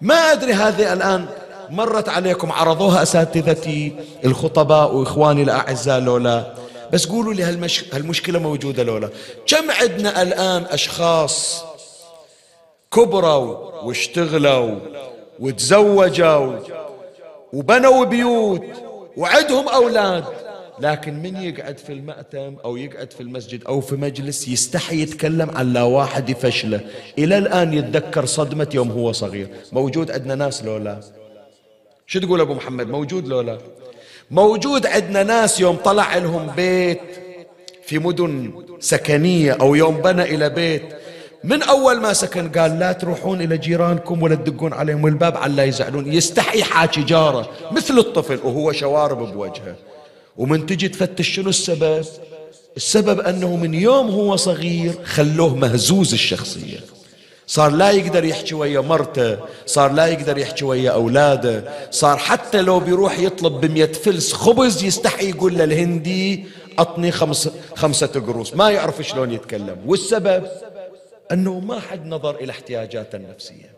ما 0.02 0.16
أدري 0.16 0.54
هذه 0.54 0.94
الآن 0.94 1.26
مرت 1.70 2.10
عليكم 2.10 2.52
عرضوها 2.52 3.02
أساتذتي 3.04 3.96
الخطباء 4.26 4.96
وإخواني 4.96 5.44
الأعزاء 5.44 6.00
لولا 6.00 6.54
بس 6.94 7.06
قولوا 7.06 7.34
لي 7.34 7.44
هالمش... 7.44 7.86
هالمشكلة 7.94 8.40
موجودة 8.40 8.84
لولا 8.84 9.10
كم 9.48 9.72
عندنا 9.72 10.22
الآن 10.22 10.64
أشخاص 10.64 11.64
كبروا 12.94 13.84
واشتغلوا 13.84 14.80
وتزوجوا 15.40 16.60
وبنوا 17.54 18.06
بيوت 18.06 18.66
وعندهم 19.18 19.70
أولاد 19.70 20.24
لكن 20.80 21.14
من 21.22 21.36
يقعد 21.36 21.78
في 21.78 21.94
المأتم 21.94 22.56
أو 22.66 22.78
يقعد 22.78 23.14
في 23.14 23.22
المسجد 23.22 23.64
أو 23.64 23.82
في 23.82 23.96
مجلس 23.96 24.48
يستحي 24.48 25.02
يتكلم 25.02 25.50
عن 25.50 25.74
لا 25.74 25.84
واحد 25.84 26.30
يفشله؟ 26.30 26.82
إلى 27.18 27.38
الآن 27.38 27.74
يتذكر 27.74 28.26
صدمة 28.26 28.68
يوم 28.74 28.92
هو 28.92 29.12
صغير. 29.12 29.48
موجود 29.72 30.12
عندنا 30.12 30.36
ناس 30.36 30.64
لولا 30.64 31.00
شو 32.08 32.20
تقول 32.20 32.42
أبو 32.42 32.54
محمد؟ 32.54 32.88
موجود 32.88 33.28
لولا 33.28 33.58
موجود 34.32 34.86
عندنا 34.86 35.24
ناس 35.24 35.60
يوم 35.60 35.76
طلع 35.76 36.18
لهم 36.18 36.52
بيت 36.56 37.02
في 37.86 38.00
مدن 38.00 38.52
سكنية 38.80 39.58
أو 39.62 39.76
يوم 39.76 40.02
بنى 40.02 40.22
إلى 40.22 40.50
بيت 40.50 40.84
من 41.44 41.64
أول 41.64 42.00
ما 42.00 42.14
سكن 42.14 42.50
قال 42.50 42.80
لا 42.80 42.92
تروحون 42.92 43.42
إلى 43.42 43.58
جيرانكم 43.58 44.24
ولا 44.24 44.36
تدقون 44.36 44.74
عليهم 44.74 45.08
الباب 45.08 45.38
على 45.38 45.68
يزعلون 45.68 46.14
يستحي 46.14 46.64
حاكي 46.64 47.02
جاره 47.02 47.50
مثل 47.72 47.98
الطفل 47.98 48.40
وهو 48.44 48.72
شوارب 48.72 49.34
بوجهه. 49.34 49.76
ومن 50.38 50.66
تجي 50.66 50.88
تفتش 50.88 51.28
شنو 51.28 51.50
السبب؟ 51.50 52.06
السبب 52.78 53.20
أنه 53.20 53.56
من 53.56 53.74
يوم 53.74 54.10
هو 54.10 54.36
صغير 54.36 54.94
خلوه 55.04 55.56
مهزوز 55.56 56.14
الشخصية. 56.14 56.80
صار 57.50 57.72
لا 57.72 57.90
يقدر 57.92 58.26
يحكي 58.26 58.56
ويا 58.56 58.80
مرته 58.80 59.38
صار 59.66 59.92
لا 59.92 60.06
يقدر 60.08 60.38
يحكي 60.38 60.66
ويا 60.66 60.92
أولاده 60.92 61.64
صار 61.92 62.18
حتى 62.18 62.62
لو 62.62 62.80
بيروح 62.80 63.20
يطلب 63.20 63.62
بمية 63.62 63.92
فلس 63.92 64.34
خبز 64.34 64.84
يستحي 64.84 65.30
يقول 65.30 65.54
للهندي 65.54 66.46
أطني 66.80 67.12
خمس 67.12 67.50
خمسة 67.76 68.08
قروش 68.08 68.54
ما 68.54 68.70
يعرف 68.70 69.02
شلون 69.02 69.32
يتكلم. 69.32 69.78
والسبب؟ 69.86 70.48
أنه 71.32 71.60
ما 71.60 71.80
حد 71.80 72.06
نظر 72.06 72.36
إلى 72.36 72.52
احتياجاته 72.52 73.16
النفسية. 73.16 73.72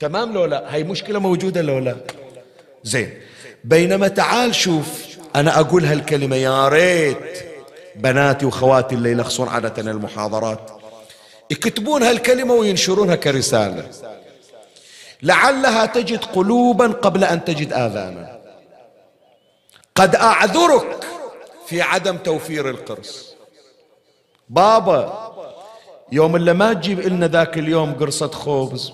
تمام 0.00 0.34
لو 0.34 0.44
لا؟ 0.44 0.74
هاي 0.74 0.84
مشكلة 0.84 1.18
موجودة 1.18 1.62
لو 1.62 1.78
لا؟ 1.78 1.96
زين. 2.84 3.10
بينما 3.64 4.08
تعال 4.08 4.54
شوف 4.54 5.06
أنا 5.36 5.60
أقول 5.60 5.84
هالكلمة 5.84 6.36
يا 6.36 6.68
ريت 6.68 7.44
بناتي 7.96 8.46
وخواتي 8.46 8.94
اللي 8.94 9.10
يلخصون 9.10 9.48
عادة 9.48 9.90
المحاضرات 9.90 10.81
يكتبون 11.52 12.02
هالكلمة 12.02 12.54
وينشرونها 12.54 13.14
كرسالة. 13.14 13.90
لعلها 15.22 15.86
تجد 15.86 16.24
قلوبا 16.24 16.86
قبل 16.86 17.24
أن 17.24 17.44
تجد 17.44 17.72
آذانا. 17.72 18.40
قد 19.94 20.16
أعذرك 20.16 21.04
في 21.66 21.82
عدم 21.82 22.16
توفير 22.16 22.70
القرص. 22.70 23.34
بابا 24.48 25.32
يوم 26.12 26.36
اللي 26.36 26.52
ما 26.52 26.72
تجيب 26.72 27.00
لنا 27.00 27.26
ذاك 27.26 27.58
اليوم 27.58 27.94
قرصة 27.94 28.28
خبز 28.28 28.92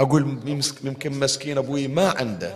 أقول 0.00 0.38
يمكن 0.84 1.20
مسكين 1.20 1.58
أبوي 1.58 1.88
ما 1.88 2.14
عنده. 2.18 2.54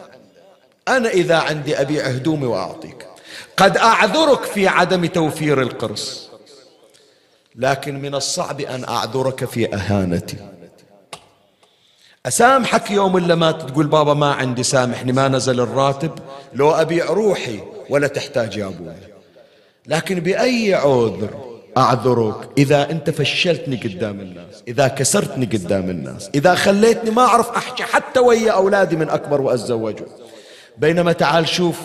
أنا 0.88 1.08
إذا 1.08 1.36
عندي 1.36 1.80
أبيع 1.80 2.06
هدومي 2.06 2.46
وأعطيك. 2.46 3.06
قد 3.56 3.76
أعذرك 3.76 4.44
في 4.44 4.68
عدم 4.68 5.06
توفير 5.06 5.62
القرص. 5.62 6.31
لكن 7.56 8.00
من 8.00 8.14
الصعب 8.14 8.60
أن 8.60 8.84
أعذرك 8.84 9.44
في 9.44 9.74
أهانتي. 9.74 10.36
أسامحك 12.26 12.90
يوم 12.90 13.16
إلا 13.16 13.34
ما 13.34 13.52
تقول 13.52 13.86
بابا 13.86 14.14
ما 14.14 14.32
عندي 14.32 14.62
سامحني 14.62 15.12
ما 15.12 15.28
نزل 15.28 15.60
الراتب. 15.60 16.10
لو 16.54 16.70
أبيع 16.70 17.06
روحي 17.06 17.60
ولا 17.90 18.06
تحتاج 18.06 18.56
يا 18.56 18.66
أبوي. 18.66 18.94
لكن 19.86 20.20
بأي 20.20 20.74
عذر 20.74 21.30
أعذرك 21.76 22.48
إذا 22.58 22.90
أنت 22.90 23.10
فشلتني 23.10 23.76
قدام 23.76 24.20
الناس 24.20 24.62
إذا 24.68 24.88
كسرتني 24.88 25.46
قدام 25.46 25.90
الناس 25.90 26.30
إذا 26.34 26.54
خليتني 26.54 27.10
ما 27.10 27.22
أعرف 27.22 27.50
أحكي 27.50 27.82
حتى 27.82 28.20
ويا 28.20 28.52
أولادي 28.52 28.96
من 28.96 29.08
أكبر 29.08 29.40
وأتزوجهم 29.40 30.06
بينما 30.78 31.12
تعال 31.12 31.48
شوف 31.48 31.80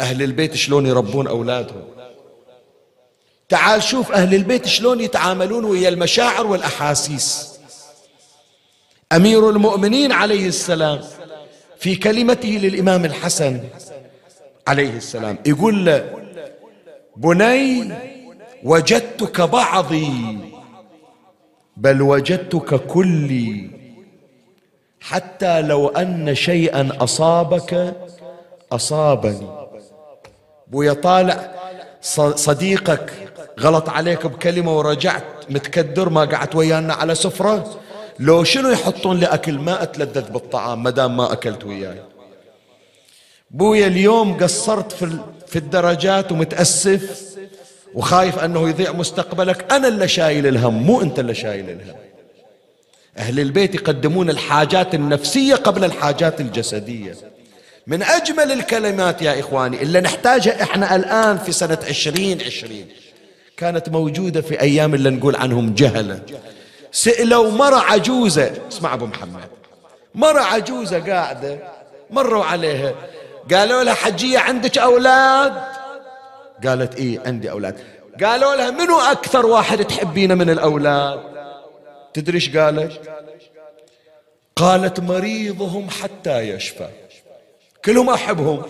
أهل 0.00 0.22
البيت 0.22 0.54
شلون 0.54 0.86
يربون 0.86 1.26
أولادهم. 1.26 1.93
تعال 3.48 3.82
شوف 3.82 4.12
أهل 4.12 4.34
البيت 4.34 4.66
شلون 4.66 5.00
يتعاملون 5.00 5.64
ويا 5.64 5.88
المشاعر 5.88 6.46
والأحاسيس. 6.46 7.54
أمير 9.12 9.50
المؤمنين 9.50 10.12
عليه 10.12 10.48
السلام 10.48 11.00
في 11.78 11.96
كلمته 11.96 12.48
للإمام 12.48 13.04
الحسن 13.04 13.60
عليه 14.68 14.96
السلام 14.96 15.38
يقول 15.46 15.84
له 15.86 16.20
بني 17.16 17.94
وجدتك 18.64 19.40
بعضي 19.40 20.38
بل 21.76 22.02
وجدتك 22.02 22.74
كلي 22.74 23.70
حتى 25.00 25.62
لو 25.62 25.88
أن 25.88 26.34
شيئا 26.34 26.88
أصابك 27.00 27.94
أصابني. 28.72 29.48
بويا 30.68 30.92
طالع 30.92 31.54
صديقك 32.34 33.12
غلط 33.60 33.88
عليك 33.88 34.26
بكلمة 34.26 34.78
ورجعت 34.78 35.24
متكدر 35.50 36.08
ما 36.08 36.24
قعدت 36.24 36.54
ويانا 36.54 36.94
على 36.94 37.14
سفرة؟ 37.14 37.80
لو 38.18 38.44
شنو 38.44 38.68
يحطون 38.68 39.20
لي 39.20 39.26
أكل 39.26 39.58
ما 39.58 39.82
أتلذذ 39.82 40.30
بالطعام 40.30 40.82
مدام 40.82 41.16
ما 41.16 41.32
أكلت 41.32 41.64
وياي؟ 41.64 42.02
بويا 43.50 43.86
اليوم 43.86 44.36
قصرت 44.36 44.92
في, 44.92 45.18
في 45.46 45.56
الدرجات 45.56 46.32
ومتأسف 46.32 47.34
وخايف 47.94 48.38
أنه 48.38 48.68
يضيع 48.68 48.92
مستقبلك. 48.92 49.72
أنا 49.72 49.88
اللي 49.88 50.08
شايل 50.08 50.46
الهم 50.46 50.74
مو 50.74 51.00
أنت 51.00 51.18
اللي 51.18 51.34
شايل 51.34 51.70
الهم. 51.70 51.96
أهل 53.18 53.40
البيت 53.40 53.74
يقدمون 53.74 54.30
الحاجات 54.30 54.94
النفسية 54.94 55.54
قبل 55.54 55.84
الحاجات 55.84 56.40
الجسدية. 56.40 57.14
من 57.86 58.02
أجمل 58.02 58.52
الكلمات 58.52 59.22
يا 59.22 59.40
إخواني 59.40 59.82
اللي 59.82 60.00
نحتاجها 60.00 60.62
إحنا 60.62 60.96
الآن 60.96 61.38
في 61.38 61.52
سنة 61.52 61.78
عشرين 61.88 62.42
عشرين. 62.42 62.88
كانت 63.56 63.88
موجودة 63.88 64.40
في 64.40 64.60
أيام 64.60 64.94
اللي 64.94 65.10
نقول 65.10 65.36
عنهم 65.36 65.74
جهلة 65.74 66.20
سئلوا 66.92 67.50
مرة 67.50 67.76
عجوزة 67.76 68.52
اسمع 68.68 68.94
أبو 68.94 69.06
محمد. 69.06 69.48
مرة 70.14 70.40
عجوزة 70.40 71.12
قاعدة 71.12 71.58
مروا 72.10 72.44
عليها. 72.44 72.94
قالوا 73.52 73.82
لها 73.82 73.94
حجية 73.94 74.38
عندك 74.38 74.78
أولاد؟ 74.78 75.52
قالت 76.66 76.94
إيه 76.94 77.20
عندي 77.26 77.50
أولاد. 77.50 77.76
قالوا 78.24 78.54
لها 78.54 78.70
منو 78.70 79.00
أكثر 79.00 79.46
واحد 79.46 79.84
تحبينه 79.84 80.34
من 80.34 80.50
الأولاد؟ 80.50 81.20
تدري 82.14 82.34
إيش 82.34 82.56
قالت؟ 82.56 83.00
قالت 84.56 85.00
مريضهم 85.00 85.90
حتى 85.90 86.38
يشفى. 86.38 86.88
كلهم 87.84 88.10
أحبهم 88.10 88.62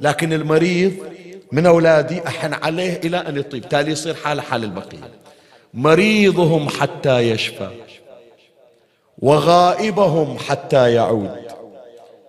لكن 0.00 0.32
المريض 0.32 1.17
من 1.52 1.66
أولادي 1.66 2.26
أحن 2.26 2.54
عليه 2.54 3.00
إلى 3.04 3.16
أن 3.16 3.36
يطيب. 3.36 3.68
تالي 3.68 3.92
يصير 3.92 4.14
حال 4.14 4.40
حال 4.40 4.64
البقية. 4.64 5.10
مريضهم 5.74 6.68
حتى 6.68 7.18
يشفى. 7.18 7.70
وغائبهم 9.18 10.38
حتى 10.38 10.92
يعود. 10.92 11.48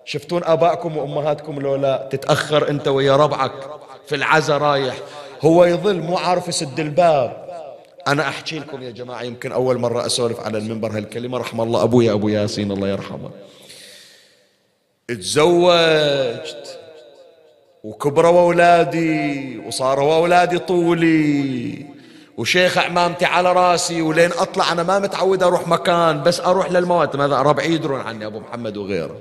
شفتون 0.05 0.43
أبائكم 0.43 0.97
وأمهاتكم 0.97 1.59
لولا 1.59 2.07
تتأخر 2.11 2.70
أنت 2.70 2.88
ويا 2.88 3.15
ربعك 3.15 3.51
في 4.07 4.15
العزا 4.15 4.57
رايح؟ 4.57 4.95
هو 5.41 5.65
يظل 5.65 5.99
مو 5.99 6.17
عارف 6.17 6.47
يسد 6.47 6.80
الباب. 6.80 7.49
أنا 8.07 8.28
أحكي 8.28 8.59
لكم 8.59 8.84
يا 8.84 8.91
جماعة 8.91 9.22
يمكن 9.22 9.51
أول 9.51 9.78
مرة 9.78 10.05
أسولف 10.05 10.39
على 10.39 10.57
المنبر 10.57 10.97
هالكلمة. 10.97 11.38
رحم 11.38 11.61
الله 11.61 11.84
أبويا 11.84 12.13
أبو 12.13 12.30
ياسين 12.30 12.72
الله 12.72 12.88
يرحمه. 12.88 13.30
تزوجت 15.07 16.78
وكبروا 17.84 18.41
أولادي 18.41 19.57
وصاروا 19.67 20.15
أولادي 20.15 20.59
طولي. 20.59 21.86
وشيخ 22.38 22.77
عمامتي 22.77 23.25
على 23.25 23.53
راسي 23.53 24.01
ولين 24.01 24.32
أطلع 24.32 24.71
أنا 24.71 24.84
ما 24.84 24.99
متعود 24.99 25.43
أروح 25.43 25.67
مكان 25.67 26.23
بس 26.23 26.39
أروح 26.39 26.71
للموت 26.71 27.15
ماذا 27.15 27.41
ربعي 27.41 27.73
يدرون 27.73 27.99
عني 27.99 28.25
أبو 28.25 28.39
محمد 28.39 28.77
وغيره. 28.77 29.17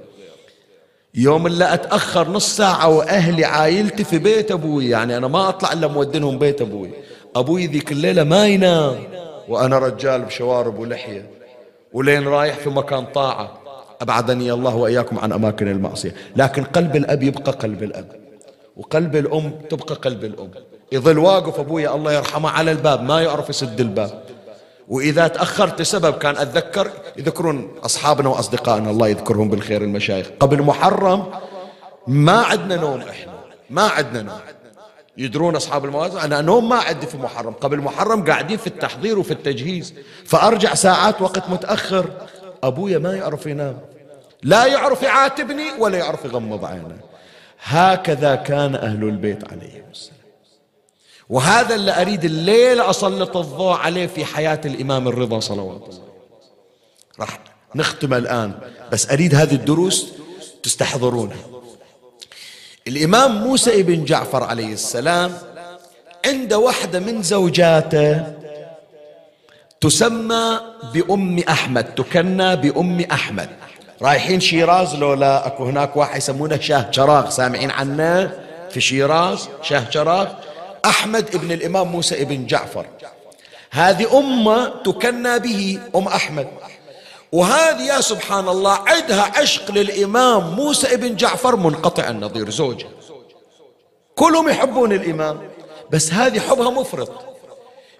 يوم 1.14 1.46
اللي 1.46 1.74
أتأخر 1.74 2.28
نص 2.28 2.56
ساعة 2.56 2.88
وأهلي 2.88 3.44
عايلتي 3.44 4.04
في 4.04 4.18
بيت 4.18 4.50
أبوي 4.50 4.88
يعني 4.88 5.16
أنا 5.16 5.28
ما 5.28 5.48
أطلع 5.48 5.72
إلا 5.72 5.86
مودنهم 5.86 6.38
بيت 6.38 6.60
أبوي. 6.60 6.90
أبوي 7.36 7.66
ذيك 7.66 7.92
الليلة 7.92 8.24
ما 8.24 8.46
ينام. 8.46 8.96
وأنا 9.48 9.78
رجال 9.78 10.22
بشوارب 10.22 10.78
ولحية. 10.78 11.30
ولين 11.92 12.28
رايح 12.28 12.56
في 12.56 12.70
مكان 12.70 13.04
طاعة. 13.04 13.58
أبعدني 14.00 14.52
الله 14.52 14.76
وإياكم 14.76 15.18
عن 15.18 15.32
أماكن 15.32 15.68
المعصية. 15.68 16.14
لكن 16.36 16.64
قلب 16.64 16.96
الأب 16.96 17.22
يبقى 17.22 17.52
قلب 17.52 17.82
الأب. 17.82 18.17
وقلب 18.78 19.16
الأم 19.16 19.50
تبقى 19.70 19.94
قلب 19.94 20.24
الأم. 20.24 20.50
يظل 20.92 21.18
واقف 21.18 21.60
أبويا 21.60 21.94
الله 21.94 22.12
يرحمه 22.12 22.50
على 22.50 22.70
الباب 22.70 23.02
ما 23.02 23.22
يعرف 23.22 23.50
يسد 23.50 23.80
الباب. 23.80 24.22
وإذا 24.88 25.28
تأخرت 25.28 25.82
سبب 25.82 26.14
كان 26.18 26.36
أتذكر 26.36 26.90
يذكرون 27.16 27.70
أصحابنا 27.84 28.28
وأصدقائنا 28.28 28.90
الله 28.90 29.08
يذكرهم 29.08 29.48
بالخير 29.48 29.82
المشايخ. 29.82 30.26
قبل 30.40 30.62
محرم 30.62 31.30
ما 32.06 32.42
عندنا 32.42 32.76
نوم 32.76 33.00
إحنا 33.00 33.32
ما 33.70 33.82
عندنا 33.82 34.22
نوم. 34.22 34.40
يدرون 35.16 35.56
أصحاب 35.56 35.84
الموازن 35.84 36.18
أنا 36.18 36.40
نوم 36.40 36.68
ما 36.68 36.76
عندي 36.76 37.06
في 37.06 37.16
محرم. 37.16 37.52
قبل 37.52 37.78
محرم 37.78 38.24
قاعدين 38.24 38.56
في 38.56 38.66
التحضير 38.66 39.18
وفي 39.18 39.30
التجهيز. 39.30 39.94
فأرجع 40.24 40.74
ساعات 40.74 41.22
وقت 41.22 41.50
متأخر 41.50 42.10
أبويا 42.62 42.98
ما 42.98 43.16
يعرف 43.16 43.46
ينام. 43.46 43.78
لا 44.42 44.66
يعرف 44.66 45.02
يعاتبني 45.02 45.64
ولا 45.78 45.98
يعرف 45.98 46.24
يغمض 46.24 46.64
عينه. 46.64 47.07
هكذا 47.62 48.34
كان 48.34 48.74
أهل 48.74 49.04
البيت 49.04 49.52
عليهم 49.52 49.82
السلام 49.92 50.18
وهذا 51.28 51.74
اللي 51.74 52.00
أريد 52.00 52.24
الليلة 52.24 52.90
أسلط 52.90 53.36
الضوء 53.36 53.72
عليه 53.72 54.06
في 54.06 54.24
حياة 54.24 54.60
الإمام 54.64 55.08
الرضا 55.08 55.40
صلوات 55.40 55.82
الله 55.88 56.08
راح 57.20 57.40
نختم 57.74 58.14
الآن 58.14 58.54
بس 58.92 59.10
أريد 59.10 59.34
هذه 59.34 59.54
الدروس 59.54 60.06
تستحضرونها. 60.62 61.36
الإمام 62.86 63.42
موسى 63.42 63.80
ابن 63.80 64.04
جعفر 64.04 64.44
عليه 64.44 64.72
السلام 64.72 65.38
عند 66.26 66.52
واحدة 66.52 67.00
من 67.00 67.22
زوجاته 67.22 68.34
تسمى 69.80 70.60
بأم 70.94 71.38
أحمد 71.38 71.94
تكنى 71.94 72.56
بأم 72.56 73.00
أحمد. 73.00 73.48
رايحين 74.02 74.40
شيراز 74.40 74.94
لو 74.94 75.14
لا 75.14 75.46
أكو 75.46 75.64
هناك 75.64 75.96
واحد 75.96 76.16
يسمونه 76.16 76.60
شاه 76.60 76.90
شراغ 76.90 77.30
سامعين 77.30 77.70
عنه 77.70 78.30
في 78.70 78.80
شيراز؟ 78.80 79.48
شاه 79.62 79.90
شراغ 79.90 80.28
أحمد 80.84 81.34
ابن 81.34 81.52
الإمام 81.52 81.88
موسى 81.88 82.22
ابن 82.22 82.46
جعفر. 82.46 82.86
هذه 83.70 84.18
أمة 84.18 84.68
تكنى 84.84 85.38
به 85.38 85.80
أم 85.96 86.08
أحمد. 86.08 86.48
وهذه 87.32 87.82
يا 87.82 88.00
سبحان 88.00 88.48
الله 88.48 88.78
عندها 88.86 89.22
عشق 89.22 89.70
للإمام 89.70 90.54
موسى 90.54 90.94
ابن 90.94 91.16
جعفر 91.16 91.56
منقطع 91.56 92.08
النظير. 92.08 92.50
زوجة. 92.50 92.86
كلهم 94.14 94.48
يحبون 94.48 94.92
الإمام. 94.92 95.40
بس 95.90 96.12
هذه 96.12 96.40
حبها 96.40 96.70
مفرط. 96.70 97.10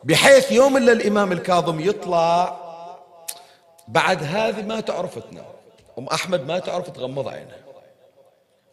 بحيث 0.04 0.52
يوم 0.52 0.76
إلا 0.76 0.92
الإمام 0.92 1.32
الكاظم 1.32 1.80
يطلع 1.80 2.56
بعد 3.88 4.22
هذه 4.22 4.62
ما 4.62 4.80
تعرف 4.80 5.18
تنام 5.18 5.57
أم 5.98 6.06
أحمد 6.06 6.46
ما 6.46 6.58
تعرف 6.58 6.90
تغمض 6.90 7.28
عينها. 7.28 7.56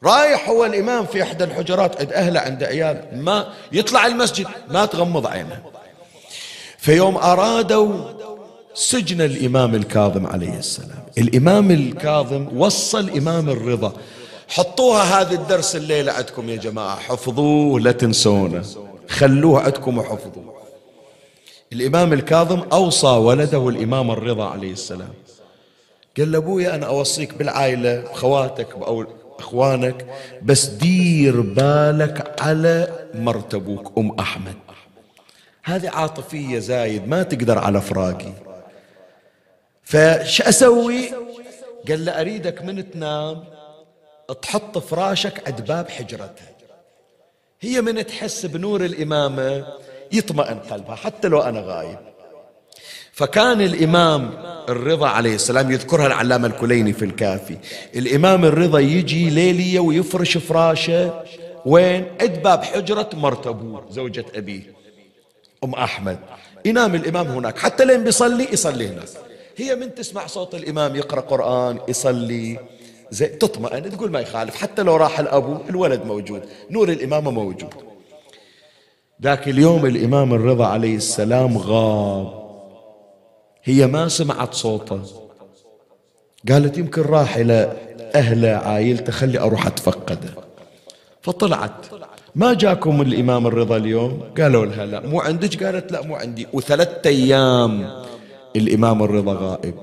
رايح 0.04 0.50
هو 0.50 0.66
الإمام 0.66 1.06
في 1.06 1.24
إحدى 1.24 1.44
الحجرات 1.44 2.00
عند 2.02 2.14
أهله 2.14 2.40
عند 2.40 2.64
عيال 2.64 3.10
ما 3.14 3.48
يطلع 3.72 4.06
المسجد 4.06 4.48
ما 4.70 4.86
تغمض 4.86 5.28
عينه 5.28 5.62
في 6.78 6.96
يوم 6.96 7.18
أرادوا 7.18 7.94
سجن 8.74 9.22
الإمام 9.22 9.76
الكاظم 9.76 10.28
عليه 10.28 10.58
السلام. 10.58 11.06
الإمام 11.18 11.72
الكاظم 11.72 12.58
وصى 12.58 13.00
الإمام 13.00 13.50
الرضا. 13.50 13.94
حطوها 14.48 15.22
هذا 15.22 15.34
الدرس 15.34 15.76
الليلة 15.76 16.12
عندكم 16.12 16.50
يا 16.50 16.56
جماعة. 16.56 17.00
حفظوه 17.00 17.80
لا 17.80 17.92
تنسونه. 17.92 18.64
خلوه 19.10 19.62
عندكم 19.62 19.98
وحفظوه. 19.98 20.56
الإمام 21.74 22.14
الكاظم 22.14 22.60
أوصى 22.74 23.08
ولده 23.08 23.70
الإمام 23.70 24.12
الرضا 24.12 24.46
عليه 24.46 24.72
السلام. 24.72 25.14
قال 26.18 26.32
له 26.32 26.38
أبويا 26.38 26.76
أنا 26.76 26.86
أوصيك 26.86 27.34
بالعائلة 27.34 28.04
خواتك 28.14 28.72
أو 28.74 29.06
إخوانك 29.40 30.06
بس 30.42 30.66
دير 30.66 31.42
بالك 31.42 32.42
على 32.42 33.08
مرتبوك 33.14 33.98
أم 33.98 34.20
أحمد. 34.20 34.56
هذه 35.64 35.90
عاطفية 35.90 36.60
زايد 36.60 37.08
ما 37.08 37.24
تقدر 37.24 37.58
على 37.58 37.82
فراقي. 37.82 38.34
فش 39.84 40.42
أسوي؟ 40.42 41.10
قال 41.88 42.06
له 42.06 42.22
أريدك 42.22 42.62
من 42.62 42.92
تنام 42.92 43.44
تحط 44.42 44.78
فراشك 44.78 45.48
عند 45.48 45.62
باب 45.62 45.90
حجرتها. 45.90 46.56
هي 47.62 47.82
من 47.82 48.06
تحس 48.06 48.46
بنور 48.46 48.86
الإمامة 48.86 49.68
يطمئن 50.12 50.60
قلبها 50.60 50.96
حتى 50.96 51.28
لو 51.28 51.42
أنا 51.42 51.60
غايب. 51.60 52.15
فكان 53.16 53.62
الإمام 53.62 54.32
الرضا 54.70 55.08
عليه 55.08 55.36
السلام 55.36 55.72
يذكرها 55.72 56.08
العلامة 56.08 56.48
الكليني 56.48 56.94
في 56.94 57.06
الكافي. 57.06 57.58
الإمام 57.96 58.46
الرضا 58.46 58.80
يجي 58.80 59.30
ليلية 59.30 59.80
ويفرش 59.80 60.38
فراشه. 60.38 61.24
وين؟ 61.66 62.06
عند 62.22 62.42
باب 62.44 62.64
حجرة 62.64 63.10
مرتبور 63.14 63.84
زوجة 63.90 64.26
أبيه 64.36 64.74
أم 65.64 65.74
أحمد. 65.74 66.20
ينام 66.66 66.96
الإمام 66.96 67.28
هناك. 67.28 67.58
حتى 67.58 67.86
لين 67.86 68.04
بيصلي 68.04 68.48
يصلي 68.52 68.88
هناك. 68.88 69.08
هي 69.58 69.76
من 69.76 69.96
تسمع 69.96 70.28
صوت 70.28 70.56
الإمام 70.56 70.96
يقرأ 70.96 71.22
قرآن 71.22 71.80
يصلي. 71.88 72.60
زي 73.12 73.28
تطمئن 73.28 73.90
تقول 73.98 74.12
ما 74.12 74.20
يخالف. 74.20 74.56
حتى 74.56 74.84
لو 74.84 74.96
راح 74.96 75.20
الأبو 75.20 75.58
الولد 75.70 76.06
موجود. 76.06 76.44
نور 76.70 76.90
الإمامة 76.90 77.32
موجود. 77.32 77.74
ذاك 79.24 79.48
اليوم 79.48 79.86
الإمام 79.86 80.34
الرضا 80.34 80.66
عليه 80.66 80.96
السلام 80.96 81.58
غاب. 81.58 82.45
هي 83.66 83.88
ما 83.88 84.08
سمعت 84.08 84.54
صوته 84.54 85.02
قالت 86.50 86.78
يمكن 86.78 87.02
راح 87.02 87.36
إلى 87.38 87.78
أهله 88.16 88.50
عائلته 88.50 89.12
خلي 89.12 89.40
أروح 89.40 89.68
أتفقده 89.68 90.30
فطلعت. 91.22 91.86
ما 92.36 92.54
جاكم 92.54 93.02
الإمام 93.02 93.48
الرضا 93.48 93.78
اليوم؟ 93.78 94.24
قالوا 94.38 94.66
لها 94.66 94.86
لا 94.86 95.00
مو 95.00 95.20
عندك؟ 95.20 95.64
قالت 95.64 95.92
لا 95.92 96.02
مو 96.02 96.16
عندي. 96.16 96.48
وثلاثة 96.54 97.10
أيام 97.10 98.04
الإمام 98.56 99.04
الرضا 99.04 99.34
غائب. 99.34 99.76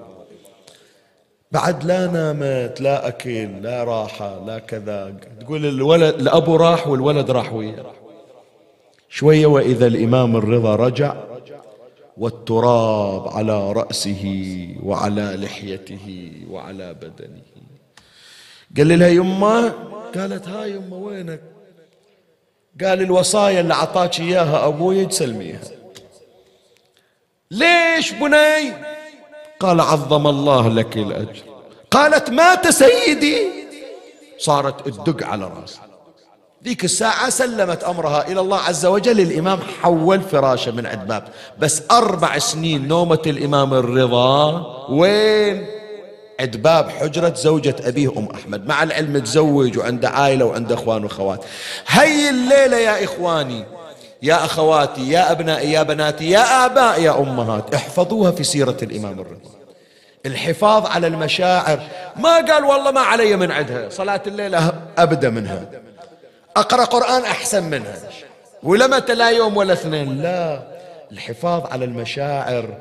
بعد 1.53 1.85
لا 1.85 2.07
نامت 2.07 2.81
لا 2.81 3.09
أكل 3.09 3.63
لا 3.63 3.85
راحة 3.85 4.45
لا 4.47 4.59
كذا. 4.59 5.15
تقول 5.41 5.67
الولد 5.67 6.15
الأبو 6.15 6.57
راح 6.57 6.89
والولد 6.89 7.31
راح 7.31 7.53
وياه. 7.53 7.93
شوية 9.09 9.47
وإذا 9.47 9.87
الإمام 9.87 10.37
الرضا 10.37 10.77
رجع 10.77 11.15
والتراب 12.17 13.29
على 13.29 13.73
رأسه 13.73 14.25
وعلى 14.83 15.37
لحيته 15.37 16.33
وعلى 16.51 16.95
بدنه. 16.95 17.43
قال 18.77 18.99
لها 18.99 19.09
يمه 19.09 19.69
قالت 20.15 20.49
هاي 20.49 20.71
يمه 20.71 20.97
وينك؟ 20.97 21.41
قال 22.81 23.03
الوصايا 23.03 23.61
اللي 23.61 23.75
أعطاك 23.75 24.21
إياها 24.21 24.67
أبوي 24.67 25.07
تسلميها. 25.07 25.61
ليش 27.51 28.13
بني؟ 28.13 28.73
قال 29.61 29.81
عظم 29.81 30.27
الله 30.27 30.69
لك 30.69 30.97
الأجر. 30.97 31.43
قالت 31.91 32.31
مات 32.31 32.69
سيدي. 32.69 33.63
صارت 34.39 34.89
تدق 34.89 35.27
على 35.27 35.45
راسه 35.45 35.92
ذيك 36.65 36.85
الساعة 36.85 37.31
سلمت 37.31 37.85
أمرها 37.85 38.29
إلى 38.29 38.41
الله 38.41 38.59
عز 38.59 38.87
وجل. 38.87 39.21
الإمام 39.21 39.59
حول 39.83 40.21
فراشه 40.21 40.73
من 40.73 40.87
عند 40.87 41.09
باب. 41.09 41.25
بس 41.59 41.83
أربع 41.91 42.39
سنين 42.39 42.89
نومة 42.89 43.23
الإمام 43.27 43.75
الرضا. 43.75 44.67
وين؟ 44.91 45.67
عند 46.41 46.57
باب 46.57 46.91
حجرة 46.91 47.35
زوجة 47.35 47.77
أبيه 47.85 48.13
أم 48.17 48.29
أحمد. 48.35 48.67
مع 48.67 48.83
العلم 48.83 49.19
تزوج 49.19 49.79
وعنده 49.79 50.09
عائلة 50.09 50.45
وعنده 50.45 50.75
أخوان 50.75 51.05
وأخوات. 51.05 51.45
هي 51.87 52.31
الليلة 52.31 52.77
يا 52.77 53.05
إخواني 53.05 53.65
يا 54.23 54.45
أخواتي 54.45 55.11
يا 55.11 55.33
أبنائي 55.33 55.73
يا 55.73 55.83
بناتي 55.83 56.31
يا 56.31 56.67
آباء 56.67 57.01
يا 57.01 57.19
أمهات 57.21 57.75
احفظوها 57.75 58.31
في 58.31 58.45
سيرة 58.45 58.77
الإمام 58.83 59.21
الرضا. 59.21 59.51
الحفاظ 60.27 60.87
على 60.87 61.07
المشاعر. 61.07 61.81
ما 62.17 62.37
قال 62.37 62.65
والله 62.65 62.91
ما 62.91 63.01
علي 63.01 63.37
من 63.37 63.51
عندها. 63.51 63.89
صلاة 63.89 64.23
الليلة 64.27 64.73
أبدأ 64.99 65.31
منها. 65.31 65.71
أقرأ 66.57 66.85
قرآن 66.85 67.23
أحسن 67.23 67.63
منها. 67.63 67.99
ولما 68.63 68.99
لا 68.99 69.31
يوم 69.31 69.57
ولا 69.57 69.73
اثنين؟ 69.73 70.23
لا. 70.23 70.63
الحفاظ 71.13 71.67
على 71.67 71.85
المشاعر. 71.85 72.79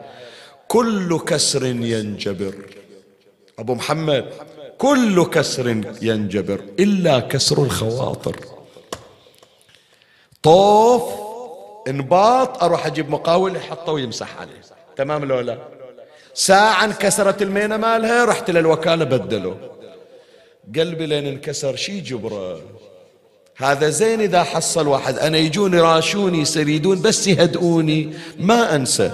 كل 0.67 1.19
كسر 1.19 1.65
ينجبر. 1.65 2.55
أبو 3.59 3.75
محمد 3.75 4.25
كل 4.77 5.25
كسر 5.25 5.67
ينجبر. 6.01 6.61
إلا 6.79 7.19
كسر 7.19 7.63
الخواطر. 7.63 8.35
طوف 10.43 11.03
انباط 11.87 12.63
أروح 12.63 12.85
أجيب 12.85 13.09
مقاول 13.09 13.55
يحطه 13.55 13.91
ويمسح 13.91 14.37
عليه. 14.41 14.61
تمام 14.95 15.25
لو 15.25 15.39
لا؟ 15.39 15.57
ساعة 16.33 16.85
انكسرت 16.85 17.41
المينة 17.41 17.77
مالها 17.77 18.25
رحت 18.25 18.49
للوكالة 18.49 19.05
بدلوا 19.05 19.55
قلبي 20.75 21.05
لين 21.05 21.27
انكسر 21.27 21.75
شي 21.75 21.99
جبرة؟ 21.99 22.61
هذا 23.57 23.89
زين 23.89 24.21
إذا 24.21 24.43
حصل 24.43 24.87
واحد. 24.87 25.19
أنا 25.19 25.37
يجون 25.37 25.73
يراشوني 25.73 26.41
يسريدون 26.41 27.01
بس 27.01 27.27
يهدئوني 27.27 28.13
ما 28.39 28.75
أنسى. 28.75 29.11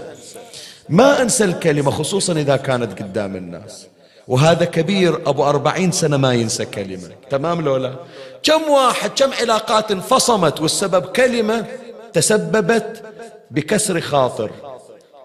ما 0.90 1.22
أنسى 1.22 1.44
الكلمة 1.44 1.92
خصوصا 1.92 2.34
إذا 2.34 2.56
كانت 2.56 3.02
قدام 3.02 3.36
الناس. 3.36 3.88
وهذا 4.28 4.66
كبير 4.66 5.30
أبو 5.30 5.44
أربعين 5.44 5.92
سنة 5.92 6.18
ما 6.18 6.34
ينسى 6.34 6.66
كلمة. 6.66 7.10
تمام 7.30 7.62
لولا 7.62 7.96
كم 8.44 8.62
واحد 8.70 9.10
كم 9.10 9.34
علاقات 9.42 9.92
انفصمت 9.92 10.62
والسبب 10.62 11.06
كلمة 11.06 11.66
تسببت 12.14 13.04
بكسر 13.52 14.02
خاطر 14.02 14.52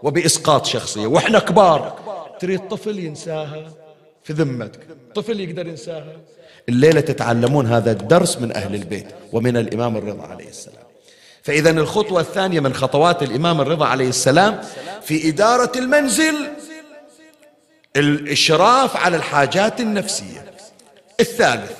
وبإسقاط 0.02 0.66
شخصية. 0.66 1.06
وإحنا 1.06 1.38
كبار. 1.38 1.98
تريد 2.40 2.68
طفل 2.68 2.98
ينساها 2.98 3.72
في 4.24 4.32
ذمتك. 4.32 4.80
طفل 5.14 5.40
يقدر 5.40 5.66
ينساها؟ 5.66 6.16
الليلة 6.68 7.00
تتعلمون 7.00 7.66
هذا 7.66 7.92
الدرس 7.92 8.38
من 8.38 8.56
أهل 8.56 8.74
البيت 8.74 9.06
ومن 9.32 9.56
الإمام 9.56 9.96
الرضا 9.96 10.26
عليه 10.26 10.48
السلام. 10.48 10.82
فإذا 11.42 11.70
الخطوة 11.70 12.20
الثانية 12.20 12.60
من 12.60 12.74
خطوات 12.74 13.22
الإمام 13.22 13.60
الرضا 13.60 13.86
عليه 13.86 14.08
السلام 14.08 14.60
في 15.02 15.28
إدارة 15.28 15.72
المنزل 15.76 16.34
الإشراف 17.96 18.96
على 18.96 19.16
الحاجات 19.16 19.80
النفسية. 19.80 20.52
الثالث 21.20 21.72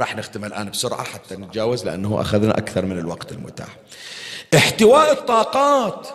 راح 0.00 0.16
نختم 0.16 0.44
الآن 0.44 0.70
بسرعة 0.70 1.04
حتى 1.04 1.36
نتجاوز 1.36 1.84
لأنه 1.84 2.20
أخذنا 2.20 2.58
أكثر 2.58 2.84
من 2.84 2.98
الوقت 2.98 3.32
المتاح. 3.32 3.68
احتواء 4.54 5.12
الطاقات. 5.12 6.08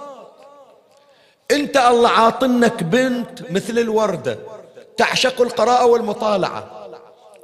أنت 1.51 1.77
الله 1.77 2.09
عاطنك 2.09 2.83
بنت 2.83 3.51
مثل 3.51 3.79
الوردة 3.79 4.37
تعشق 4.97 5.41
القراءة 5.41 5.85
والمطالعة. 5.85 6.76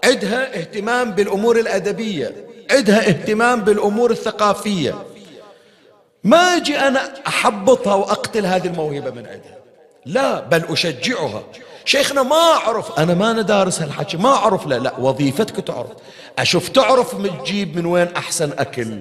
عندها 0.04 0.60
اهتمام 0.60 1.12
بالأمور 1.12 1.60
الأدبية 1.60 2.36
عندها 2.72 3.08
اهتمام 3.08 3.62
بالأمور 3.62 4.12
الثقافية. 4.12 4.96
ما 6.24 6.38
أجي 6.38 6.80
أنا 6.80 7.14
أحبطها 7.28 7.94
وأقتل 7.94 8.46
هذه 8.46 8.68
الموهبة 8.68 9.12
من 9.12 9.26
عندها. 9.28 9.58
لا 10.06 10.40
بل 10.40 10.64
أشجعها. 10.70 11.44
شيخنا 11.86 12.24
ما 12.24 12.36
أعرف 12.36 13.00
أنا 13.00 13.14
ما 13.14 13.34
ندارس 13.34 13.82
هالحكي 13.82 14.18
ما 14.18 14.30
أعرف 14.30 14.68
لا 14.68 14.80
لا 14.80 15.00
وظيفتك 15.00 15.68
تعرف. 15.68 15.90
أشوف 16.40 16.70
تعرف 16.70 17.16
تجيب 17.42 17.78
من 17.78 17.86
وين 17.86 18.08
أحسن 18.18 18.52
أكل. 18.60 19.00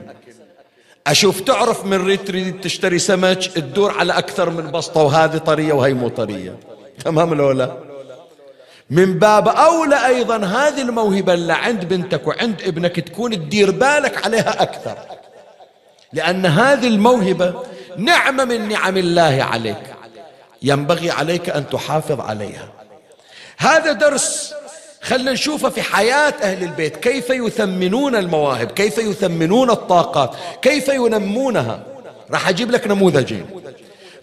أشوف 1.06 1.40
تعرف 1.40 1.86
من 1.86 2.06
ريت 2.06 2.26
تريد 2.26 2.60
تشتري 2.60 2.98
سمك 2.98 3.46
تدور 3.46 3.90
على 3.90 4.12
أكثر 4.12 4.50
من 4.50 4.70
بسطة 4.70 5.02
وهذه 5.02 5.36
طرية 5.36 5.72
وهي 5.72 5.94
مو 5.94 6.08
طرية. 6.08 6.56
تمام 7.04 7.34
لولا 7.34 7.76
من 8.92 9.18
باب 9.18 9.48
أولى 9.48 10.06
أيضا 10.06 10.36
هذه 10.36 10.82
الموهبة 10.82 11.34
اللي 11.34 11.52
عند 11.52 11.84
بنتك 11.84 12.26
وعند 12.26 12.62
ابنك 12.62 13.00
تكون 13.00 13.30
تدير 13.30 13.70
بالك 13.70 14.24
عليها 14.24 14.62
أكثر. 14.62 14.98
لأن 16.12 16.46
هذه 16.46 16.86
الموهبة 16.86 17.54
نعمة 17.96 18.44
من 18.44 18.68
نعم 18.68 18.96
الله 18.96 19.48
عليك. 19.50 19.82
ينبغي 20.62 21.10
عليك 21.10 21.50
أن 21.50 21.70
تحافظ 21.70 22.20
عليها. 22.20 22.68
هذا 23.58 23.92
درس 23.92 24.54
خلنا 25.02 25.32
نشوفه 25.32 25.68
في 25.68 25.82
حياة 25.82 26.34
أهل 26.42 26.62
البيت. 26.62 26.96
كيف 26.96 27.30
يثمنون 27.30 28.16
المواهب؟ 28.16 28.70
كيف 28.70 28.98
يثمنون 28.98 29.70
الطاقات؟ 29.70 30.34
كيف 30.62 30.88
ينمونها؟ 30.88 31.82
راح 32.30 32.48
أجيب 32.48 32.70
لك 32.70 32.86
نموذجين. 32.86 33.46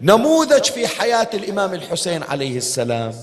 نموذج 0.01 0.63
في 0.63 0.87
حياة 0.87 1.29
الإمام 1.33 1.73
الحسين 1.73 2.23
عليه 2.23 2.57
السلام. 2.57 3.13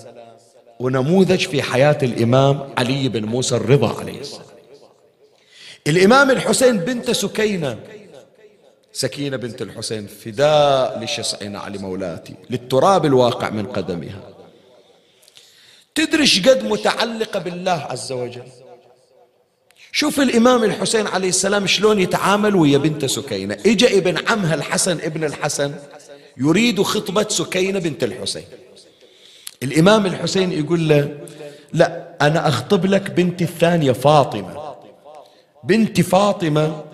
ونموذج 0.80 1.46
في 1.46 1.62
حياة 1.62 1.98
الإمام 2.02 2.68
علي 2.78 3.08
بن 3.08 3.24
موسى 3.24 3.56
الرضا 3.56 4.00
عليه 4.00 4.20
السلام. 4.20 4.46
الإمام 5.86 6.30
الحسين 6.30 6.76
بنت 6.76 7.10
سكينة. 7.10 7.78
سكينة 8.92 9.36
بنت 9.36 9.62
الحسين 9.62 10.06
فداء 10.06 11.04
لشسع 11.04 11.58
علي 11.58 11.78
مولاتي 11.78 12.34
للتراب 12.50 13.06
الواقع 13.06 13.50
من 13.50 13.66
قدمها. 13.66 14.20
تدري 15.94 16.24
قد 16.24 16.64
متعلقة 16.64 17.40
بالله 17.40 17.86
عز 17.90 18.12
وجل؟ 18.12 18.48
شوف 19.92 20.20
الإمام 20.20 20.64
الحسين 20.64 21.06
عليه 21.06 21.28
السلام 21.28 21.66
شلون 21.66 22.00
يتعامل 22.00 22.56
ويا 22.56 22.78
بنت 22.78 23.04
سكينة. 23.04 23.56
إجا 23.66 23.98
ابن 23.98 24.28
عمها 24.28 24.54
الحسن 24.54 24.98
ابن 25.00 25.24
الحسن 25.24 25.74
يريد 26.36 26.82
خطبة 26.82 27.26
سكينة 27.28 27.78
بنت 27.78 28.04
الحسين. 28.04 28.44
الإمام 29.62 30.06
الحسين 30.06 30.52
يقول 30.52 30.88
له 30.88 31.18
لا 31.72 32.16
أنا 32.20 32.48
أخطب 32.48 32.86
لك 32.86 33.10
بنتي 33.10 33.44
الثانية 33.44 33.92
فاطمة. 33.92 34.74
بنت 35.64 36.00
فاطمة 36.00 36.84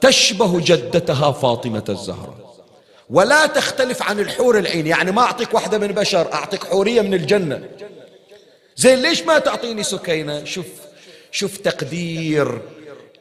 تشبه 0.00 0.60
جدتها 0.60 1.32
فاطمة 1.32 1.84
الزهراء. 1.88 2.56
ولا 3.10 3.46
تختلف 3.46 4.02
عن 4.02 4.20
الحور 4.20 4.58
العين 4.58 4.86
يعني 4.86 5.12
ما 5.12 5.22
أعطيك 5.22 5.54
واحدة 5.54 5.78
من 5.78 5.86
بشر 5.86 6.32
أعطيك 6.32 6.64
حورية 6.64 7.00
من 7.00 7.14
الجنة. 7.14 7.62
زين 8.76 9.02
ليش 9.02 9.22
ما 9.22 9.38
تعطيني 9.38 9.82
سكينة؟ 9.82 10.44
شوف 10.44 10.66
شوف 11.30 11.56
تقدير 11.56 12.60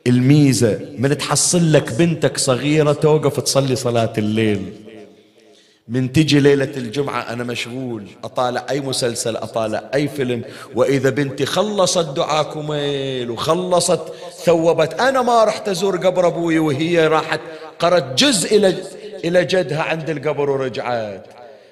الميزة 0.08 0.80
من 0.98 1.18
تحصل 1.18 1.74
لك 1.74 1.94
بنتك 1.94 2.38
صغيرة 2.38 2.94
توقف 2.94 3.40
تصلي 3.40 3.76
صلاة 3.76 4.14
الليل. 4.18 4.87
من 5.90 6.12
تجي 6.12 6.40
ليلة 6.40 6.72
الجمعة 6.78 7.22
أنا 7.22 7.44
مشغول 7.44 8.04
أطالع 8.24 8.66
أي 8.70 8.80
مسلسل 8.80 9.36
أطالع 9.36 9.84
أي 9.94 10.08
فيلم. 10.08 10.44
وإذا 10.76 11.10
بنتي 11.10 11.46
خلصت 11.46 12.06
دعاء 12.10 12.44
كميل 12.44 13.32
وخلصت 13.32 14.02
ثوبت 14.46 14.94
أنا 14.94 15.22
ما 15.22 15.44
رحت 15.44 15.70
أزور 15.70 15.98
قبر 15.98 16.28
أبوي 16.28 16.60
وهي 16.60 17.08
راحت 17.08 17.40
قرت 17.80 18.24
جزء 18.24 18.58
إلى 18.58 18.76
إلى 19.26 19.46
جدها 19.46 19.82
عند 19.82 20.10
القبر 20.10 20.50
ورجعت. 20.50 21.26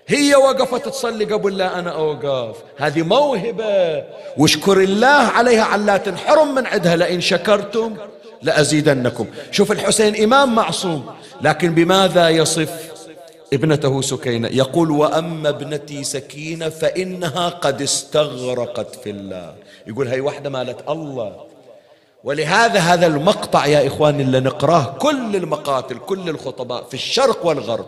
هي 0.07 0.35
وقفت 0.35 0.89
تصلي 0.89 1.25
قبل 1.25 1.57
لا 1.57 1.79
أنا 1.79 1.91
أوقف. 1.91 2.55
هذه 2.77 3.01
موهبة. 3.01 4.03
واشكر 4.37 4.77
الله 4.77 5.07
عليها 5.07 5.63
على 5.63 5.99
تنحرم 5.99 6.55
من 6.55 6.65
عندها 6.65 6.95
لئن 6.95 7.21
شكرتم 7.21 7.95
لأزيدنكم. 8.41 9.25
شوف 9.51 9.71
الحسين 9.71 10.23
إمام 10.23 10.55
معصوم 10.55 11.05
لكن 11.41 11.73
بماذا 11.73 12.29
يصف 12.29 12.84
ابنته 13.53 14.01
سكينة 14.01 14.47
يقول 14.47 14.91
وأما 14.91 15.49
ابنتي 15.49 16.03
سكينة 16.03 16.69
فإنها 16.69 17.49
قد 17.49 17.81
استغرقت 17.81 18.95
في 18.95 19.09
الله. 19.09 19.55
يقول 19.87 20.07
هي 20.07 20.19
واحدة 20.21 20.49
مالت 20.49 20.89
الله. 20.89 21.35
ولهذا 22.23 22.79
هذا 22.79 23.07
المقطع 23.07 23.65
يا 23.65 23.87
إخواني 23.87 24.23
اللي 24.23 24.39
نقراه 24.39 24.95
كل 24.99 25.35
المقاتل 25.35 25.97
كل 25.97 26.29
الخطباء 26.29 26.83
في 26.83 26.93
الشرق 26.93 27.45
والغرب 27.45 27.85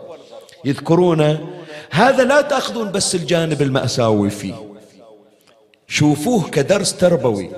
يذكرون 0.64 1.48
هذا 1.90 2.24
لا 2.24 2.40
تأخذون 2.40 2.92
بس 2.92 3.14
الجانب 3.14 3.62
المأساوي 3.62 4.30
فيه. 4.30 4.54
شوفوه 5.88 6.50
كدرس 6.50 6.96
تربوي. 6.96 7.50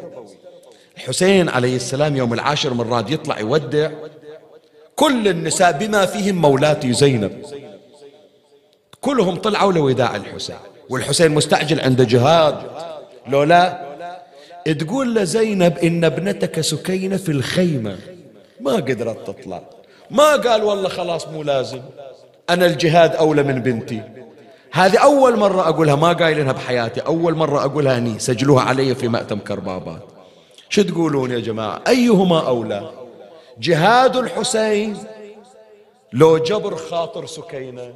الحسين 0.96 1.48
عليه 1.48 1.76
السلام 1.76 2.16
يوم 2.16 2.32
العاشر 2.32 2.74
من 2.74 2.92
راد 2.92 3.11
يطلع 3.11 3.40
يودع. 3.40 3.90
كل 4.96 5.28
النساء 5.28 5.72
بما 5.72 6.07
فيهم 6.07 6.34
مولاتي 6.34 6.92
زينب. 6.92 7.42
كلهم 9.01 9.36
طلعوا 9.36 9.72
لوداع 9.72 10.16
الحسين. 10.16 10.57
والحسين 10.90 11.30
مستعجل 11.30 11.80
عنده 11.80 12.05
جهاد. 12.05 12.55
لو 13.26 13.42
لا 13.42 13.90
تقول 14.78 15.14
لزينب 15.14 15.78
إن 15.78 16.05
ابنتك 16.05 16.61
سكينة 16.61 17.16
في 17.16 17.32
الخيمة. 17.32 17.98
ما 18.61 18.72
قدرت 18.72 19.26
تطلع. 19.26 19.62
ما 20.11 20.36
قال 20.36 20.62
والله 20.62 20.88
خلاص 20.88 21.28
مو 21.28 21.42
لازم. 21.42 21.80
أنا 22.51 22.66
الجهاد 22.66 23.16
أولى 23.16 23.42
من 23.42 23.62
بنتي. 23.62 24.03
هذه 24.72 24.98
أول 24.98 25.36
مرة 25.36 25.68
أقولها 25.68 25.94
ما 25.94 26.12
قايلينها 26.12 26.53
بحياتي. 26.53 27.01
أول 27.01 27.34
مرة 27.34 27.64
أقولها 27.64 27.98
هني. 27.98 28.18
سجلوها 28.18 28.62
علي 28.62 28.94
في 28.94 29.09
مأتم 29.09 29.39
كربابات. 29.39 30.02
شو 30.68 30.82
تقولون 30.82 31.31
يا 31.31 31.39
جماعة؟ 31.39 31.82
أيهما 31.89 32.47
أولى؟ 32.47 32.90
جهاد 33.60 34.16
الحسين 34.16 34.97
لو 36.12 36.39
جبر 36.39 36.77
خاطر 36.77 37.27
سكينة. 37.27 37.94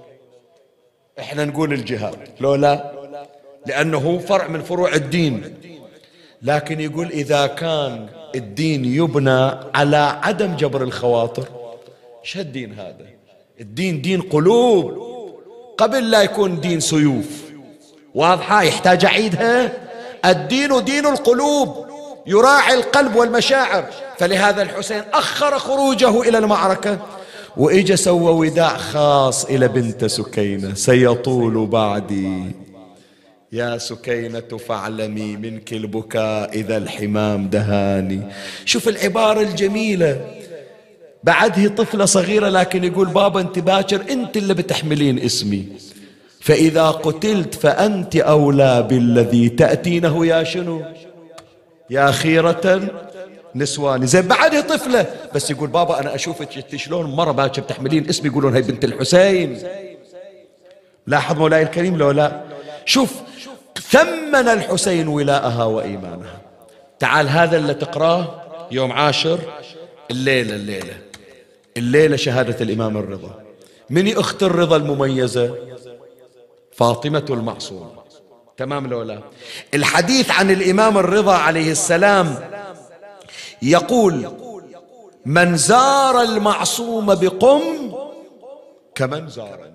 إحنا 1.19 1.45
نقول 1.45 1.73
الجهاد. 1.73 2.17
لو 2.41 2.55
لا؟ 2.55 2.93
لأنه 3.67 4.19
فرع 4.19 4.49
من 4.49 4.63
فروع 4.63 4.95
الدين. 4.95 5.55
لكن 6.43 6.81
يقول 6.81 7.07
إذا 7.11 7.47
كان 7.47 8.07
الدين 8.35 8.85
يبنى 8.85 9.51
على 9.75 10.19
عدم 10.23 10.57
جبر 10.57 10.83
الخواطر 10.83 11.49
شو 12.23 12.41
الدين 12.41 12.73
هذا؟ 12.73 13.07
الدين 13.61 14.03
دين 14.03 14.23
قلوب. 14.23 15.15
قبل 15.79 16.11
لا 16.11 16.23
يكون 16.23 16.61
دين 16.61 16.81
سيوف. 16.81 17.43
واضحة؟ 18.15 18.63
يحتاج 18.63 19.05
أعيدها 19.05 19.73
الدين 20.25 20.85
دين 20.85 21.07
القلوب. 21.07 21.87
يراعي 22.27 22.75
القلب 22.75 23.17
والمشاعر. 23.17 23.85
فلهذا 24.19 24.63
الحسين 24.63 25.03
أخر 25.13 25.59
خروجه 25.59 26.23
إلى 26.23 26.39
المعركة. 26.39 26.99
وإجا 27.57 27.97
سوى 27.97 28.33
وداع 28.33 28.77
خاص 28.77 29.45
إلى 29.45 29.69
بنت 29.69 30.05
سكينة 30.05 30.75
سيطول 30.75 31.67
بعدي. 31.67 32.43
يا 33.53 33.79
سكينة 33.79 34.59
فاعلمي 34.69 35.37
منك 35.37 35.73
البكاء 35.73 36.59
إذا 36.59 36.77
الحمام 36.77 37.49
دهاني. 37.49 38.21
شوف 38.65 38.89
العبارة 38.89 39.41
الجميلة. 39.41 40.21
بعد 41.25 41.59
هي 41.59 41.69
طفلة 41.69 42.05
صغيرة 42.05 42.49
لكن 42.49 42.85
يقول 42.85 43.07
بابا 43.07 43.41
أنت 43.41 43.59
باكر 43.59 44.01
أنت 44.11 44.37
اللي 44.37 44.55
بتحملين 44.55 45.19
اسمي. 45.19 45.65
فإذا 46.41 46.91
قتلت 46.91 47.55
فأنت 47.55 48.17
أولى 48.17 48.87
بالذي 48.91 49.49
تأتينه 49.49 50.27
يا 50.27 50.45
شنو؟ 50.45 50.83
يا 51.91 52.11
خيرة 52.11 52.91
نسواني. 53.55 54.07
زين 54.07 54.29
بعدها 54.29 54.61
طفلة. 54.61 55.07
بس 55.35 55.51
يقول 55.51 55.69
بابا 55.69 56.01
أنا 56.01 56.15
أشوفك 56.15 56.57
انت 56.57 56.77
شلون 56.77 57.11
مرة 57.11 57.33
باكر 57.33 57.63
بتحملين 57.63 58.09
اسمي 58.09 58.31
يقولون 58.31 58.55
هي 58.55 58.63
بنت 58.63 58.85
الحسين. 58.85 59.63
لاحظ 61.07 61.37
مولاي 61.37 61.63
الكريم 61.63 61.97
لو 61.97 62.11
لا؟ 62.11 62.43
شوف 62.85 63.13
ثمن 63.91 64.49
الحسين 64.49 65.09
ولاءها 65.09 65.65
وإيمانها. 65.65 66.39
تعال 66.99 67.29
هذا 67.29 67.57
اللي 67.57 67.75
تقراه 67.75 68.43
يوم 68.71 68.93
عاشر 68.93 69.39
الليلة 70.11 70.55
الليلة. 70.55 70.97
الليلة 71.77 72.17
شهادة 72.17 72.57
الإمام 72.61 72.97
الرضا. 72.97 73.43
من 73.91 74.17
أخت 74.17 74.43
الرضا 74.43 74.77
المميزة؟ 74.77 75.55
فاطمة 76.73 77.25
المعصومة 77.31 77.91
تمام 78.57 78.87
لولا 78.87 79.21
الحديث 79.75 80.31
عن 80.31 80.51
الإمام 80.51 80.99
الرضا 80.99 81.35
عليه 81.35 81.71
السلام 81.71 82.39
يقول 83.65 84.33
من 85.25 85.57
زار 85.57 86.23
المعصوم 86.23 87.15
بقم 87.15 87.63
كمن 88.95 89.29
زارني. 89.29 89.75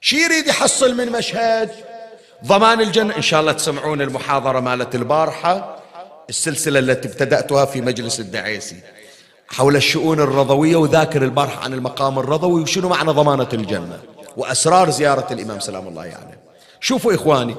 شي 0.00 0.16
يريد 0.16 0.46
يحصل 0.46 0.94
من 0.94 1.12
مشهد؟ 1.12 1.70
ضمان 2.46 2.80
الجنة. 2.80 3.16
إن 3.16 3.22
شاء 3.22 3.40
الله 3.40 3.52
تسمعون 3.52 4.02
المحاضرة 4.02 4.60
مالت 4.60 4.94
البارحة 4.94 5.76
السلسلة 6.28 6.78
التي 6.78 7.08
ابتدأتها 7.08 7.64
في 7.64 7.80
مجلس 7.80 8.20
الدعيسي. 8.20 8.76
حول 9.48 9.76
الشؤون 9.76 10.20
الرضوية 10.20 10.76
وذاكر 10.76 11.22
البارحة 11.22 11.64
عن 11.64 11.74
المقام 11.74 12.18
الرضوي 12.18 12.62
وشنو 12.62 12.88
معنى 12.88 13.10
ضمانة 13.10 13.48
الجنة؟ 13.52 14.00
وأسرار 14.36 14.90
زيارة 14.90 15.32
الإمام 15.32 15.60
سلام 15.60 15.88
الله 15.88 16.02
عليه. 16.02 16.10
يعني. 16.10 16.38
شوفوا 16.80 17.14
إخواني 17.14 17.56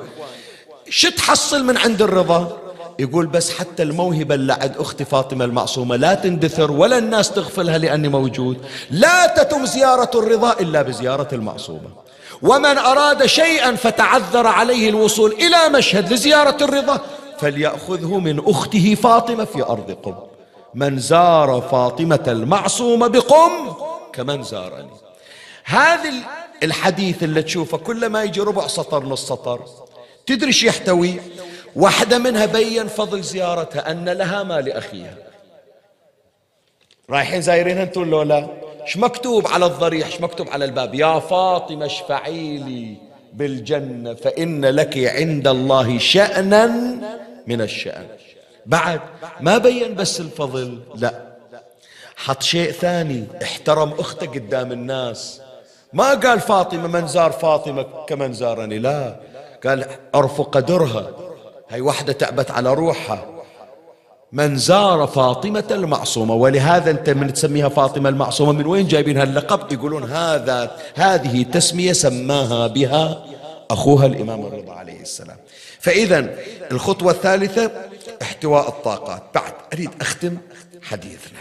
شو 0.89 1.09
تحصل 1.09 1.63
من 1.63 1.77
عند 1.77 2.01
الرضا؟ 2.01 2.60
يقول 3.01 3.25
بس 3.25 3.51
حتى 3.51 3.83
الموهبة 3.83 4.35
اللي 4.35 4.53
عند 4.53 4.77
أختي 4.77 5.05
فاطمة 5.05 5.45
المعصومة 5.45 5.95
لا 5.95 6.13
تندثر 6.13 6.71
ولا 6.71 6.97
الناس 6.97 7.31
تغفلها 7.31 7.77
لأني 7.77 8.07
موجود. 8.07 8.57
لا 8.91 9.27
تتم 9.27 9.65
زيارة 9.65 10.11
الرضا 10.15 10.51
إلا 10.59 10.81
بزيارة 10.81 11.27
المعصومة. 11.33 11.89
ومن 12.41 12.77
أراد 12.77 13.25
شيئا 13.25 13.75
فتعذر 13.75 14.47
عليه 14.47 14.89
الوصول 14.89 15.31
إلى 15.31 15.77
مشهد 15.77 16.13
لزيارة 16.13 16.63
الرضا 16.63 16.99
فليأخذه 17.39 18.19
من 18.19 18.39
أخته 18.45 18.95
فاطمة 18.95 19.45
في 19.45 19.63
أرض 19.63 19.97
قم. 20.03 20.15
من 20.75 20.99
زار 20.99 21.67
فاطمة 21.71 22.23
المعصومة 22.27 23.07
بقم 23.07 23.51
كمن 24.13 24.43
زارني. 24.43 24.89
هذا 25.63 26.13
الحديث 26.63 27.23
اللي 27.23 27.41
تشوفه 27.41 27.77
كل 27.77 28.05
ما 28.05 28.23
يجي 28.23 28.41
ربع 28.41 28.67
سطر 28.67 29.03
نص 29.03 29.27
سطر 29.27 29.59
تدري 30.25 30.51
شو 30.51 30.67
يحتوي؟ 30.67 31.19
واحدة 31.75 32.17
منها 32.17 32.45
بين 32.45 32.87
فضل 32.87 33.21
زيارتها 33.21 33.91
أن 33.91 34.09
لها 34.09 34.43
ما 34.43 34.61
لأخيها 34.61 35.15
رايحين 37.09 37.41
زايرينها 37.41 37.83
أنتم 37.83 38.09
لو 38.09 38.21
لا 38.21 38.47
إيش 38.81 38.97
مكتوب 38.97 39.47
على 39.47 39.65
الضريح؟ 39.65 40.07
إيش 40.07 40.21
مكتوب 40.21 40.49
على 40.49 40.65
الباب؟ 40.65 40.95
يا 40.95 41.19
فاطمة 41.19 41.85
اشفعي 41.85 42.57
لي 42.57 42.97
بالجنة 43.33 44.13
فإن 44.13 44.65
لك 44.65 44.97
عند 44.97 45.47
الله 45.47 45.97
شأنا 45.97 46.67
من 47.47 47.61
الشأن. 47.61 48.07
بعد 48.65 48.99
ما 49.39 49.57
بين 49.57 49.95
بس 49.95 50.19
الفضل؟ 50.19 50.79
لا. 50.95 51.31
حط 52.15 52.41
شيء 52.43 52.71
ثاني 52.71 53.27
احترم 53.43 53.91
اخته 53.91 54.27
قدام 54.27 54.71
الناس. 54.71 55.41
ما 55.93 56.13
قال 56.13 56.39
فاطمة 56.39 56.87
من 56.87 57.07
زار 57.07 57.31
فاطمة 57.31 57.85
كمن 58.07 58.33
زارني 58.33 58.79
لا. 58.79 59.15
قال 59.65 59.85
أرفق 60.15 60.55
قدرها 60.55 61.30
هاي 61.71 61.81
وحدة 61.81 62.13
تعبت 62.13 62.51
على 62.51 62.73
روحها. 62.73 63.27
من 64.31 64.57
زار 64.57 65.07
فاطمة 65.07 65.67
المعصومة 65.71 66.33
ولهذا 66.33 66.91
أنت 66.91 67.09
من 67.09 67.33
تسميها 67.33 67.69
فاطمة 67.69 68.09
المعصومة 68.09 68.51
من 68.51 68.65
وين 68.65 68.87
جايبين 68.87 69.17
هاللقب؟ 69.17 69.71
يقولون 69.71 70.03
هذا 70.03 70.77
هذه 70.95 71.43
تسمية 71.43 71.93
سماها 71.93 72.67
بها 72.67 73.25
أخوها 73.71 74.05
الإمام 74.05 74.45
الرضا 74.45 74.73
عليه 74.73 75.01
السلام. 75.01 75.37
فإذا 75.79 76.35
الخطوة 76.71 77.11
الثالثة 77.11 77.71
احتواء 78.21 78.67
الطاقات. 78.67 79.23
بعد 79.35 79.53
أريد 79.73 79.89
أختم 80.01 80.37
حديثنا. 80.81 81.39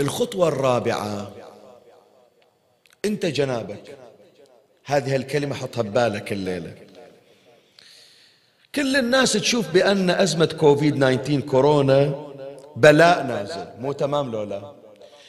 الخطوة 0.00 0.48
الرابعة 0.48 1.32
أنت 3.04 3.26
جنابك 3.26 3.96
هذه 4.84 5.16
الكلمة 5.16 5.54
حطها 5.54 5.82
ببالك 5.82 6.32
الليلة. 6.32 6.83
كل 8.76 8.96
الناس 8.96 9.32
تشوف 9.32 9.70
بأن 9.70 10.10
أزمة 10.10 10.46
كوفيد 10.60 10.94
19 10.94 11.40
كورونا 11.40 12.14
بلاء 12.76 13.22
نازل. 13.22 13.66
مو 13.80 13.92
تمام 13.92 14.30
لو 14.30 14.42
لا؟ 14.42 14.72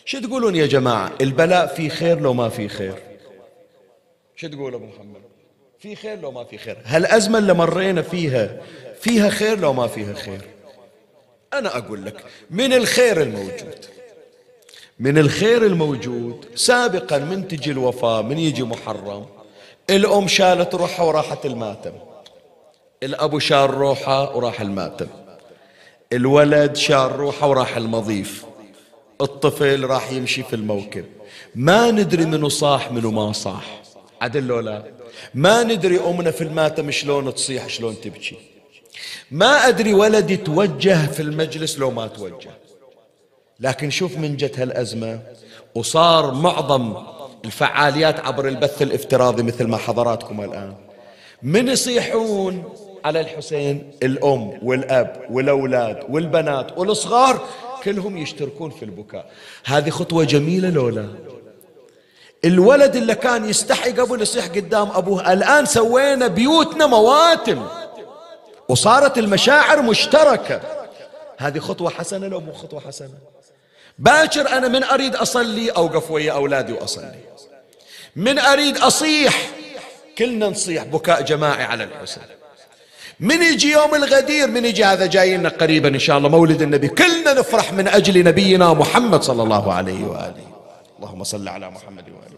شو 0.06 0.20
تقولون 0.20 0.56
يا 0.56 0.66
جماعة؟ 0.66 1.12
البلاء 1.22 1.68
فيه 1.68 1.90
خير 1.90 2.20
لو 2.20 2.34
ما 2.34 2.50
فيه 2.50 2.68
خير؟ 2.68 2.94
شو 4.36 4.48
تقول 4.48 4.74
أبو 4.74 4.86
محمد؟ 4.86 5.22
في 5.80 5.96
خير 5.96 6.20
لو 6.20 6.32
ما 6.32 6.44
في 6.44 6.58
خير. 6.58 6.78
هالأزمة 6.86 7.38
اللي 7.38 7.54
مرينا 7.54 8.02
فيها 8.02 8.62
فيها 9.02 9.30
خير 9.30 9.60
لو 9.60 9.74
ما 9.74 9.88
فيها 9.88 10.14
خير. 10.14 10.42
أنا 11.54 11.78
أقول 11.78 12.06
لك 12.06 12.24
من 12.50 12.74
الخير 12.74 13.22
الموجود 13.22 13.86
من 15.00 15.18
الخير 15.18 15.66
الموجود 15.66 16.46
سابقا 16.56 17.18
من 17.18 17.48
تجي 17.48 17.72
الوفاة 17.72 18.22
من 18.22 18.40
يجي 18.40 18.64
محرم 18.64 19.26
الأم 19.90 20.28
شالت 20.28 20.76
روحها 20.76 21.06
وراحت 21.06 21.46
الماتم. 21.46 21.92
الأبو 23.04 23.40
شال 23.40 23.70
روحه 23.74 24.36
وراح 24.36 24.62
الماتم. 24.62 25.08
الولد 26.14 26.76
شال 26.76 27.16
روحه 27.16 27.48
وراح 27.48 27.78
المضيف. 27.78 28.46
الطفل 29.22 29.84
راح 29.84 30.12
يمشي 30.12 30.44
في 30.44 30.56
الموكب. 30.56 31.06
ما 31.56 31.92
ندري 31.92 32.26
منو 32.26 32.50
صاح 32.50 32.92
منو 32.92 33.12
ما 33.12 33.32
صاح. 33.32 33.82
عدل 34.22 34.66
لا 34.66 34.84
ما 35.34 35.64
ندري 35.64 36.00
أمنا 36.00 36.32
في 36.32 36.44
الماتم 36.44 36.92
شلون 36.92 37.36
تصيح 37.36 37.70
شلون 37.70 38.02
تبكي. 38.02 38.38
ما 39.32 39.68
أدري 39.68 39.94
ولدي 39.94 40.38
توجه 40.38 41.08
في 41.08 41.20
المجلس 41.20 41.80
لو 41.80 41.92
ما 41.92 42.08
توجه. 42.08 42.52
لكن 43.60 43.90
شوف 43.90 44.18
من 44.18 44.38
جت 44.38 44.60
هالأزمة 44.60 45.20
وصار 45.76 46.34
معظم 46.34 46.94
الفعاليات 47.46 48.20
عبر 48.20 48.48
البث 48.48 48.82
الافتراضي 48.82 49.44
مثل 49.44 49.68
ما 49.68 49.78
حضراتكم 49.78 50.42
الآن. 50.42 50.76
من 51.44 51.68
يصيحون؟ 51.68 52.64
على 53.06 53.22
الحسين 53.22 53.92
الأم 54.04 54.60
والأب 54.64 55.26
والأولاد 55.30 56.04
والبنات 56.10 56.78
والصغار 56.78 57.48
كلهم 57.84 58.18
يشتركون 58.18 58.70
في 58.72 58.86
البكاء. 58.86 59.32
هذه 59.66 59.90
خطوة 59.90 60.24
جميلة 60.24 60.70
لولا. 60.70 61.08
الولد 62.46 62.96
اللي 62.96 63.16
كان 63.16 63.50
يستحي 63.50 63.92
قبل 63.92 64.22
يصيح 64.22 64.46
قدام 64.46 64.90
أبوه 64.92 65.34
الآن 65.34 65.66
سوينا 65.66 66.28
بيوتنا 66.28 66.86
مواتم 66.86 67.68
وصارت 68.70 69.18
المشاعر 69.18 69.82
مشتركة. 69.82 70.62
هذه 71.38 71.60
خطوة 71.60 71.90
حسنة 71.90 72.28
لو 72.28 72.40
مو 72.40 72.54
خطوة 72.54 72.80
حسنة. 72.80 73.18
باكر 74.00 74.50
أنا 74.50 74.68
من 74.68 74.84
أريد 74.84 75.16
أصلي 75.16 75.70
أوقف 75.70 76.12
ويا 76.12 76.32
أولادي 76.32 76.74
وأصلي. 76.74 77.16
من 78.16 78.40
أريد 78.40 78.78
أصيح 78.78 79.50
كلنا 80.18 80.50
نصيح 80.50 80.84
بكاء 80.84 81.22
جماعي 81.22 81.64
على 81.64 81.84
الحسين. 81.84 82.24
من 83.20 83.42
يجي 83.42 83.72
يوم 83.72 83.96
الغدير 83.96 84.48
من 84.48 84.66
يجي 84.66 84.86
هذا 84.86 85.06
جاينا 85.06 85.50
قريبا 85.50 85.90
إن 85.90 86.00
شاء 86.00 86.18
الله 86.18 86.30
مولد 86.30 86.62
النبي. 86.62 86.88
كلنا 86.88 87.34
نفرح 87.34 87.74
من 87.74 87.88
أجل 87.88 88.24
نبينا 88.24 88.74
محمد 88.74 89.24
صلى 89.24 89.44
الله 89.44 89.74
عليه 89.74 90.04
وآله. 90.04 90.48
اللهم 91.00 91.24
صل 91.24 91.48
على 91.48 91.70
محمد 91.70 92.04
وآله. 92.10 92.36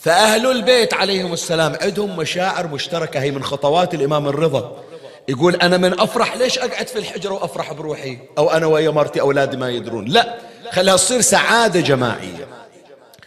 فأهل 0.00 0.50
البيت 0.50 0.94
عليهم 0.94 1.32
السلام 1.32 1.76
عندهم 1.82 2.16
مشاعر 2.16 2.66
مشتركة. 2.66 3.20
هي 3.20 3.30
من 3.30 3.44
خطوات 3.44 3.94
الإمام 3.94 4.28
الرضا. 4.28 4.82
يقول 5.28 5.56
أنا 5.56 5.76
من 5.76 6.00
أفرح 6.00 6.36
ليش 6.36 6.58
أقعد 6.58 6.88
في 6.88 6.98
الحجرة 6.98 7.32
وأفرح 7.32 7.72
بروحي؟ 7.72 8.18
أو 8.38 8.50
أنا 8.50 8.66
ويا 8.66 8.90
مرتي 8.90 9.20
أولادي 9.20 9.56
ما 9.56 9.70
يدرون. 9.70 10.04
لا 10.04 10.34
خلها 10.70 10.96
تصير 10.96 11.20
سعادة 11.20 11.80
جماعية. 11.80 12.48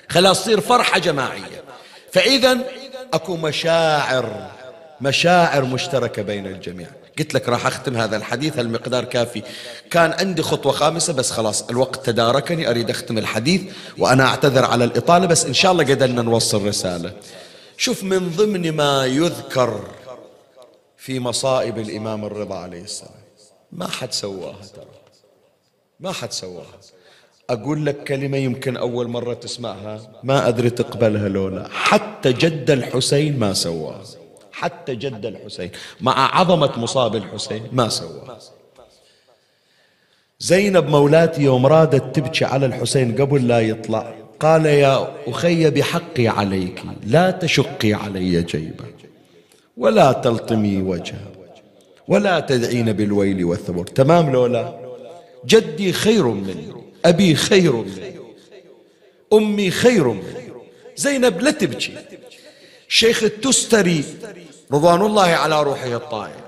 خلها 0.10 0.34
تصير 0.34 0.62
فرحة 0.62 1.00
جماعية. 1.00 1.64
فإذا 2.12 2.58
أكو 3.14 3.36
مشاعر 3.38 4.52
مشاعر 5.02 5.66
مشتركة 5.66 6.22
بين 6.22 6.48
الجميع. 6.48 6.88
قلت 7.20 7.34
لك 7.34 7.50
راح 7.50 7.68
أختم 7.68 7.98
هذا 7.98 8.18
الحديث 8.18 8.60
المقدار 8.60 9.06
كافي. 9.06 9.44
كان 9.92 10.14
عندي 10.14 10.42
خطوة 10.42 10.72
خامسة 10.72 11.14
بس 11.14 11.32
خلاص 11.32 11.70
الوقت 11.70 12.06
تداركني 12.06 12.70
أريد 12.70 12.90
أختم 12.90 13.18
الحديث 13.18 13.62
وأنا 13.98 14.26
أعتذر 14.26 14.66
على 14.66 14.84
الإطالة 14.84 15.26
بس 15.26 15.46
إن 15.46 15.54
شاء 15.54 15.72
الله 15.72 15.84
قدرنا 15.84 16.22
نوصل 16.22 16.68
رسالة. 16.68 17.14
شوف 17.78 18.04
من 18.04 18.30
ضمن 18.30 18.72
ما 18.72 19.06
يذكر 19.06 19.84
في 20.98 21.20
مصائب 21.20 21.80
الإمام 21.80 22.26
الرضا 22.26 22.56
عليه 22.56 22.82
السلام 22.82 23.22
ما 23.72 23.88
حد 23.88 24.14
سواها 24.14 24.66
ترى. 24.76 24.86
ما 26.00 26.12
حد 26.12 26.32
سواها. 26.32 26.80
أقول 27.52 27.86
لك 27.86 28.04
كلمة 28.04 28.38
يمكن 28.38 28.78
أول 28.78 29.08
مرة 29.08 29.34
تسمعها. 29.34 30.02
ما 30.24 30.48
أدري 30.48 30.70
تقبلها 30.70 31.30
لولا 31.30 31.68
حتى 31.72 32.34
جد 32.34 32.72
الحسين 32.72 33.40
ما 33.40 33.54
سواها 33.54 34.02
حتى 34.52 34.96
جد 34.96 35.26
الحسين. 35.26 35.72
مع 36.02 36.40
عظمة 36.40 36.80
مصاب 36.80 37.16
الحسين 37.16 37.64
ما 37.72 37.90
سواها 37.90 38.40
زينب 40.40 40.90
مولاتي 40.90 41.42
يوم 41.42 41.66
رادت 41.66 42.16
تبكي 42.16 42.46
على 42.46 42.66
الحسين 42.66 43.16
قبل 43.22 43.48
لا 43.48 43.60
يطلع. 43.60 44.14
قال 44.40 44.66
يا 44.66 45.08
أخي 45.28 45.70
بحقي 45.70 46.28
عليك. 46.28 46.84
لا 47.04 47.32
تشقي 47.32 47.94
علي 47.94 48.42
جيبا. 48.42 48.86
ولا 49.78 50.12
تلطمي 50.12 50.82
وجهه 50.82 51.32
ولا 52.08 52.40
تدعين 52.40 52.94
بالويل 52.94 53.46
والثبور 53.46 53.86
تمام 53.86 54.32
لولا 54.32 54.80
جدي 55.46 55.94
خير 55.94 56.28
مني. 56.28 56.81
أبي 57.06 57.36
خير 57.36 57.86
أمي 59.34 59.72
خير 59.72 60.22
زينب 60.96 61.42
لا 61.42 61.52
تبكي. 61.52 61.94
شيخ 62.88 63.24
التستري 63.24 64.04
رضوان 64.72 65.02
الله 65.02 65.28
على 65.28 65.64
روحه 65.64 65.96
الطاهر. 65.96 66.42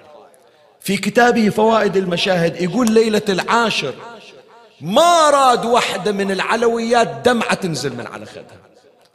في 0.79 0.97
كتابه 0.97 1.49
فوائد 1.49 1.97
المشاهد 1.97 2.61
يقول 2.61 2.91
ليلة 2.91 3.21
العاشر 3.29 3.93
ما 4.81 5.29
راد 5.29 5.65
واحدة 5.65 6.11
من 6.11 6.31
العلويات 6.31 7.21
دمعة 7.25 7.53
تنزل 7.53 7.93
من 7.93 8.07
على 8.07 8.25
خدها. 8.25 8.63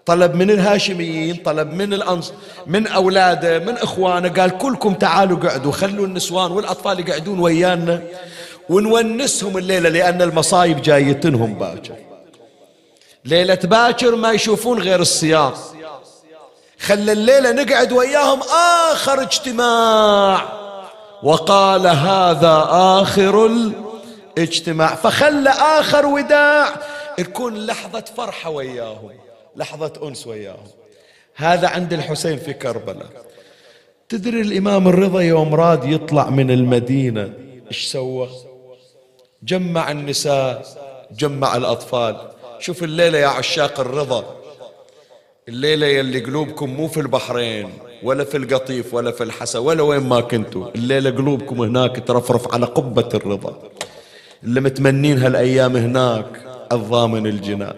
طلب 0.07 0.35
من 0.35 0.51
الهاشميين 0.51 1.37
طلب 1.37 1.73
من 1.73 1.93
الأنص 1.95 2.33
من 2.67 2.87
أولاده 2.87 3.59
من 3.59 3.75
إخوانه 3.77 4.29
قال 4.29 4.59
كلكم 4.59 4.95
تعالوا 4.95 5.39
قعدوا 5.39 5.73
خلوا 5.73 6.07
النسوان 6.07 6.53
والأطفال 6.53 7.01
يقعدون 7.01 7.39
ويانا. 7.39 8.03
ونونسهم 8.69 9.59
الليلة 9.59 9.89
لأن 9.89 10.23
المصايب 10.23 10.83
جايتنهم 10.83 11.55
باكر. 11.55 11.95
ليلة 13.25 13.59
باكر 13.65 14.17
ما 14.17 14.33
يشوفون 14.33 14.79
غير 14.79 15.01
السياط 15.01 15.55
خلى 16.79 17.13
الليلة 17.13 17.53
نقعد 17.53 17.93
وياهم 17.93 18.41
آخر 18.93 19.23
اجتماع. 19.23 20.59
وقال 21.23 21.87
هذا 21.87 22.67
آخر 22.71 23.47
الاجتماع. 23.47 24.95
فخلى 24.95 25.51
آخر 25.51 26.07
وداع 26.07 26.77
يكون 27.19 27.67
لحظة 27.67 28.05
فرحة 28.17 28.51
وياهم 28.51 29.11
لحظة 29.57 29.93
أنس 30.03 30.27
وياهم. 30.27 30.67
هذا 31.35 31.69
عند 31.69 31.93
الحسين 31.93 32.39
في 32.39 32.53
كربلاء. 32.53 33.11
تدري 34.09 34.41
الإمام 34.41 34.89
الرضا 34.89 35.21
يوم 35.21 35.55
راد 35.55 35.85
يطلع 35.85 36.31
من 36.31 36.51
المدينة 36.51 37.33
إيش 37.69 37.87
سوى؟ 37.87 38.29
جمع 39.43 39.91
النساء 39.91 40.67
جمع 41.19 41.57
الأطفال. 41.57 42.17
شوف 42.59 42.83
الليلة 42.83 43.19
يا 43.19 43.27
عشاق 43.27 43.81
الرضا. 43.81 44.25
الليلة 45.49 45.87
يلي 45.87 46.21
قلوبكم 46.21 46.71
مو 46.71 46.89
في 46.89 47.01
البحرين 47.01 47.71
ولا 48.03 48.25
في 48.25 48.37
القطيف 48.37 48.95
ولا 48.95 49.11
في 49.11 49.25
الحسا 49.25 49.59
ولا 49.59 49.83
وين 49.83 50.01
ما 50.01 50.21
كنتوا. 50.21 50.69
الليلة 50.75 51.11
قلوبكم 51.11 51.61
هناك 51.61 52.03
ترفرف 52.07 52.55
على 52.55 52.67
قبة 52.67 53.09
الرضا. 53.15 53.59
اللي 54.45 54.61
متمنين 54.61 55.19
هالأيام 55.19 55.77
هناك 55.77 56.27
الضامن 56.73 57.27
الجنان 57.27 57.75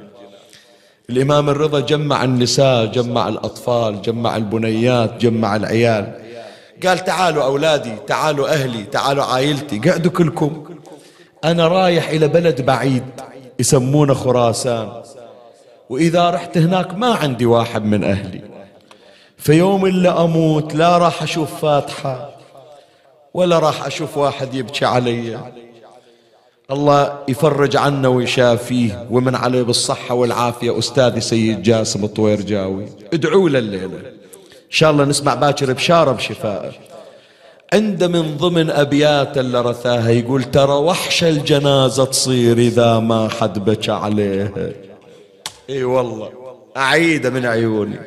الإمام 1.10 1.50
الرضا 1.50 1.80
جمع 1.80 2.24
النساء 2.24 2.86
جمع 2.86 3.28
الأطفال 3.28 4.02
جمع 4.02 4.36
البنيات 4.36 5.16
جمع 5.16 5.56
العيال. 5.56 6.20
قال 6.86 7.04
تعالوا 7.04 7.44
أولادي 7.44 7.96
تعالوا 8.06 8.48
أهلي 8.48 8.82
تعالوا 8.82 9.24
عائلتي 9.24 9.78
قعدوا 9.78 10.12
كلكم. 10.12 10.69
أنا 11.44 11.68
رايح 11.68 12.08
إلى 12.08 12.28
بلد 12.28 12.60
بعيد 12.60 13.04
يسمونه 13.58 14.14
خراسان. 14.14 15.02
وإذا 15.90 16.30
رحت 16.30 16.58
هناك 16.58 16.94
ما 16.94 17.14
عندي 17.14 17.46
واحد 17.46 17.84
من 17.84 18.04
أهلي. 18.04 18.40
في 19.36 19.52
يوم 19.52 19.86
اللي 19.86 20.08
أموت 20.08 20.74
لا 20.74 20.98
راح 20.98 21.22
أشوف 21.22 21.60
فاتحة 21.60 22.30
ولا 23.34 23.58
راح 23.58 23.86
أشوف 23.86 24.16
واحد 24.16 24.54
يبكي 24.54 24.84
علي. 24.84 25.38
الله 26.70 27.18
يفرج 27.28 27.76
عنا 27.76 28.08
ويشافيه 28.08 29.06
ومن 29.10 29.34
عليه 29.34 29.62
بالصحة 29.62 30.14
والعافية 30.14 30.78
أستاذي 30.78 31.20
سيد 31.20 31.62
جاسم 31.62 32.04
الطوير 32.04 32.40
جاوي 32.40 32.86
ادعوا 33.14 33.48
له 33.48 33.58
الليلة. 33.58 33.98
إن 34.70 34.70
شاء 34.70 34.90
الله 34.90 35.04
نسمع 35.04 35.34
باكر 35.34 35.72
بشارة 35.72 36.12
بشفائه. 36.12 36.89
عند 37.72 38.05
من 38.05 38.36
ضمن 38.36 38.70
أبيات 38.70 39.38
اللي 39.38 39.60
رثاها 39.60 40.10
يقول 40.10 40.44
ترى 40.44 40.72
وحش 40.72 41.24
الجنازة 41.24 42.05
تصير 42.05 42.59
إذا 42.59 42.98
ما 42.98 43.28
حد 43.28 43.59
بكى 43.64 43.92
عليها 43.92 44.72
إي 45.70 45.84
والله 45.84 46.30
أعيده 46.76 47.30
من 47.30 47.47
عيوني. 47.47 47.98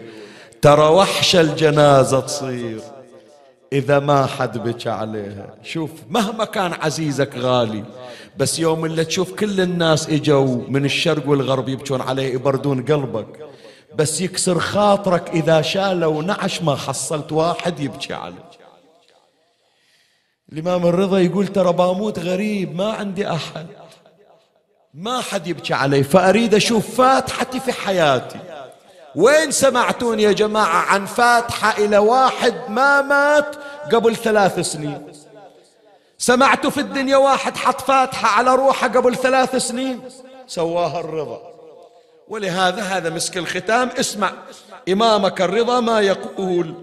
ترى 0.61 0.87
وحش 0.87 1.35
الجنازة 1.35 2.19
تصير 2.19 2.79
إذا 3.73 3.99
ما 3.99 4.25
حد 4.25 4.57
بكى 4.57 4.89
عليها 4.89 5.55
شوف 5.63 5.89
مهما 6.09 6.45
كان 6.45 6.73
عزيزك 6.73 7.37
غالي 7.37 7.83
بس 8.37 8.59
يوم 8.59 8.85
اللي 8.85 9.05
تشوف 9.05 9.31
كل 9.31 9.61
الناس 9.61 10.09
إجوا 10.09 10.57
من 10.67 10.85
الشرق 10.85 11.29
والغرب 11.29 11.69
يبكون 11.69 12.01
عليه 12.01 12.33
يبردون 12.33 12.85
قلبك 12.85 13.27
بس 13.95 14.21
يكسر 14.21 14.59
خاطرك 14.59 15.29
إذا 15.29 15.61
شالوا 15.61 16.23
نعش 16.23 16.61
ما 16.61 16.75
حصلت 16.75 17.31
واحد 17.31 17.79
يبكي 17.79 18.13
عليه 18.13 18.62
الإمام 20.53 20.85
الرضا 20.85 21.19
يقول 21.19 21.47
ترى 21.47 21.73
باموت 21.73 22.19
غريب 22.19 22.75
ما 22.75 22.91
عندي 22.91 23.31
أحد. 23.31 23.67
ما 24.93 25.21
حد 25.21 25.47
يبكي 25.47 25.73
علي 25.73 26.03
فأريد 26.03 26.55
أشوف 26.55 26.95
فاتحتي 26.97 27.59
في 27.59 27.73
حياتي. 27.73 28.39
وين 29.15 29.51
سمعتون 29.51 30.19
يا 30.19 30.31
جماعة 30.31 30.77
عن 30.77 31.05
فاتحة 31.05 31.77
إلى 31.77 31.97
واحد 31.97 32.53
ما 32.69 33.01
مات 33.01 33.55
قبل 33.93 34.15
ثلاث 34.15 34.59
سنين؟ 34.59 35.01
سمعتوا 36.17 36.69
في 36.69 36.79
الدنيا 36.79 37.17
واحد 37.17 37.57
حط 37.57 37.81
فاتحة 37.81 38.27
على 38.27 38.55
روحه 38.55 38.87
قبل 38.87 39.15
ثلاث 39.15 39.55
سنين؟ 39.55 40.01
سواها 40.47 40.99
الرضا. 40.99 41.41
ولهذا 42.27 42.81
هذا 42.81 43.09
مسك 43.09 43.37
الختام 43.37 43.89
اسمع. 43.99 44.31
إمامك 44.89 45.41
الرضا 45.41 45.79
ما 45.79 46.01
يقول. 46.01 46.73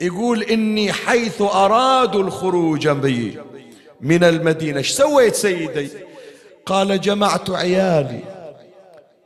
يقول 0.00 0.42
إني 0.42 0.92
حيث 0.92 1.42
أرادوا 1.42 2.22
الخروج 2.22 2.88
بي 2.88 3.38
من 4.00 4.24
المدينة. 4.24 4.78
إيش 4.78 4.90
سويت 4.90 5.34
سيدي؟ 5.34 5.90
قال 6.66 7.00
جمعت 7.00 7.50
عيالي 7.50 8.20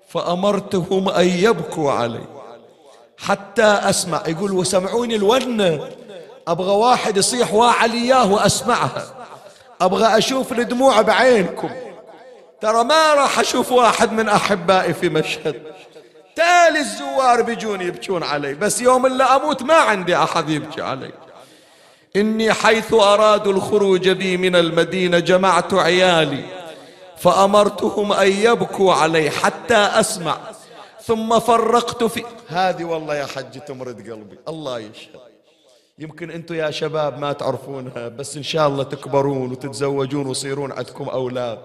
فأمرتهم 0.09 1.09
أن 1.09 1.27
يبكوا 1.27 1.93
علي 1.93 2.25
حتى 3.19 3.63
أسمع. 3.63 4.23
يقول 4.29 4.53
وسمعوني 4.53 5.17
الونة 5.17 5.89
أبغى 6.49 6.73
واحد 6.73 7.17
يصيح 7.17 7.55
وعلياه 7.55 8.33
وأسمعها. 8.33 9.15
أبغى 9.81 10.19
أشوف 10.19 10.53
الدموع 10.53 11.01
بعينكم. 11.01 11.71
ترى 12.61 12.85
ما 12.85 13.15
راح 13.15 13.39
أشوف 13.39 13.73
واحد 13.73 14.13
من 14.13 14.29
أحبائي 14.29 14.95
في 14.95 15.09
مشهد. 15.09 15.63
تالي 16.41 16.79
الزوار 16.79 17.43
بيجون 17.43 17.81
يبكون 17.81 18.23
علي. 18.23 18.55
بس 18.55 18.81
يوم 18.81 19.07
اللي 19.07 19.25
أموت 19.25 19.63
ما 19.63 19.75
عندي 19.75 20.17
أحد 20.17 20.51
يبكي 20.51 20.83
علي. 20.83 21.13
إني 22.17 22.53
حيث 22.53 22.95
أرادوا 22.95 23.53
الخروج 23.53 24.09
بي 24.09 24.37
من 24.37 24.57
المدينة 24.57 25.19
جمعت 25.19 25.75
عيالي 25.75 26.45
فأمرتهم 27.19 28.13
أن 28.13 28.33
يبكوا 28.33 28.93
علي 28.93 29.31
حتى 29.31 29.75
أسمع. 29.75 30.39
ثم 31.05 31.39
فرقت 31.39 32.05
في 32.05 32.25
هذه 32.49 32.85
والله 32.85 33.15
يا 33.17 33.27
حج 33.27 33.61
تمرد 33.61 34.11
قلبي. 34.11 34.39
الله 34.49 34.79
يشهد. 34.79 35.21
يمكن 35.99 36.31
أنتم 36.31 36.55
يا 36.55 36.71
شباب 36.71 37.19
ما 37.19 37.33
تعرفونها 37.33 38.09
بس 38.09 38.37
إن 38.37 38.43
شاء 38.43 38.69
الله 38.69 38.85
تكبرون 38.85 39.53
وتتزوجون 39.53 40.27
ويصيرون 40.27 40.73
عندكم 40.73 41.09
أولاد. 41.09 41.59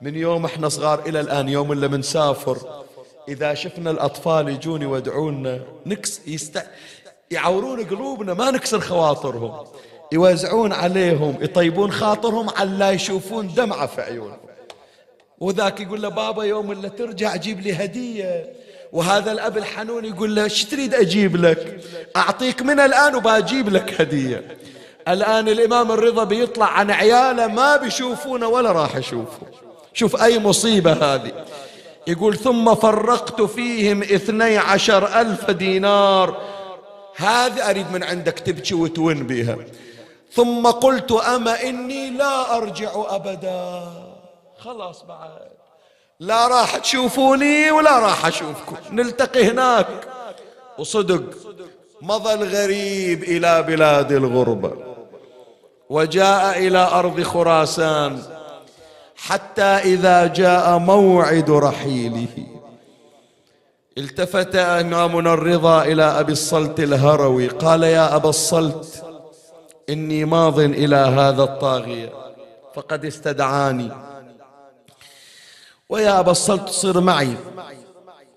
من 0.00 0.16
يوم 0.16 0.44
إحنا 0.44 0.68
صغار 0.68 1.00
إلى 1.06 1.20
الآن 1.20 1.48
يوم 1.48 1.72
اللي 1.72 1.88
بنسافر 1.88 2.58
إذا 3.28 3.54
شفنا 3.54 3.90
الأطفال 3.90 4.48
يجون 4.48 4.82
يودعونا 4.82 5.60
نكس 5.86 6.20
يست... 6.26 6.62
يعورون 7.30 7.84
قلوبنا 7.84 8.34
ما 8.34 8.50
نكسر 8.50 8.80
خواطرهم. 8.80 9.66
يوزعون 10.12 10.72
عليهم 10.72 11.36
يطيبون 11.40 11.92
خاطرهم 11.92 12.50
على 12.50 12.70
لا 12.70 12.90
يشوفون 12.90 13.54
دمعة 13.54 13.86
في 13.86 14.00
عيونهم. 14.00 14.38
وذاك 15.40 15.80
يقول 15.80 16.02
له 16.02 16.08
بابا 16.08 16.44
يوم 16.44 16.72
اللي 16.72 16.90
ترجع 16.90 17.36
جيب 17.36 17.60
لي 17.60 17.72
هدية. 17.72 18.52
وهذا 18.92 19.32
الأب 19.32 19.58
الحنون 19.58 20.04
يقول 20.04 20.34
له 20.34 20.44
إيش 20.44 20.64
تريد 20.64 20.94
أجيب 20.94 21.36
لك؟ 21.36 21.80
أعطيك 22.16 22.62
من 22.62 22.80
الآن 22.80 23.14
وبجيب 23.14 23.68
لك 23.68 24.00
هدية. 24.00 24.58
الآن 25.08 25.48
الإمام 25.48 25.92
الرضا 25.92 26.24
بيطلع 26.24 26.66
عن 26.66 26.90
عياله 26.90 27.46
ما 27.46 27.76
بيشوفونه 27.76 28.48
ولا 28.48 28.72
راح 28.72 28.96
يشوفه. 28.96 29.46
شوف 29.92 30.22
أي 30.22 30.38
مصيبة 30.38 30.92
هذه. 30.92 31.44
يقول 32.08 32.36
ثم 32.36 32.74
فرقت 32.74 33.42
فيهم 33.42 34.02
اثني 34.02 34.58
عشر 34.58 35.20
ألف 35.20 35.50
دينار. 35.50 36.36
هذه 37.16 37.70
أريد 37.70 37.92
من 37.92 38.02
عندك 38.02 38.38
تبكي 38.38 38.74
وتون 38.74 39.26
بها 39.26 39.56
ثم 40.32 40.66
قلت 40.66 41.12
أما 41.12 41.62
إني 41.62 42.10
لا 42.10 42.56
أرجع 42.56 42.90
أبدا. 43.08 43.82
خلاص 44.58 45.04
بعد. 45.04 45.30
لا 46.20 46.48
راح 46.48 46.76
تشوفوني 46.76 47.70
ولا 47.70 47.98
راح 47.98 48.26
أشوفكم. 48.26 48.76
نلتقي 48.92 49.44
هناك. 49.50 49.86
وصدق 50.78 51.22
مضى 52.02 52.34
الغريب 52.34 53.22
إلى 53.22 53.62
بلاد 53.62 54.12
الغربة. 54.12 54.72
وجاء 55.90 56.58
إلى 56.58 56.78
أرض 56.78 57.22
خراسان. 57.22 58.37
حتى 59.18 59.62
إذا 59.62 60.26
جاء 60.26 60.78
موعد 60.78 61.50
رحيله. 61.50 62.46
التفت 63.98 64.56
إمامنا 64.56 65.34
الرضا 65.34 65.82
إلى 65.82 66.02
أبي 66.02 66.32
الصلت 66.32 66.80
الهروي. 66.80 67.48
قال 67.48 67.82
يا 67.82 68.16
أبا 68.16 68.28
الصلت 68.28 69.04
إني 69.90 70.24
ماض 70.24 70.58
إلى 70.58 70.96
هذا 70.96 71.42
الطاغية 71.42 72.12
فقد 72.74 73.04
استدعاني. 73.04 73.90
ويا 75.88 76.20
أبا 76.20 76.30
الصلت 76.30 76.68
صر 76.68 77.00
معي 77.00 77.36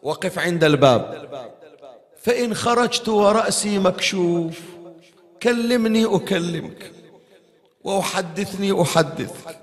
وقف 0.04 0.40
عند 0.40 0.64
الباب. 0.64 1.30
فإن 2.22 2.54
خرجت 2.54 3.10
ورأسي 3.10 3.80
مكشوف 3.80 4.60
كلمني 5.44 6.06
أكلمك 6.06 6.92
وأحدثني 7.84 8.82
أحدثك. 8.82 9.61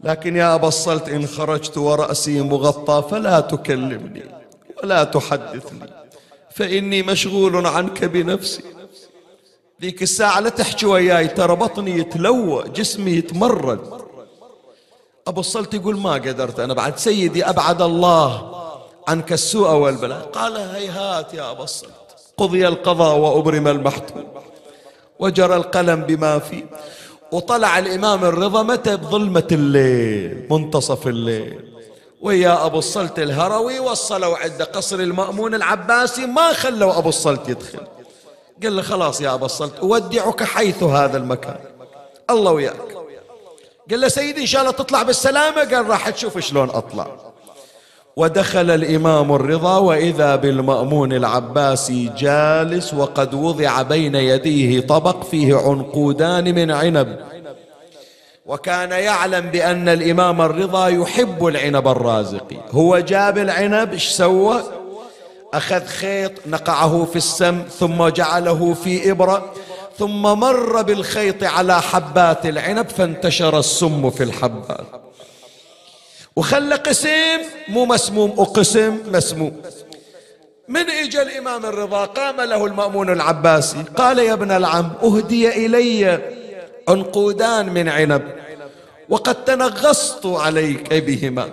لكن 0.00 0.36
يا 0.36 0.54
أبا 0.54 0.68
الصلت 0.68 1.08
إن 1.08 1.26
خرجت 1.26 1.78
ورأسي 1.78 2.40
مغطى 2.40 3.08
فلا 3.10 3.40
تكلمني 3.40 4.22
ولا 4.82 5.04
تحدثني 5.04 5.90
فإني 6.54 7.02
مشغول 7.02 7.66
عنك 7.66 8.04
بنفسي. 8.04 8.62
ذيك 9.82 10.02
الساعة 10.02 10.40
لا 10.40 10.48
تحكي 10.48 10.86
وياي 10.86 11.28
ترى 11.28 11.56
بطني 11.56 11.98
يتلوى 11.98 12.64
جسمي 12.68 13.10
يتمرد. 13.10 13.80
أبو 15.26 15.40
الصلت 15.40 15.74
يقول 15.74 15.98
ما 15.98 16.12
قدرت 16.12 16.60
أنا 16.60 16.74
بعد 16.74 16.98
سيدي 16.98 17.44
أبعد 17.44 17.82
الله 17.82 18.52
عنك 19.08 19.32
السوء 19.32 19.70
والبلاء. 19.70 20.20
قال 20.20 20.56
هيهات 20.56 21.34
يا 21.34 21.50
أبا 21.50 21.64
الصلت 21.64 21.92
قضي 22.36 22.68
القضاء 22.68 23.16
وأبرم 23.16 23.68
المحتوم 23.68 24.24
وجرى 25.18 25.56
القلم 25.56 26.02
بما 26.02 26.38
فيه. 26.38 26.64
وطلع 27.32 27.78
الإمام 27.78 28.24
الرضا 28.24 28.62
متى؟ 28.62 28.96
بظلمة 28.96 29.48
الليل 29.52 30.46
منتصف 30.50 31.06
الليل. 31.06 31.72
ويا 32.20 32.66
أبو 32.66 32.78
الصلت 32.78 33.18
الهروي 33.18 33.78
وصلوا 33.78 34.36
عند 34.36 34.62
قصر 34.62 34.96
المأمون 34.96 35.54
العباسي 35.54 36.26
ما 36.26 36.52
خلوا 36.52 36.98
أبو 36.98 37.08
الصلت 37.08 37.48
يدخل. 37.48 37.80
قال 38.62 38.76
له 38.76 38.82
خلاص 38.82 39.20
يا 39.20 39.34
أبو 39.34 39.44
الصلت 39.44 39.78
أودعك 39.78 40.42
حيث 40.42 40.82
هذا 40.82 41.16
المكان. 41.16 41.58
الله 42.30 42.52
وياك. 42.52 42.96
قال 43.90 44.00
له 44.00 44.08
سيدي 44.08 44.40
إن 44.40 44.46
شاء 44.46 44.60
الله 44.60 44.72
تطلع 44.72 45.02
بالسلامة؟ 45.02 45.60
قال 45.60 45.88
راح 45.88 46.10
تشوف 46.10 46.38
شلون 46.38 46.70
أطلع. 46.70 47.25
ودخل 48.16 48.70
الإمام 48.70 49.32
الرضا 49.32 49.78
وإذا 49.78 50.36
بالمأمون 50.36 51.12
العباسي 51.12 52.12
جالس 52.18 52.94
وقد 52.94 53.34
وضع 53.34 53.82
بين 53.82 54.14
يديه 54.14 54.80
طبق 54.80 55.24
فيه 55.24 55.56
عنقودان 55.56 56.54
من 56.54 56.70
عنب. 56.70 57.18
وكان 58.46 58.90
يعلم 58.90 59.50
بأن 59.50 59.88
الإمام 59.88 60.40
الرضا 60.40 60.88
يحب 60.88 61.46
العنب 61.46 61.88
الرازقي 61.88 62.56
هو 62.70 62.98
جاب 62.98 63.38
العنب 63.38 63.92
إيش 63.92 64.08
سوى؟ 64.08 64.62
أخذ 65.54 65.84
خيط 65.84 66.32
نقعه 66.46 67.04
في 67.04 67.16
السم 67.16 67.62
ثم 67.78 68.08
جعله 68.08 68.74
في 68.74 69.10
إبرة 69.10 69.52
ثم 69.98 70.22
مر 70.22 70.82
بالخيط 70.82 71.44
على 71.44 71.82
حبات 71.82 72.46
العنب 72.46 72.88
فانتشر 72.88 73.58
السم 73.58 74.10
في 74.10 74.22
الحبات. 74.22 75.05
وخلى 76.36 76.74
قسم 76.74 77.40
مو 77.68 77.84
مسموم 77.84 78.38
وقسم 78.38 78.98
مسموم. 79.12 79.62
من 80.68 80.90
اجى 80.90 81.22
الإمام 81.22 81.66
الرضا؟ 81.66 82.04
قام 82.04 82.40
له 82.40 82.66
المأمون 82.66 83.10
العباسي 83.10 83.84
قال 83.96 84.18
يا 84.18 84.32
ابن 84.32 84.50
العم 84.50 84.92
أهدي 85.02 85.66
إلي 85.66 86.20
عنقودان 86.88 87.68
من 87.68 87.88
عنب 87.88 88.22
وقد 89.08 89.44
تنغصت 89.44 90.26
عليك 90.26 90.94
بهما 90.94 91.50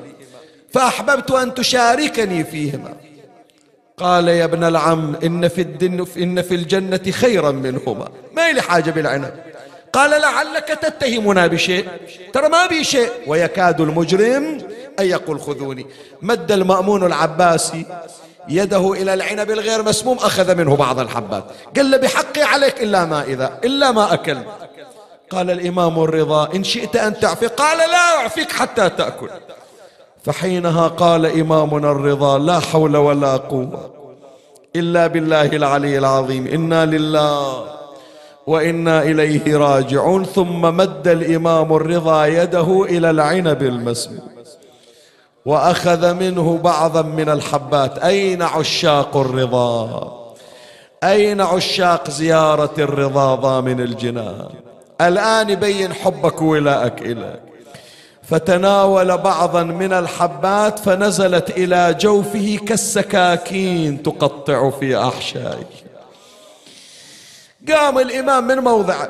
فأحببت 0.74 1.32
أن 1.32 1.54
تشاركني 1.54 2.44
فيهما. 2.44 2.94
قال 3.98 4.28
يا 4.28 4.46
ابن 4.46 4.64
العم 4.64 5.16
إن 5.24 5.48
في, 5.48 5.62
الدن 5.62 6.06
إن 6.18 6.42
في 6.42 6.56
الجنة 6.56 7.12
خيرا 7.12 7.52
منهما. 7.52 8.08
ما 8.34 8.52
لي 8.52 8.62
حاجة 8.62 8.92
بالعنب. 8.92 9.34
قال 9.94 10.22
لعلك 10.22 10.68
تتهمنا 10.82 11.48
بشيء. 11.48 11.88
ترى 12.34 12.50
ما 12.50 12.66
بي 12.66 12.84
شيء. 12.84 13.10
ويكاد 13.28 13.82
المجرم 13.82 14.58
أن 15.00 15.06
يقول 15.06 15.42
خذوني. 15.42 15.86
مد 16.22 16.52
المأمون 16.52 17.06
العباسي 17.06 17.86
يده 18.50 18.94
إلى 18.94 19.14
العنب 19.14 19.52
الغير 19.52 19.84
مسموم 19.84 20.18
أخذ 20.18 20.56
منه 20.56 20.76
بعض 20.76 21.00
الحبات. 21.00 21.44
قال 21.76 21.92
له 21.92 21.98
بحقي 21.98 22.42
عليك 22.42 22.84
إلا 22.84 23.06
ما 23.06 23.24
إذا 23.24 23.60
إلا 23.64 23.92
ما 23.92 24.14
أكل. 24.14 24.38
قال 25.30 25.52
الإمام 25.52 26.04
الرضا 26.04 26.50
إن 26.56 26.64
شئت 26.64 26.96
أن 26.96 27.20
تعفي. 27.20 27.48
قال 27.48 27.78
لا 27.78 28.18
أعفيك 28.22 28.52
حتى 28.52 28.90
تأكل. 28.90 29.30
فحينها 30.26 30.88
قال 30.88 31.26
إمامنا 31.26 31.92
الرضا 31.92 32.40
لا 32.40 32.60
حول 32.60 32.98
ولا 32.98 33.38
قوة 33.38 33.92
إلا 34.76 35.08
بالله 35.08 35.46
العلي 35.46 35.98
العظيم. 35.98 36.48
إنا 36.48 36.86
لله 36.86 37.66
وإنا 38.48 39.04
إليه 39.04 39.58
راجعون. 39.58 40.26
ثم 40.26 40.62
مد 40.62 41.08
الإمام 41.08 41.74
الرضا 41.74 42.26
يده 42.26 42.84
إلى 42.84 43.10
العنب 43.10 43.64
المسموم 43.64 44.34
وأخذ 45.46 46.14
منه 46.14 46.58
بعضا 46.58 47.02
من 47.02 47.30
الحبات. 47.30 47.98
أين 47.98 48.42
عشاق 48.42 49.18
الرضا؟ 49.18 50.20
أين 51.04 51.42
عشاق 51.42 52.10
زيارة 52.10 52.74
الرضا 52.78 53.36
ضامن 53.36 53.80
الجنان؟ 53.80 54.50
الآن 55.02 55.50
يبين 55.50 55.94
حبك 55.94 56.42
وولائك 56.42 57.02
إليه 57.02 57.42
فتناول 58.24 59.18
بعضا 59.18 59.64
من 59.64 59.94
الحبات 59.94 60.80
فنزلت 60.80 61.50
إلى 61.50 61.98
جوفه 62.00 62.60
كالسكاكين 62.68 64.04
تقطع 64.04 64.70
في 64.70 64.98
أحشائه. 64.98 65.83
قام 67.72 68.00
الإمام 68.00 68.48
من 68.48 68.60
موضعه 68.60 69.10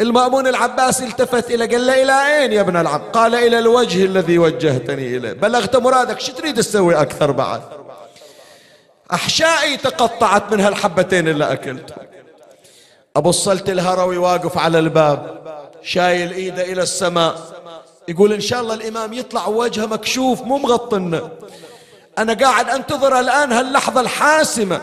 المأمون 0.00 0.46
العباسي 0.46 1.04
التفت 1.04 1.50
إلى 1.50 1.66
قال 1.66 1.86
له 1.86 2.02
إلى 2.02 2.42
أين 2.42 2.52
يا 2.52 2.60
ابن 2.60 2.76
العم؟ 2.76 3.00
قال 3.12 3.34
إلى 3.34 3.58
الوجه 3.58 4.04
الذي 4.04 4.38
وجهتني 4.38 5.16
إليه. 5.16 5.32
بلغت 5.32 5.76
مرادك 5.76 6.20
شو 6.20 6.32
تريد 6.32 6.56
تسوي 6.56 7.00
أكثر 7.00 7.30
بعد؟ 7.30 7.62
أحشائي 9.12 9.76
تقطعت 9.76 10.52
من 10.52 10.60
هالحبتين 10.60 11.28
اللي 11.28 11.52
أكلتهم 11.52 12.06
أبو 13.16 13.30
الصلت 13.30 13.70
الهروي 13.70 14.16
واقف 14.16 14.58
على 14.58 14.78
الباب 14.78 15.38
شايل 15.82 16.32
إيده 16.32 16.62
إلى 16.62 16.82
السماء 16.82 17.36
يقول 18.08 18.32
إن 18.32 18.40
شاء 18.40 18.60
الله 18.60 18.74
الإمام 18.74 19.12
يطلع 19.12 19.46
وجهه 19.46 19.86
مكشوف 19.86 20.42
مو 20.42 20.58
مغطنا 20.58 21.30
أنا 22.18 22.32
قاعد 22.34 22.68
أنتظر 22.68 23.20
الآن 23.20 23.52
هاللحظة 23.52 24.00
الحاسمة. 24.00 24.80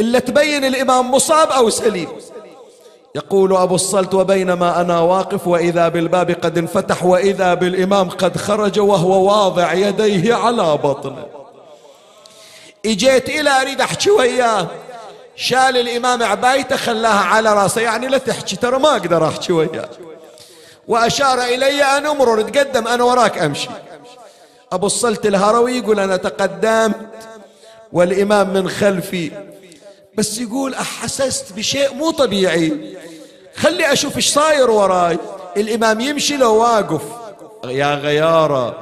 اللي 0.00 0.20
تبين 0.20 0.64
الإمام 0.64 1.10
مصاب 1.10 1.48
أو 1.48 1.70
سليم. 1.70 2.08
يقول 3.14 3.56
أبو 3.56 3.74
الصلت 3.74 4.14
وبينما 4.14 4.80
أنا 4.80 5.00
واقف 5.00 5.46
وإذا 5.46 5.88
بالباب 5.88 6.30
قد 6.30 6.58
انفتح 6.58 7.04
وإذا 7.04 7.54
بالإمام 7.54 8.10
قد 8.10 8.36
خرج 8.36 8.80
وهو 8.80 9.24
واضع 9.26 9.72
يديه 9.72 10.34
على 10.34 10.76
بطنه 10.76 11.26
إجيت 12.86 13.28
إلى 13.28 13.50
أريد 13.50 13.80
أحكي 13.80 14.10
وياه. 14.10 14.66
شال 15.36 15.76
الإمام 15.76 16.22
عبايته 16.22 16.76
خلاها 16.76 17.24
على 17.24 17.54
رأسه 17.54 17.80
يعني 17.80 18.06
لا 18.06 18.18
تحكي 18.18 18.56
ترى 18.56 18.78
ما 18.78 18.92
أقدر 18.92 19.28
أحكي 19.28 19.52
وياه. 19.52 19.88
وأشار 20.88 21.42
إلي 21.42 21.82
أن 21.82 22.06
أمرر 22.06 22.42
تقدم 22.42 22.88
أنا 22.88 23.04
وراك 23.04 23.38
أمشي. 23.38 23.68
أبو 24.72 24.86
الصلت 24.86 25.26
الهروي 25.26 25.78
يقول 25.78 26.00
أنا 26.00 26.16
تقدمت 26.16 26.96
والإمام 27.92 28.52
من 28.52 28.68
خلفي 28.68 29.49
بس 30.14 30.38
يقول 30.38 30.74
أحسست 30.74 31.52
بشيء 31.52 31.94
مو 31.94 32.10
طبيعي. 32.10 32.96
خلي 33.56 33.92
أشوف 33.92 34.16
إيش 34.16 34.32
صاير 34.32 34.70
وراي. 34.70 35.18
الإمام 35.56 36.00
يمشي 36.00 36.36
لو 36.36 36.54
واقف. 36.54 37.02
يا 37.64 37.94
غيارة 37.94 38.74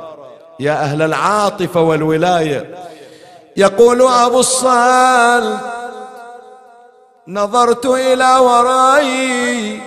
يا 0.61 0.73
أهل 0.73 1.03
العاطفة 1.03 1.81
والولاية. 1.81 2.89
يقول 3.57 4.03
أبو 4.03 4.41
الصال 4.41 5.59
نظرت 7.29 7.87
إلى 7.87 8.39
وراي 8.39 9.81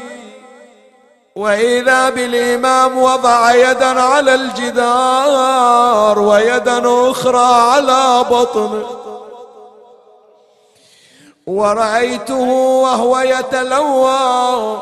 وإذا 1.35 2.09
بالإمام 2.09 2.97
وضع 2.97 3.55
يدا 3.55 4.01
على 4.01 4.35
الجدار 4.35 6.19
ويدا 6.19 7.11
أخرى 7.11 7.45
على 7.45 8.25
بطنه. 8.29 9.00
ورأيته 11.51 12.49
وهو 12.83 13.19
يتلوى 13.19 14.81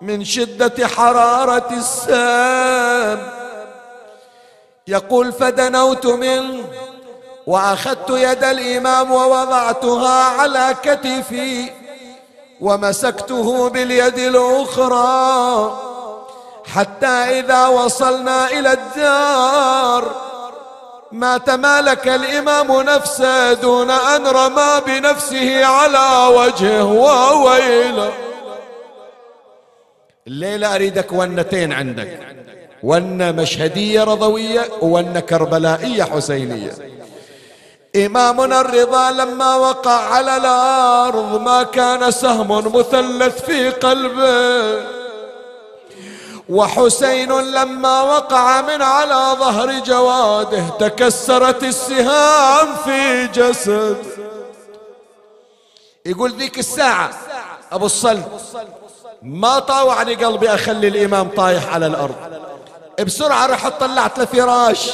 من 0.00 0.24
شدة 0.24 0.88
حرارة 0.88 1.68
السام. 1.72 3.28
يقول 4.88 5.32
فدنوت 5.32 6.06
منه 6.06 6.64
وأخذت 7.46 8.10
يد 8.10 8.44
الإمام 8.44 9.12
ووضعتها 9.12 10.24
على 10.40 10.76
كتفي 10.82 11.70
ومسكته 12.60 13.68
باليد 13.68 14.18
الأخرى 14.18 15.78
حتى 16.74 17.06
إذا 17.06 17.66
وصلنا 17.66 18.50
إلى 18.50 18.72
الدار 18.72 20.33
ما 21.14 21.38
تمالك 21.38 22.08
الإمام 22.08 22.80
نفسه 22.80 23.52
دون 23.52 23.90
أن 23.90 24.26
رمى 24.26 24.80
بنفسه 24.86 25.64
على 25.64 26.34
وجهه 26.36 26.92
وويله 26.92 28.12
الليلة 30.26 30.74
أريدك 30.74 31.12
ونتين 31.12 31.72
عندك. 31.72 32.18
ون 32.82 33.36
مشهدية 33.36 34.04
رضوية 34.04 34.60
ون 34.80 35.18
كربلائية 35.18 36.02
حسينية. 36.04 36.72
إمامنا 37.96 38.60
الرضا 38.60 39.10
لما 39.10 39.54
وقع 39.54 40.14
على 40.14 40.36
الأرض 40.36 41.40
ما 41.40 41.62
كان 41.62 42.10
سهم 42.10 42.76
مثلث 42.76 43.44
في 43.44 43.70
قلبه. 43.70 45.03
وحسين 46.48 47.32
لما 47.32 48.02
وقع 48.02 48.60
من 48.60 48.82
على 48.82 49.36
ظهر 49.38 49.78
جواده 49.78 50.68
تكسرت 50.68 51.62
السهام 51.62 52.74
في 52.84 53.26
جسد. 53.26 54.04
يقول 56.06 56.32
ذيك 56.32 56.58
الساعة 56.58 57.10
أبو 57.72 57.86
الصلب 57.86 58.24
ما 59.22 59.58
طاوعني 59.58 60.14
قلبي 60.14 60.54
أخلي 60.54 60.88
الإمام 60.88 61.28
طايح 61.36 61.74
على 61.74 61.86
الأرض. 61.86 62.14
بسرعة 63.06 63.46
رحت 63.46 63.80
طلعت 63.80 64.18
لفراش. 64.18 64.90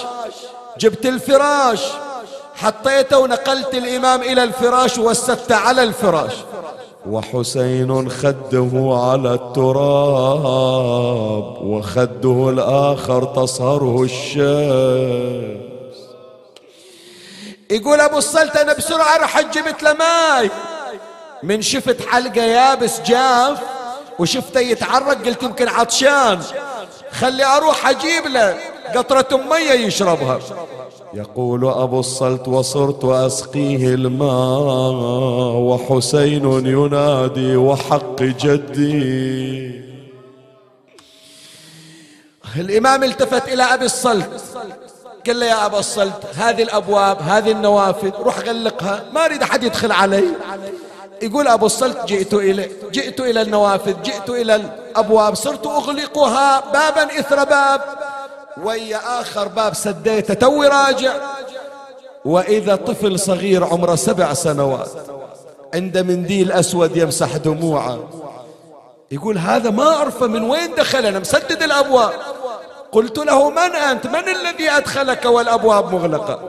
جبت 0.78 1.06
الفراش. 1.06 1.81
حطيته 2.56 3.18
ونقلت 3.18 3.74
الإمام 3.74 4.22
إلى 4.22 4.43
الفراش 4.44 4.98
ووسدته 4.98 5.56
على 5.56 5.82
الفراش. 5.82 6.32
وحسين 7.06 8.10
خده 8.10 8.70
على 8.74 9.35
التراب 9.35 10.82
وخده 11.62 12.48
الآخر 12.51 13.24
تصهره 13.24 14.02
الشمس. 14.02 15.70
يقول 17.70 18.01
أبو 18.01 18.18
الصلت 18.18 18.56
أنا 18.56 18.72
بسرعة 18.72 19.16
رح 19.16 19.40
جبت 19.40 19.82
له 19.82 19.93
ماي. 19.93 20.51
من 21.43 21.62
شفت 21.62 22.06
حلقة 22.09 22.43
يابس 22.43 23.01
جاف 23.01 23.59
وشفته 24.18 24.60
يتعرق 24.60 25.27
قلت 25.27 25.43
يمكن 25.43 25.68
عطشان. 25.68 26.40
خلي 27.10 27.44
أروح 27.44 27.89
أجيب 27.89 28.27
له 28.27 28.56
قطرة 28.94 29.36
مية 29.51 29.72
يشربها. 29.72 30.39
يقول 31.15 31.69
أبو 31.69 32.01
الصلت 32.01 32.49
وصرت 32.49 33.05
أسقيه 33.05 33.95
الماء 33.95 35.53
وحسين 35.57 36.66
ينادي 36.66 37.57
وحق 37.57 38.23
جدي. 38.23 39.81
الإمام 42.57 43.05
التفت 43.05 43.49
إلى 43.49 43.62
أبي 43.62 43.85
الصلت. 43.85 44.43
قال 45.27 45.41
له 45.41 45.47
يا 45.47 45.66
أبا 45.66 45.78
الصلت 45.78 46.27
هذه 46.37 46.62
الأبواب 46.62 47.23
هذه 47.23 47.51
النوافذ 47.51 48.11
روح 48.11 48.39
غلقها 48.39 49.05
ما 49.15 49.24
أريد 49.24 49.43
أحد 49.43 49.65
يدخل 49.65 49.93
علي. 49.93 50.24
يقول 51.23 51.49
أبو 51.49 51.66
الصلت 51.66 52.05
جئت 52.07 52.35
إلى 52.35 52.70
جئت 52.93 53.20
إلى 53.20 53.43
النوافذ 53.43 54.03
جئت 54.03 54.31
إلى 54.31 54.55
الأبواب 54.57 55.35
صرت 55.35 55.66
أغلقها 55.66 56.61
بابا 56.61 57.20
إثر 57.20 57.45
باب. 57.45 57.81
ويا 58.62 59.20
آخر 59.20 59.49
باب 59.49 59.74
سديته 59.74 60.35
توي 60.35 60.69
راجع. 60.69 61.15
وإذا 62.24 62.77
طفل 62.77 63.19
صغير 63.19 63.65
عمره 63.65 63.95
سبع 63.95 64.32
سنوات 64.32 64.91
عند 65.74 65.99
منديل 65.99 66.53
أسود 66.53 66.97
يمسح 66.97 67.37
دموعه. 67.37 67.99
يقول 69.11 69.39
هذا 69.39 69.70
ما 69.70 69.97
أعرفه 69.97 70.27
من 70.27 70.51
وين 70.51 70.74
دخل 70.74 71.07
أنا 71.07 71.19
مسدد 71.19 71.62
الأبواب. 71.62 72.12
قلت 72.93 73.19
له 73.19 73.51
من 73.51 73.59
أنت؟ 73.59 74.07
من 74.07 74.28
الذي 74.28 74.70
أدخلك 74.70 75.24
والأبواب 75.24 75.95
مغلقة؟ 75.95 76.41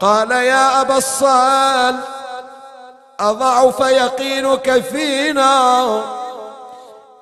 قال 0.00 0.30
يا 0.30 0.80
أبا 0.80 0.96
الصال 0.96 1.94
أضعف 3.20 3.80
يقينك 3.80 4.78
فينا. 4.78 6.02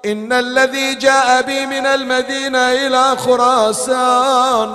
إن 0.06 0.32
الذي 0.32 0.94
جاء 0.94 1.42
بي 1.42 1.66
من 1.66 1.86
المدينة 1.86 2.72
إلى 2.72 3.16
خراسان 3.16 4.72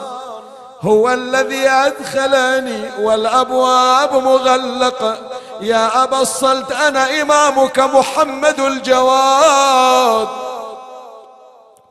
هو 0.82 1.10
الذي 1.14 1.70
أدخلني 1.70 2.90
والأبواب 3.00 4.14
مغلقة. 4.24 5.18
يا 5.62 6.04
أبا 6.04 6.22
الصلت 6.22 6.72
أنا 6.72 7.22
إمامك 7.22 7.80
محمد 7.80 8.60
الجواد. 8.60 10.28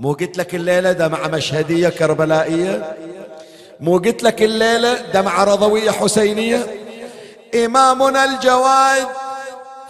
مو 0.00 0.12
قلت 0.12 0.38
لك 0.38 0.54
الليلة 0.54 0.92
دمعة 0.92 1.28
مشهدية 1.28 1.88
كربلائية؟ 1.88 2.96
مو 3.80 3.98
قلت 3.98 4.22
لك 4.22 4.42
الليلة 4.42 4.94
دمعة 4.94 5.44
رضوية 5.44 5.90
حسينية؟ 5.90 6.66
إمامنا 7.54 8.24
الجواد 8.24 9.08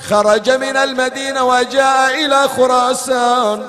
خرج 0.08 0.50
من 0.50 0.76
المدينة 0.76 1.44
وجاء 1.44 2.24
إلى 2.24 2.48
خراسان 2.48 3.68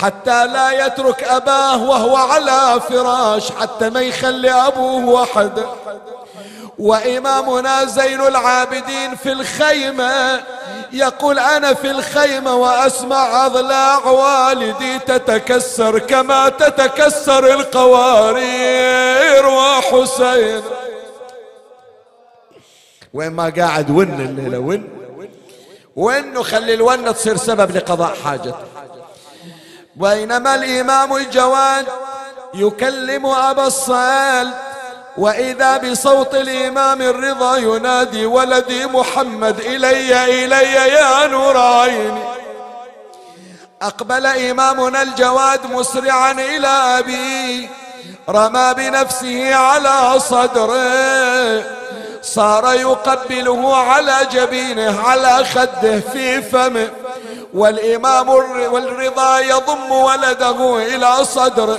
حتى 0.00 0.46
لا 0.46 0.86
يترك 0.86 1.24
أباه 1.24 1.82
وهو 1.82 2.16
على 2.16 2.80
فراش 2.88 3.52
حتى 3.52 3.90
ما 3.90 4.00
يخلي 4.00 4.50
أبوه 4.50 5.04
وحده. 5.04 5.66
وإمامنا 6.78 7.84
زين 7.84 8.20
العابدين 8.20 9.16
في 9.16 9.32
الخيمة 9.32 10.40
يقول 10.92 11.38
أنا 11.38 11.74
في 11.74 11.90
الخيمة 11.90 12.54
وأسمع 12.54 13.46
أضلاع 13.46 14.06
والدي 14.06 14.98
تتكسر 14.98 15.98
كما 15.98 16.48
تتكسر 16.48 17.54
القوارير 17.54 19.46
وحسين. 19.46 20.62
وين 23.14 23.32
ما 23.32 23.52
قاعد 23.56 23.90
ون 23.90 24.20
الليلة 24.20 24.58
ون. 24.58 25.01
وإنه 25.96 26.42
خلي 26.42 26.74
الونة 26.74 27.12
تصير 27.12 27.36
سبب 27.36 27.76
لقضاء 27.76 28.16
حاجته. 28.24 28.54
بينما 29.96 30.54
الإمام 30.54 31.16
الجواد 31.16 31.86
يكلم 32.54 33.26
أبا 33.26 33.66
الصال 33.66 34.54
وإذا 35.16 35.76
بصوت 35.76 36.34
الإمام 36.34 37.02
الرضا 37.02 37.56
ينادي 37.56 38.26
ولدي 38.26 38.86
محمد 38.86 39.60
إلي 39.60 40.44
إلي 40.44 40.72
يا 40.72 41.26
نور 41.26 41.56
عيني. 41.56 42.24
أقبل 43.82 44.26
إمامنا 44.26 45.02
الجواد 45.02 45.66
مسرعا 45.66 46.32
إلى 46.32 46.68
ابي 46.68 47.68
رمى 48.28 48.74
بنفسه 48.76 49.54
على 49.54 50.20
صدره. 50.20 51.81
صار 52.22 52.74
يقبله 52.74 53.76
على 53.76 54.16
جبينه 54.32 55.00
على 55.00 55.44
خده 55.44 56.00
في 56.12 56.42
فمه. 56.42 56.90
والإمام 57.54 58.28
والرضا 58.72 59.38
يضم 59.38 59.92
ولده 59.92 60.76
إلى 60.76 61.24
صدره 61.24 61.78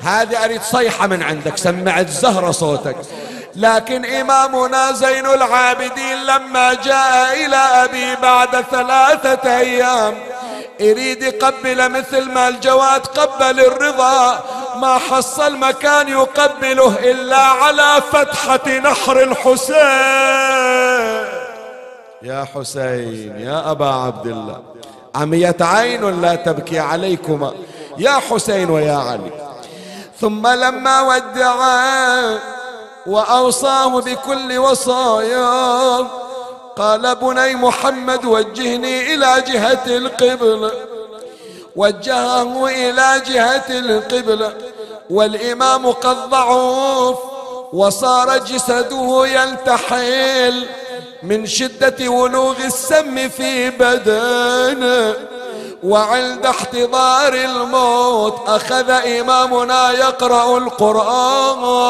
هذه 0.00 0.44
أريد 0.44 0.62
صيحة 0.62 1.06
من 1.06 1.22
عندك 1.22 1.56
سمعت 1.56 2.08
زهرة 2.08 2.50
صوتك. 2.50 2.96
لكن 3.56 4.04
إمامنا 4.04 4.92
زين 4.92 5.26
العابدين 5.26 6.24
لما 6.24 6.74
جاء 6.74 7.46
إلى 7.46 7.56
أبي 7.56 8.16
بعد 8.22 8.64
ثلاثة 8.70 9.56
أيام 9.58 10.14
يريد 10.80 11.22
يقبل 11.22 11.88
مثل 11.90 12.30
ما 12.30 12.48
الجواد 12.48 13.06
قبل 13.06 13.60
الرضا. 13.60 14.44
ما 14.84 14.98
حصل 14.98 15.56
مكان 15.56 16.08
يقبله 16.08 17.10
إلا 17.10 17.36
على 17.36 18.02
فتحة 18.12 18.78
نحر 18.78 19.22
الحسين. 19.22 19.76
يا 22.22 22.46
حسين 22.54 23.40
يا 23.40 23.70
أبا 23.70 23.86
عبد 23.86 24.26
الله 24.26 24.62
عميت 25.14 25.62
عين 25.62 26.20
لا 26.20 26.34
تبكي 26.34 26.78
عليكما. 26.78 27.52
يا 27.98 28.10
حسين 28.10 28.70
ويا 28.70 28.96
علي. 28.96 29.30
ثم 30.20 30.46
لما 30.46 31.00
ودعا 31.00 32.38
وأوصاه 33.06 34.00
بكل 34.00 34.58
وصايا 34.58 36.06
قال 36.76 37.14
بني 37.14 37.54
محمد 37.54 38.24
وجهني 38.24 39.14
إلى 39.14 39.44
جهة 39.46 39.86
القبلة 39.86 40.72
وجهه 41.76 42.68
إلى 42.68 43.22
جهة 43.26 43.64
القبلة 43.68 44.73
والإمام 45.10 45.86
قد 45.92 46.30
ضعف 46.30 47.16
وصار 47.72 48.38
جسده 48.38 49.26
يلتحل 49.26 50.66
من 51.22 51.46
شدة 51.46 52.08
ولوغ 52.08 52.56
السم 52.64 53.28
في 53.28 53.70
بدنه 53.70 55.14
وعند 55.84 56.46
احتضار 56.46 57.34
الموت 57.34 58.48
أخذ 58.48 58.90
إمامنا 58.90 59.90
يقرأ 59.90 60.58
القرآن 60.58 61.84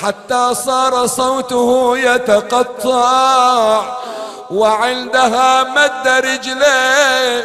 حتى 0.00 0.54
صار 0.54 1.06
صوته 1.06 1.98
يتقطع 1.98 3.82
وعندها 4.50 5.62
مد 5.64 6.08
رجليه 6.08 7.44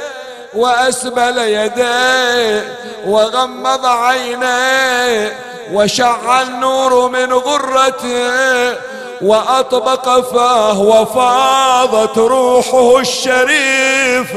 وأسبل 0.53 1.37
يديه 1.37 2.77
وغمض 3.05 3.85
عينيه 3.85 5.39
وشع 5.73 6.41
النور 6.41 7.09
من 7.09 7.33
غرته 7.33 8.77
وأطبق 9.21 10.19
فاه 10.19 10.81
وفاضت 10.81 12.17
روحه 12.17 12.99
الشريف. 12.99 14.35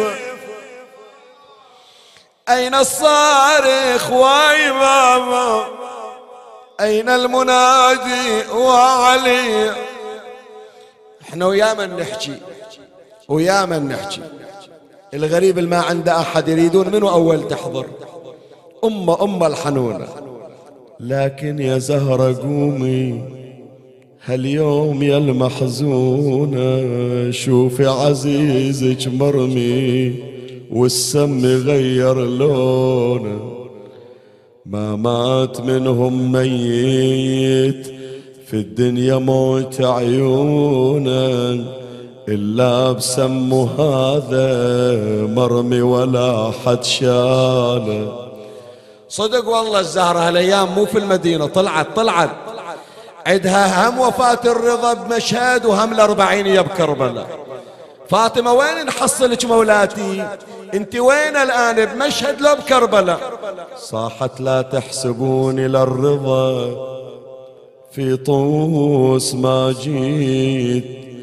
أين 2.48 2.74
الصارخ 2.74 4.10
وإماما 4.10 5.66
أين 6.80 7.08
المنادي 7.08 8.46
وعلي؟ 8.52 9.72
إحنا 11.22 11.46
ويا 11.46 11.74
من 11.74 11.96
نحكي؟ 11.96 12.40
ويا 13.28 13.64
من 13.64 13.88
نحكي؟ 13.88 14.22
الغريب 15.14 15.58
اللي 15.58 15.70
ما 15.70 15.76
عنده 15.76 16.20
أحد 16.20 16.48
يريدون 16.48 16.92
منه 16.92 17.12
أول 17.12 17.48
تحضر. 17.48 17.86
أمة 18.84 19.24
أمة 19.24 19.46
الحنونة 19.46 20.06
لكن 21.00 21.58
يا 21.58 21.78
زهرة 21.78 22.36
قومي 22.42 23.22
هاليوم 24.24 25.02
يا 25.02 25.18
المحزونة 25.18 26.80
شوفي 27.30 27.86
عزيزك 27.86 29.08
مرمي 29.08 30.14
والسم 30.72 31.46
غير 31.46 32.24
لونه 32.24 33.40
ما 34.66 34.96
مات 34.96 35.60
منهم 35.60 36.32
ميت 36.32 37.86
في 38.46 38.54
الدنيا 38.54 39.16
موت 39.16 39.80
عيونا 39.80 41.64
إلا 42.28 42.92
بسم 42.92 43.52
هذا 43.78 44.46
مرمي 45.26 45.82
ولا 45.82 46.52
حد 46.66 46.84
شاله 46.84 48.28
صدق 49.09 49.48
والله 49.48 49.80
الزهرة 49.80 50.18
هالأيام 50.18 50.68
مو 50.74 50.86
في 50.86 50.98
المدينة 50.98 51.46
طلعت 51.46 51.86
طلعت. 51.96 52.30
عندها 53.26 53.88
هم 53.88 53.98
وفاة 53.98 54.38
الرضا 54.44 54.92
بمشهد 54.92 55.66
وهم 55.66 55.92
الأربعينية 55.92 56.60
بكربلاء 56.60 57.26
فاطمة 58.09 58.52
وين 58.52 58.86
نحصلك 58.86 59.44
مولاتي؟ 59.44 60.28
انت 60.74 60.96
وين 60.96 61.36
الآن؟ 61.36 61.84
بمشهد 61.84 62.40
لو 62.40 62.55
بكربلاء 62.55 63.20
صاحت 63.76 64.40
لا 64.40 64.62
تحسبوني 64.62 65.68
للرضا 65.68 66.76
في 67.92 68.16
طوس 68.16 69.34
ما 69.34 69.74
جيت. 69.80 71.13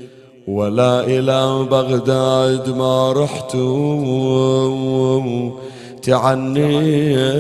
ولا 0.47 1.03
إلى 1.03 1.67
بغداد 1.71 2.69
ما 2.69 3.13
رحت. 3.13 3.51
تعنيت 6.03 7.33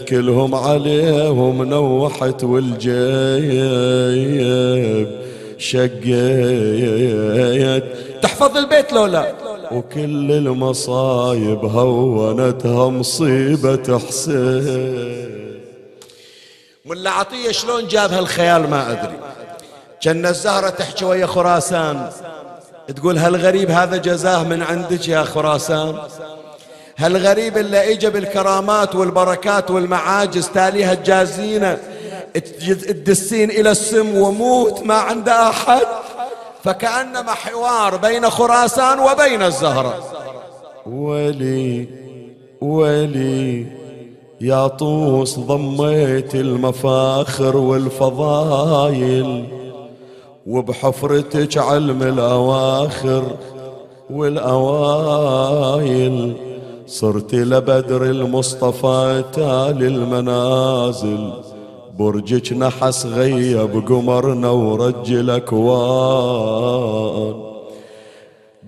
كلهم 0.00 0.54
عليهم 0.54 1.62
نوحت 1.62 2.44
والجيب. 2.44 2.88
شقيت. 5.58 7.04
تحفظ 8.22 8.56
البيت 8.56 8.92
لولا. 8.92 9.32
وكل 9.72 10.32
المصايب 10.32 11.64
هونتها 11.64 12.88
مصيبة 12.88 13.98
حسين. 13.98 15.38
ملا 16.86 17.10
عطية 17.10 17.50
شلون 17.50 17.86
جاب 17.86 18.12
هالخيال 18.12 18.70
ما 18.70 18.92
أدري. 18.92 19.16
كان 20.00 20.26
الزهرة 20.26 20.68
تحكي 20.68 21.04
ويا 21.04 21.26
خراسان. 21.26 22.10
تقول 22.96 23.18
هالغريب 23.18 23.70
هذا 23.70 23.96
جزاه 23.96 24.42
من 24.42 24.62
عندك 24.62 25.08
يا 25.08 25.22
خراسان؟ 25.22 25.94
هالغريب 26.98 27.58
اللي 27.58 27.92
اجى 27.92 28.10
بالكرامات 28.10 28.94
والبركات 28.94 29.70
والمعاجز 29.70 30.48
تاليها 30.48 30.92
الجازينة 30.92 31.78
تدسين 32.88 33.50
إلى 33.50 33.70
السم 33.70 34.18
وموت 34.18 34.82
ما 34.82 34.94
عنده 34.94 35.48
أحد 35.48 35.86
فكأنما 36.64 37.32
حوار 37.32 37.96
بين 37.96 38.30
خراسان 38.30 38.98
وبين 38.98 39.42
الزهرة. 39.42 39.94
ولي 40.86 41.88
ولي 42.60 43.66
يا 44.40 44.66
طوس 44.66 45.38
ضميت 45.38 46.34
المفاخر 46.34 47.56
والفضايل. 47.56 49.57
وبحفرتك 50.48 51.58
علم 51.58 52.02
الأواخر 52.02 53.24
والأوايل 54.10 55.56
صرت 56.86 57.34
لبدر 57.34 58.02
المصطفى 58.02 59.24
تالي 59.32 59.86
المنازل. 59.86 61.30
برجك 61.98 62.52
نحس 62.52 63.06
غيب 63.06 63.84
قمرنا 63.88 64.50
ورجل 64.50 65.30
أكوان. 65.30 67.34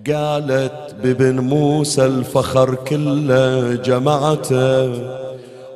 قالت 0.07 0.95
بابن 1.03 1.39
موسى 1.39 2.05
الفخر 2.05 2.75
كله 2.75 3.75
جمعته 3.75 4.91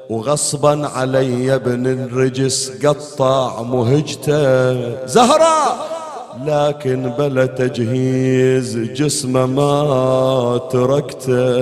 وغصبا 0.09 0.87
علي 0.87 1.55
ابن 1.55 1.87
الرجس 1.87 2.85
قطع 2.85 3.61
مهجته. 3.61 5.05
زهره 5.05 5.94
لكن 6.43 7.11
بلا 7.17 7.45
تجهيز 7.45 8.77
جسمه 8.77 9.45
ما 9.45 10.61
تركته. 10.71 11.61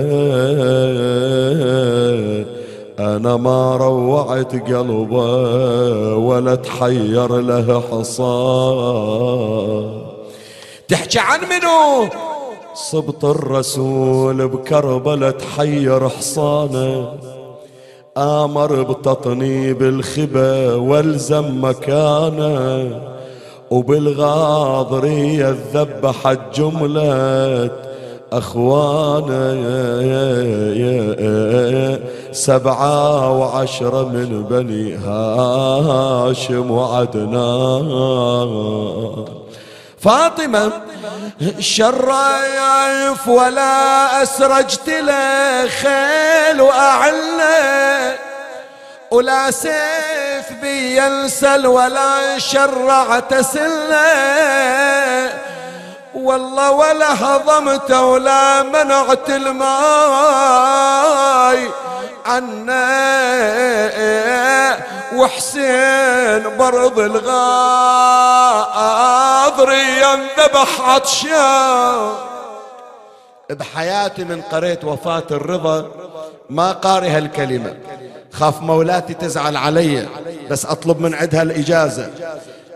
أنا 2.98 3.36
ما 3.36 3.76
روعت 3.76 4.52
قلبه 4.52 6.16
ولا 6.16 6.54
تحير 6.54 7.40
له 7.40 7.82
حصان. 7.90 8.94
تحكي 10.88 11.18
عن 11.18 11.40
منو؟ 11.40 12.08
صبط 12.74 13.24
الرسول 13.24 14.48
بكربلة 14.48 15.30
تحير 15.30 16.08
حصانه. 16.08 17.12
آمر 18.16 18.82
بتطنيب 18.82 19.82
الخبا 19.82 20.74
والزم 20.74 21.64
مكانه. 21.64 23.13
وبالغاضرية 23.74 25.56
ذبحت 25.74 26.38
جملة 26.54 27.70
أخوانا 28.32 29.54
سبعة 32.32 33.30
وعشرة 33.38 34.08
من 34.08 34.44
بني 34.50 34.96
هاشم 34.96 36.70
وعدنان. 36.70 38.50
فاطمة 39.98 40.72
شرايف 41.58 43.28
ولا 43.28 44.22
أسرجت 44.22 44.88
له 44.88 45.66
خيل 45.68 46.60
وأعلى. 46.60 48.14
ولا 49.14 49.50
سيف 49.50 50.52
بي 50.62 50.96
ينسل 50.96 51.66
ولا 51.66 52.38
شرعت 52.38 53.34
سله 53.34 54.04
والله 56.14 56.70
ولا 56.70 57.12
هضمت 57.24 57.90
ولا 57.90 58.62
منعت 58.62 59.30
الماي. 59.30 59.64
عنا 62.26 63.14
وحسين 65.14 66.56
برض 66.56 66.98
الغاضري 66.98 67.62
ينذبح 70.00 70.80
عطشان 70.80 72.12
بحياتي 73.50 74.24
من 74.24 74.40
قريت 74.40 74.84
وفاة 74.84 75.24
الرضا 75.30 75.90
ما 76.50 76.72
قاري 76.72 77.08
هالكلمة. 77.08 77.76
خاف 78.32 78.62
مولاتي 78.62 79.14
تزعل 79.14 79.56
علي 79.56 80.06
بس 80.50 80.66
أطلب 80.66 81.00
من 81.00 81.14
عندها 81.14 81.42
الإجازة. 81.42 82.10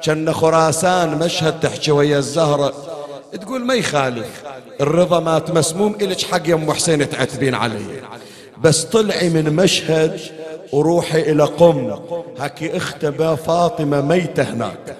كان 0.02 0.32
خراسان 0.32 1.18
مشهد 1.18 1.60
تحكي 1.60 1.92
ويا 1.92 2.18
الزهرة. 2.18 2.72
تقول 3.32 3.64
ما 3.64 3.74
يخالف 3.74 4.42
الرضا 4.80 5.20
مات 5.20 5.50
مسموم 5.50 5.94
إلك 6.00 6.22
حق 6.22 6.48
يا 6.48 6.54
أم 6.54 6.72
حسين 6.72 7.10
تعتبين 7.10 7.54
علي. 7.54 7.84
بس 8.58 8.84
طلعي 8.84 9.28
من 9.28 9.56
مشهد 9.56 10.20
وروحي 10.72 11.20
إلى 11.20 11.44
قم. 11.44 12.00
هكي 12.38 12.76
اختبى 12.76 13.36
فاطمة 13.36 14.00
ميتة 14.00 14.42
هناك. 14.42 14.96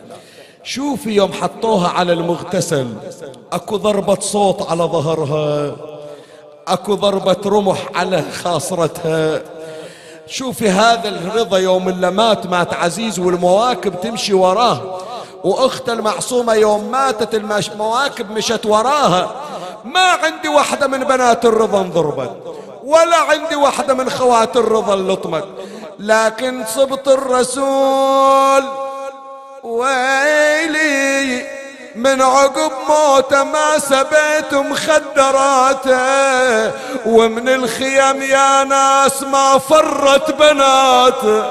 شوفي 0.63 1.11
يوم 1.11 1.33
حطوها 1.33 1.89
على 1.89 2.13
المغتسل. 2.13 2.95
أكو 3.53 3.77
ضربة 3.77 4.21
صوت 4.21 4.71
على 4.71 4.85
ظهرها. 4.85 5.77
أكو 6.69 6.95
ضربة 6.95 7.37
رمح 7.47 7.79
على 7.95 8.25
خاصرتها. 8.43 9.43
شوفي 10.27 10.71
هذا 10.71 11.09
الرضا 11.09 11.59
يوم 11.59 11.89
اللي 11.89 12.11
مات 12.11 12.47
مات 12.47 12.75
عزيز 12.75 13.19
والمواكب 13.19 14.01
تمشي 14.01 14.35
وراه. 14.35 14.99
وأخت 15.45 15.89
المعصومة 15.89 16.55
يوم 16.55 16.91
ماتت 16.91 17.35
المواكب 17.35 18.31
مشت 18.31 18.67
وراها. 18.67 19.35
ما 19.85 20.01
عندي 20.01 20.49
واحدة 20.49 20.87
من 20.87 21.05
بنات 21.05 21.45
الرضا 21.45 21.81
انضربت 21.81 22.37
ولا 22.85 23.17
عندي 23.17 23.57
واحدة 23.57 23.95
من 23.95 24.11
خوات 24.11 24.57
الرضا 24.57 24.95
اللي 24.95 25.17
طمت 25.17 25.45
لكن 25.99 26.65
صبت 26.67 27.09
الرسول 27.09 28.65
ويلي 29.63 31.47
من 31.95 32.23
عقب 32.23 32.73
موته 32.89 33.45
ما 33.45 33.79
سبيت 33.79 34.55
مخدراته 34.55 35.93
ومن 37.07 37.49
الخيم 37.49 38.23
يا 38.23 38.65
ناس 38.65 39.23
ما 39.23 39.59
فرت 39.59 40.31
بناته. 40.31 41.45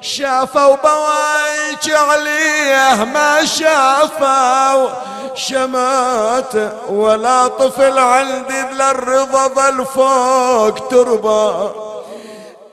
شافوا 0.00 0.76
بوايج 0.76 1.90
عليه 1.90 3.04
ما 3.04 3.44
شافوا 3.44 4.88
شمات 5.34 6.52
ولا 6.88 7.48
طفل 7.48 7.98
عندي 7.98 8.62
للرضا 8.72 9.48
ظل 9.48 9.86
فوق 9.86 10.88
تربة. 10.88 11.72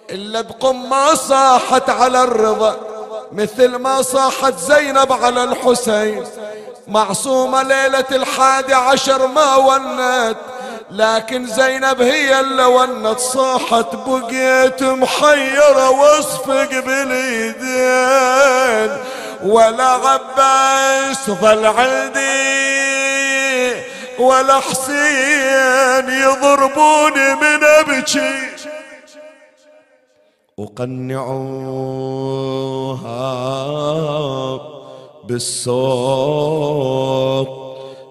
إلا 0.09 0.41
بقمة 0.41 1.13
صاحت 1.13 1.89
على 1.89 2.23
الرضا. 2.23 2.90
مثل 3.31 3.75
ما 3.75 4.01
صاحت 4.01 4.57
زينب 4.57 5.13
على 5.13 5.43
الحسين. 5.43 6.23
معصومة 6.87 7.63
ليلة 7.63 8.05
الحادي 8.11 8.73
عشر 8.73 9.27
ما 9.27 9.55
ونت 9.55 10.37
لكن 10.91 11.47
زينب 11.47 12.01
هي 12.01 12.39
اللي 12.39 12.65
ونت. 12.65 13.19
صاحت 13.19 13.95
بقيت 13.95 14.83
محيرة 14.83 15.89
واصفق 15.89 16.69
باليدين 16.79 18.11
ولا 19.43 19.83
عباس 19.87 21.29
ظل 21.29 21.65
عندي 21.65 22.31
ولا 24.19 24.59
حسين 24.59 26.09
يضربوني 26.09 27.35
من 27.35 27.63
ابكي 27.63 28.51
وقنعوها 30.61 31.81
بالصوت. 35.27 36.41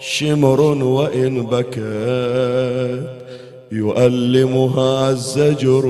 شمر 0.01 0.61
وإن 0.61 1.47
بكت 1.47 3.11
يؤلمها 3.73 5.13
زجر 5.13 5.87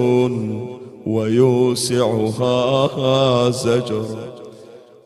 ويوسعها 1.07 2.61
زجر. 3.51 4.07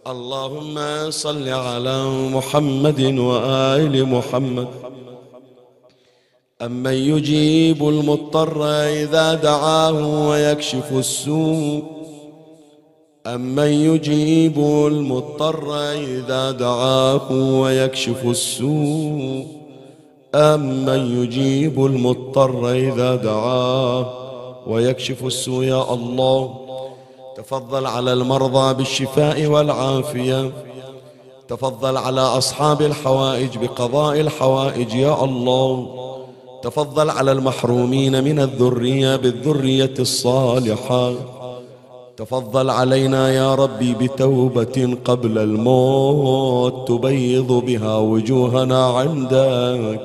اللهم 0.06 0.76
صل 1.10 1.48
على 1.48 2.04
محمد 2.30 3.00
وآل 3.18 3.94
محمد. 4.08 4.68
أمن 6.64 6.92
يجيب 6.92 7.88
المضطر 7.88 8.64
إذا 8.70 9.34
دعاه 9.34 10.28
ويكشف 10.28 10.92
السوء 10.92 11.82
أمن 13.26 13.66
يجيب 13.68 14.58
المضطر 14.58 15.92
إذا 15.92 16.50
دعاه 16.50 17.32
ويكشف 17.60 18.24
السوء 18.24 19.46
أمن 20.34 21.22
يجيب 21.22 21.86
المضطر 21.86 22.70
إذا 22.70 23.16
دعاه 23.16 24.12
ويكشف 24.66 25.24
السوء 25.24 25.64
يا 25.64 25.94
الله 25.94 26.54
تفضل 27.36 27.86
على 27.86 28.12
المرضى 28.12 28.74
بالشفاء 28.74 29.46
والعافية 29.46 30.52
تفضل 31.48 31.96
على 31.96 32.20
أصحاب 32.20 32.82
الحوائج 32.82 33.58
بقضاء 33.58 34.20
الحوائج 34.20 34.94
يا 34.94 35.24
الله 35.24 36.04
تفضل 36.64 37.10
على 37.10 37.32
المحرومين 37.32 38.24
من 38.24 38.40
الذرية 38.40 39.16
بالذرية 39.16 39.94
الصالحة. 39.98 41.12
تفضل 42.16 42.70
علينا 42.70 43.32
يا 43.32 43.54
ربي 43.54 43.94
بتوبة 43.94 44.96
قبل 45.04 45.38
الموت 45.38 46.88
تبيض 46.88 47.52
بها 47.52 47.96
وجوهنا 47.96 48.86
عندك. 48.86 50.00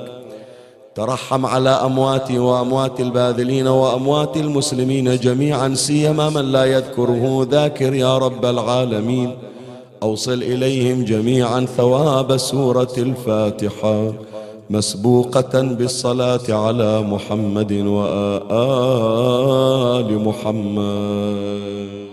ترحم 0.94 1.46
على 1.46 1.70
أمواتي 1.70 2.38
وأموات 2.38 3.00
الباذلين 3.00 3.66
وأموات 3.66 4.36
المسلمين 4.36 5.16
جميعا 5.16 5.74
سيما 5.74 6.30
من 6.30 6.52
لا 6.52 6.64
يذكره 6.64 7.46
ذاكر 7.50 7.94
يا 7.94 8.18
رب 8.18 8.44
العالمين. 8.44 9.30
أوصل 10.02 10.42
إليهم 10.42 11.04
جميعا 11.04 11.66
ثواب 11.76 12.36
سورة 12.36 12.92
الفاتحة. 12.98 14.12
مسبوقة 14.70 15.62
بالصلاة 15.62 16.46
على 16.48 17.02
محمد 17.02 17.72
وآل 17.72 18.48
محمد. 20.26 22.09